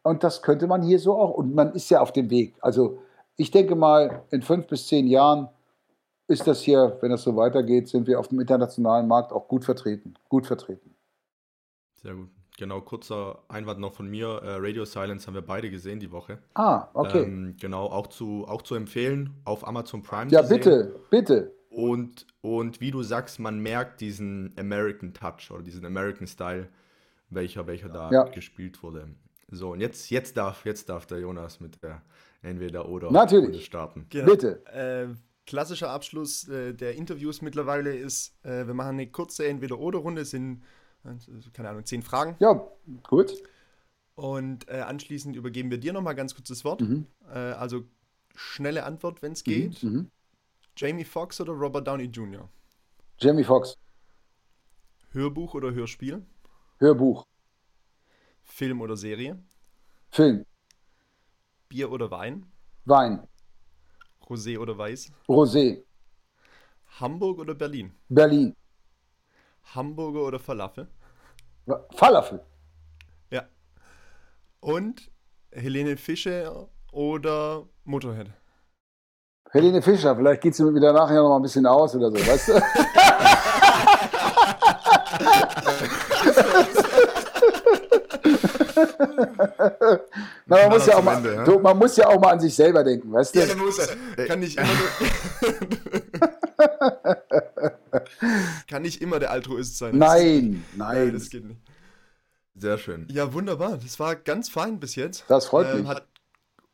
[0.02, 1.34] Und das könnte man hier so auch.
[1.34, 2.54] Und man ist ja auf dem Weg.
[2.60, 2.98] Also
[3.36, 5.48] ich denke mal, in fünf bis zehn Jahren
[6.30, 9.64] ist das hier, wenn das so weitergeht, sind wir auf dem internationalen Markt auch gut
[9.64, 10.14] vertreten.
[10.28, 10.94] Gut vertreten.
[12.02, 12.28] Sehr gut.
[12.56, 14.28] Genau, kurzer Einwand noch von mir.
[14.42, 16.38] Äh, Radio Silence haben wir beide gesehen die Woche.
[16.54, 17.22] Ah, okay.
[17.22, 20.30] Ähm, genau, auch zu, auch zu empfehlen auf Amazon Prime.
[20.30, 21.52] Ja, bitte, bitte.
[21.70, 26.68] Und, und wie du sagst, man merkt diesen American Touch oder diesen American Style,
[27.30, 28.24] welcher, welcher da ja.
[28.24, 29.08] gespielt wurde.
[29.50, 32.02] So, und jetzt, jetzt, darf, jetzt darf der Jonas mit der
[32.42, 33.64] Entweder-Oder Natürlich.
[33.64, 34.06] starten.
[34.10, 34.32] Genau.
[34.32, 34.64] Bitte.
[34.66, 35.14] Äh,
[35.46, 40.62] klassischer Abschluss äh, der Interviews mittlerweile ist, äh, wir machen eine kurze Entweder-Oder-Runde, sind
[41.54, 42.36] keine Ahnung, zehn Fragen.
[42.40, 42.68] Ja,
[43.04, 43.32] gut.
[44.14, 46.82] Und äh, anschließend übergeben wir dir nochmal ganz kurz das Wort.
[46.82, 47.06] Mhm.
[47.32, 47.84] Äh, also
[48.34, 49.82] schnelle Antwort, wenn es mhm, geht.
[49.82, 50.10] Mhm.
[50.76, 52.48] Jamie Foxx oder Robert Downey Jr.?
[53.18, 53.76] Jamie Foxx.
[55.10, 56.24] Hörbuch oder Hörspiel?
[56.78, 57.26] Hörbuch.
[58.42, 59.42] Film oder Serie?
[60.10, 60.44] Film.
[61.68, 62.46] Bier oder Wein?
[62.84, 63.26] Wein.
[64.30, 65.10] Rosé oder Weiß?
[65.28, 65.82] Rosé.
[67.00, 67.92] Hamburg oder Berlin?
[68.08, 68.54] Berlin.
[69.74, 70.86] Hamburger oder Falafel?
[71.96, 72.40] Falafel.
[73.30, 73.48] Ja.
[74.60, 75.10] Und
[75.50, 78.30] Helene Fischer oder Motorhead?
[79.50, 82.16] Helene Fischer, vielleicht geht sie mir wieder nachher noch mal ein bisschen aus oder so,
[82.16, 82.62] weißt du?
[90.46, 91.58] Na, man, muss ja auch mal, Ende, ja?
[91.58, 93.40] man muss ja auch mal an sich selber denken, weißt du?
[93.40, 94.26] Ja, muss er.
[94.26, 94.68] Kann nicht immer
[98.68, 99.96] Kann nicht immer der Altruist sein.
[99.96, 101.04] Nein, nein.
[101.04, 101.12] nein.
[101.12, 101.60] Das geht nicht.
[102.54, 103.06] Sehr schön.
[103.10, 103.78] Ja, wunderbar.
[103.78, 105.24] Das war ganz fein bis jetzt.
[105.28, 105.88] Das freut ähm, mich.
[105.88, 106.06] Hat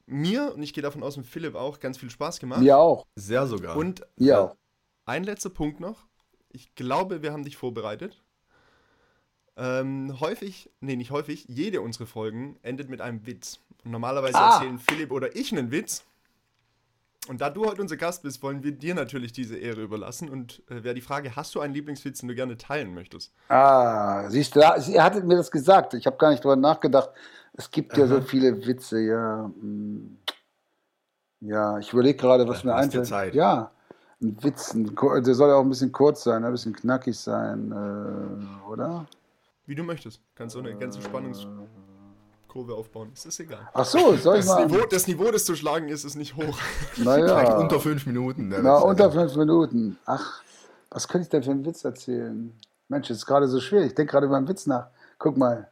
[0.06, 2.60] mir, und ich gehe davon aus, mit Philipp auch, ganz viel Spaß gemacht.
[2.60, 3.06] Mir auch.
[3.14, 3.76] Sehr sogar.
[3.76, 4.36] Und ja.
[4.36, 4.56] Äh, auch.
[5.04, 6.06] ein letzter Punkt noch.
[6.48, 8.22] Ich glaube, wir haben dich vorbereitet.
[9.56, 13.60] Ähm, häufig, nee, nicht häufig, jede unserer Folgen endet mit einem Witz.
[13.84, 14.54] Und normalerweise ah.
[14.54, 16.04] erzählen Philipp oder ich einen Witz.
[17.28, 20.28] Und da du heute unser Gast bist, wollen wir dir natürlich diese Ehre überlassen.
[20.28, 23.32] Und äh, wäre die Frage, hast du einen Lieblingswitz, den du gerne teilen möchtest?
[23.48, 25.94] Ah, siehst du, er hatte mir das gesagt.
[25.94, 27.10] Ich habe gar nicht drüber nachgedacht.
[27.54, 29.50] Es gibt ja so viele Witze, ja.
[29.60, 30.18] Hm.
[31.40, 33.34] Ja, ich überlege gerade, was mir einfällt.
[33.34, 33.70] Ja,
[34.22, 37.72] ein Witz, ein, der soll ja auch ein bisschen kurz sein, ein bisschen knackig sein,
[37.72, 39.06] äh, oder?
[39.66, 40.20] Wie du möchtest.
[40.34, 41.46] Kannst du eine ganze Spannungs
[42.56, 43.10] Kurve aufbauen.
[43.12, 43.68] Es ist egal.
[43.74, 44.66] Ach so, soll ich das mal.
[44.66, 46.58] Niveau, das Niveau, das zu schlagen ist, ist nicht hoch.
[46.96, 47.58] Naja.
[47.58, 48.48] unter fünf Minuten.
[48.48, 48.60] Ne?
[48.62, 49.98] Na, unter fünf Minuten.
[50.06, 50.42] Ach,
[50.90, 52.58] was könnte ich denn für einen Witz erzählen?
[52.88, 53.84] Mensch, das ist gerade so schwer.
[53.84, 54.88] Ich denke gerade über einen Witz nach.
[55.18, 55.68] Guck mal.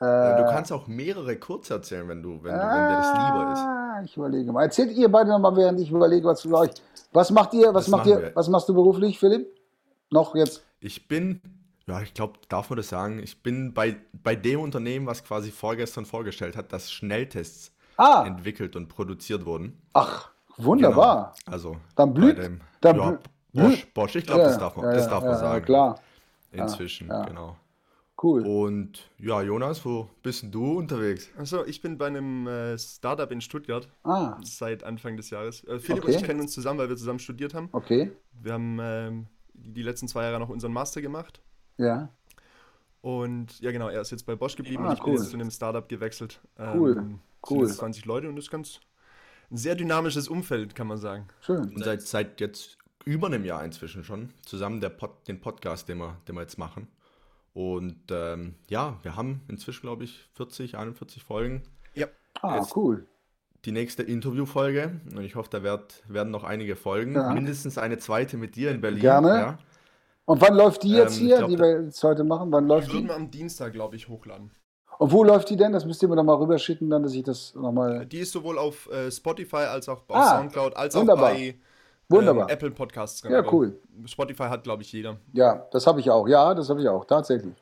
[0.00, 3.52] Äh, du kannst auch mehrere kurz erzählen, wenn, du, wenn, du, wenn dir das lieber
[3.52, 3.60] ist.
[3.60, 4.64] Ah, ich überlege mal.
[4.64, 6.70] Erzählt ihr beide nochmal, während ich überlege, was für euch.
[7.12, 7.72] Was macht ihr?
[7.72, 8.20] Was das macht ihr?
[8.20, 8.36] Wir.
[8.36, 9.48] Was machst du beruflich, Philipp?
[10.10, 10.64] Noch jetzt?
[10.80, 11.40] Ich bin
[11.90, 13.18] ja, ich glaube, darf man das sagen?
[13.18, 18.24] Ich bin bei, bei dem Unternehmen, was quasi vorgestern vorgestellt hat, dass Schnelltests ah.
[18.24, 19.80] entwickelt und produziert wurden.
[19.92, 21.34] Ach, wunderbar.
[21.44, 21.52] Genau.
[21.52, 22.38] Also, dann blüht.
[22.38, 23.18] Dem, dann ja,
[23.52, 25.64] Bosch, Bosch, ich glaube, ja, das darf man, ja, das darf man sagen.
[25.64, 26.00] klar.
[26.52, 27.56] Inzwischen, genau.
[28.22, 28.46] Cool.
[28.46, 31.30] Und ja, Jonas, wo bist du unterwegs?
[31.38, 34.36] Also, ich bin bei einem äh, Startup in Stuttgart ah.
[34.44, 35.64] seit Anfang des Jahres.
[35.64, 36.12] Äh, Philipp okay.
[36.12, 37.68] und ich kennen uns zusammen, weil wir zusammen studiert haben.
[37.72, 38.12] Okay.
[38.42, 41.40] Wir haben ähm, die letzten zwei Jahre noch unseren Master gemacht.
[41.80, 42.08] Ja.
[43.02, 45.14] Und ja, genau, er ist jetzt bei Bosch geblieben ah, und ich cool.
[45.14, 46.40] bin jetzt zu einem Startup gewechselt.
[46.58, 46.96] Cool.
[46.98, 47.66] Ähm, cool.
[47.66, 48.80] 20 Leute und das ist ganz
[49.50, 51.26] ein sehr dynamisches Umfeld, kann man sagen.
[51.40, 51.74] Schön.
[51.74, 55.98] Und seit, seit jetzt über einem Jahr inzwischen schon zusammen der Pod, den Podcast, den
[55.98, 56.88] wir, den wir jetzt machen.
[57.52, 61.62] Und ähm, ja, wir haben inzwischen, glaube ich, 40, 41 Folgen.
[61.94, 62.06] Ja.
[62.42, 63.06] Ah, jetzt cool.
[63.64, 67.14] Die nächste Interviewfolge und ich hoffe, da wird, werden noch einige Folgen.
[67.14, 67.32] Ja.
[67.32, 69.00] Mindestens eine zweite mit dir in Berlin.
[69.00, 69.28] Gerne.
[69.28, 69.58] Ja.
[70.30, 72.52] Und wann läuft die jetzt Ähm, hier, glaub, die wir jetzt heute machen?
[72.52, 73.08] Wann Die läuft würden die?
[73.08, 74.52] wir am Dienstag, glaube ich, hochladen.
[74.98, 75.72] Und wo läuft die denn?
[75.72, 78.06] Das müsst ihr mir nochmal rüberschicken, dann, dass ich das nochmal.
[78.06, 81.30] Die ist sowohl auf äh, Spotify als auch auf Ah, Soundcloud als wunderbar.
[81.30, 81.56] auch bei
[82.08, 82.44] Wunderbar.
[82.48, 83.22] ähm, Apple Podcasts.
[83.28, 83.80] Ja, cool.
[84.04, 85.16] Spotify hat, glaube ich, jeder.
[85.32, 86.28] Ja, das habe ich auch.
[86.28, 87.54] Ja, das habe ich auch, tatsächlich.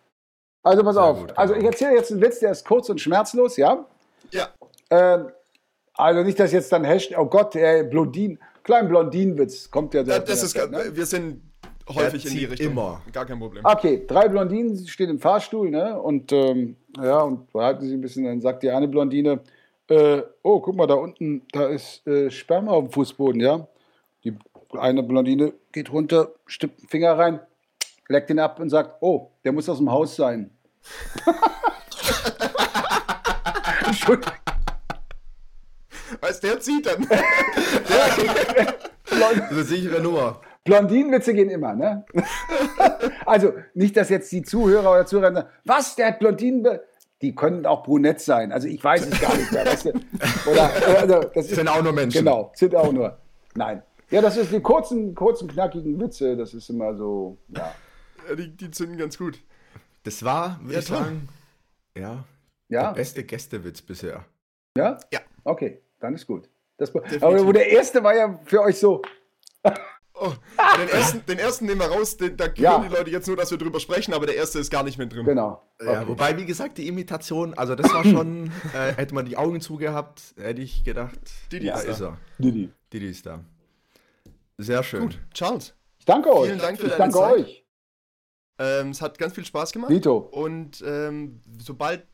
[0.62, 1.20] Also pass Sehr auf.
[1.20, 1.64] gut, also genau.
[1.66, 3.86] ich erzähle jetzt einen Witz, der ist kurz und schmerzlos, ja?
[4.30, 4.48] Ja.
[4.90, 5.28] Ähm,
[5.94, 10.06] also nicht, dass jetzt dann Hashtag, oh Gott, der Blondin, kleinen Blondinenwitz kommt ja Ja,
[10.06, 10.20] sehr.
[10.20, 10.90] das ist, ne?
[10.92, 11.47] Wir sind
[11.88, 12.72] häufig in die zieht Richtung.
[12.72, 13.02] immer.
[13.12, 13.64] Gar kein Problem.
[13.64, 16.00] Okay, drei Blondinen stehen im Fahrstuhl, ne?
[16.00, 19.40] Und ähm, ja, und behalten sich ein bisschen, dann sagt die eine Blondine,
[19.88, 23.66] äh, oh, guck mal, da unten, da ist äh, Sperma auf dem Fußboden, ja?
[24.24, 24.36] Die
[24.72, 27.40] eine Blondine geht runter, stippt den Finger rein,
[28.08, 30.50] leckt ihn ab und sagt, oh, der muss aus dem Haus sein.
[33.86, 34.32] Entschuldigung.
[36.20, 37.06] Was der zieht dann?
[39.10, 40.40] Das ist eine sichere Nummer.
[40.68, 42.04] Blondinenwitze gehen immer, ne?
[43.26, 46.62] also nicht, dass jetzt die Zuhörer oder Zuhörer sagen, was, der hat Blondinen...
[46.62, 46.82] be-"
[47.20, 48.52] Die können auch brunett sein.
[48.52, 49.66] Also ich weiß es gar nicht mehr.
[49.66, 49.90] Weißt du?
[50.48, 50.70] Oder,
[51.00, 52.18] also, das ist, Sind auch nur Menschen.
[52.20, 53.18] Genau, sind auch nur.
[53.56, 53.82] Nein.
[54.10, 56.36] Ja, das ist die kurzen, kurzen, knackigen Witze.
[56.36, 57.74] Das ist immer so, ja.
[58.28, 59.40] Ja, die, die zünden ganz gut.
[60.04, 60.96] Das war, würde Ja, ich toll.
[60.96, 61.28] sagen,
[61.96, 62.24] ja,
[62.68, 62.82] Ja?
[62.92, 64.24] der beste Gästewitz bisher.
[64.76, 64.96] Ja?
[65.12, 65.18] Ja.
[65.42, 66.48] Okay, dann ist gut.
[66.76, 69.02] Das, aber wo der erste war ja für euch so,
[70.20, 70.32] Oh,
[70.78, 72.78] den, ersten, den ersten nehmen wir raus, den, da hören Ja.
[72.80, 75.12] die Leute jetzt nur, dass wir drüber sprechen, aber der erste ist gar nicht mit
[75.12, 75.24] drin.
[75.24, 75.62] genau.
[75.80, 76.08] Ja, Okay.
[76.08, 80.34] wobei, wie gesagt, die Imitation, also das war schon, äh, hätte man die Augen zugehabt,
[80.36, 81.18] hätte ich gedacht,
[81.52, 81.90] Didi da ist da.
[81.92, 82.18] ist er.
[82.38, 82.70] Didi.
[82.92, 83.40] Didi ist da.
[84.56, 85.02] Sehr schön.
[85.02, 86.46] Gut, Charles, Ich danke euch.
[86.48, 87.34] Vielen Dank für ich deine danke Zeit.
[87.46, 87.64] euch.
[88.58, 89.90] ähm, es hat ganz viel Spaß gemacht.
[89.90, 92.04] Vito, Und ähm, sobald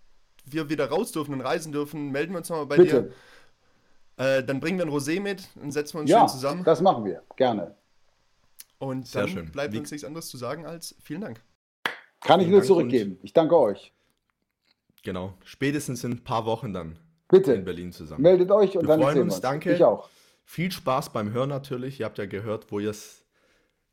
[0.45, 3.03] wir wieder raus dürfen und reisen dürfen, melden wir uns nochmal bei bitte.
[3.05, 3.13] dir.
[4.17, 6.65] Äh, dann bringen wir ein Rosé mit, dann setzen wir uns Ja, schön zusammen.
[6.65, 7.23] das machen wir.
[7.37, 7.75] Gerne.
[8.79, 9.53] Und Sehr dann schön.
[9.53, 11.43] bleibt Wie- uns nichts anderes zu sagen als vielen Dank.
[12.21, 13.19] Kann ich Vielen nur zurückgeben.
[13.23, 13.93] Ich danke euch.
[15.03, 15.35] Genau.
[15.45, 16.99] Spätestens in ein paar Wochen dann in
[17.29, 18.23] Bitte, Berlin zusammen.
[18.23, 19.41] meldet euch und Wir dann freuen sehen uns.
[19.41, 19.75] danke.
[19.75, 20.09] Ich auch.
[20.45, 22.01] Viel Spaß beim Hören natürlich.
[22.01, 23.27] Ihr habt ja gehört, wo ihr es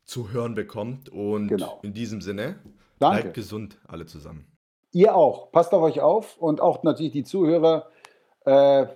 [0.04, 1.08] zu hören bekommt.
[1.10, 1.80] Und Genau.
[1.82, 2.58] in diesem Sinne,
[2.98, 3.22] Danke.
[3.22, 4.46] bleibt gesund, alle zusammen.
[4.92, 5.50] Ihr auch.
[5.52, 7.90] Passt auf euch auf und auch natürlich die Zuhörer.
[8.44, 8.86] Äh,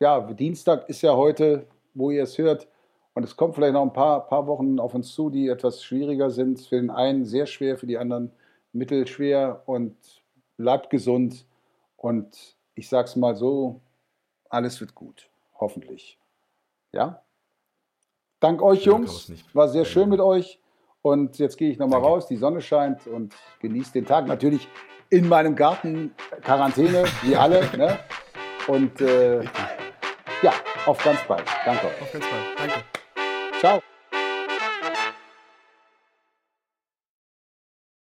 [0.00, 2.68] ja, Dienstag ist ja heute, wo ihr es hört.
[3.16, 6.28] Und es kommt vielleicht noch ein paar, paar Wochen auf uns zu, die etwas schwieriger
[6.28, 6.60] sind.
[6.60, 8.30] Für den einen sehr schwer, für die anderen
[8.74, 9.62] mittelschwer.
[9.64, 9.96] Und
[10.58, 11.46] bleibt gesund.
[11.96, 13.80] Und ich sage es mal so,
[14.50, 15.30] alles wird gut.
[15.58, 16.18] Hoffentlich.
[16.92, 17.22] Ja?
[18.38, 19.32] Dank euch, Jungs.
[19.54, 20.60] War sehr schön mit euch.
[21.00, 22.26] Und jetzt gehe ich nochmal raus.
[22.26, 24.26] Die Sonne scheint und genieße den Tag.
[24.26, 24.68] Natürlich
[25.08, 27.66] in meinem Garten Quarantäne, wie alle.
[27.78, 27.98] Ne?
[28.68, 29.42] Und äh,
[30.42, 30.52] ja,
[30.84, 31.46] auf ganz bald.
[31.64, 32.02] Danke euch.
[32.02, 32.58] Auf ganz bald.
[32.58, 32.95] Danke.
[33.60, 33.82] Chao.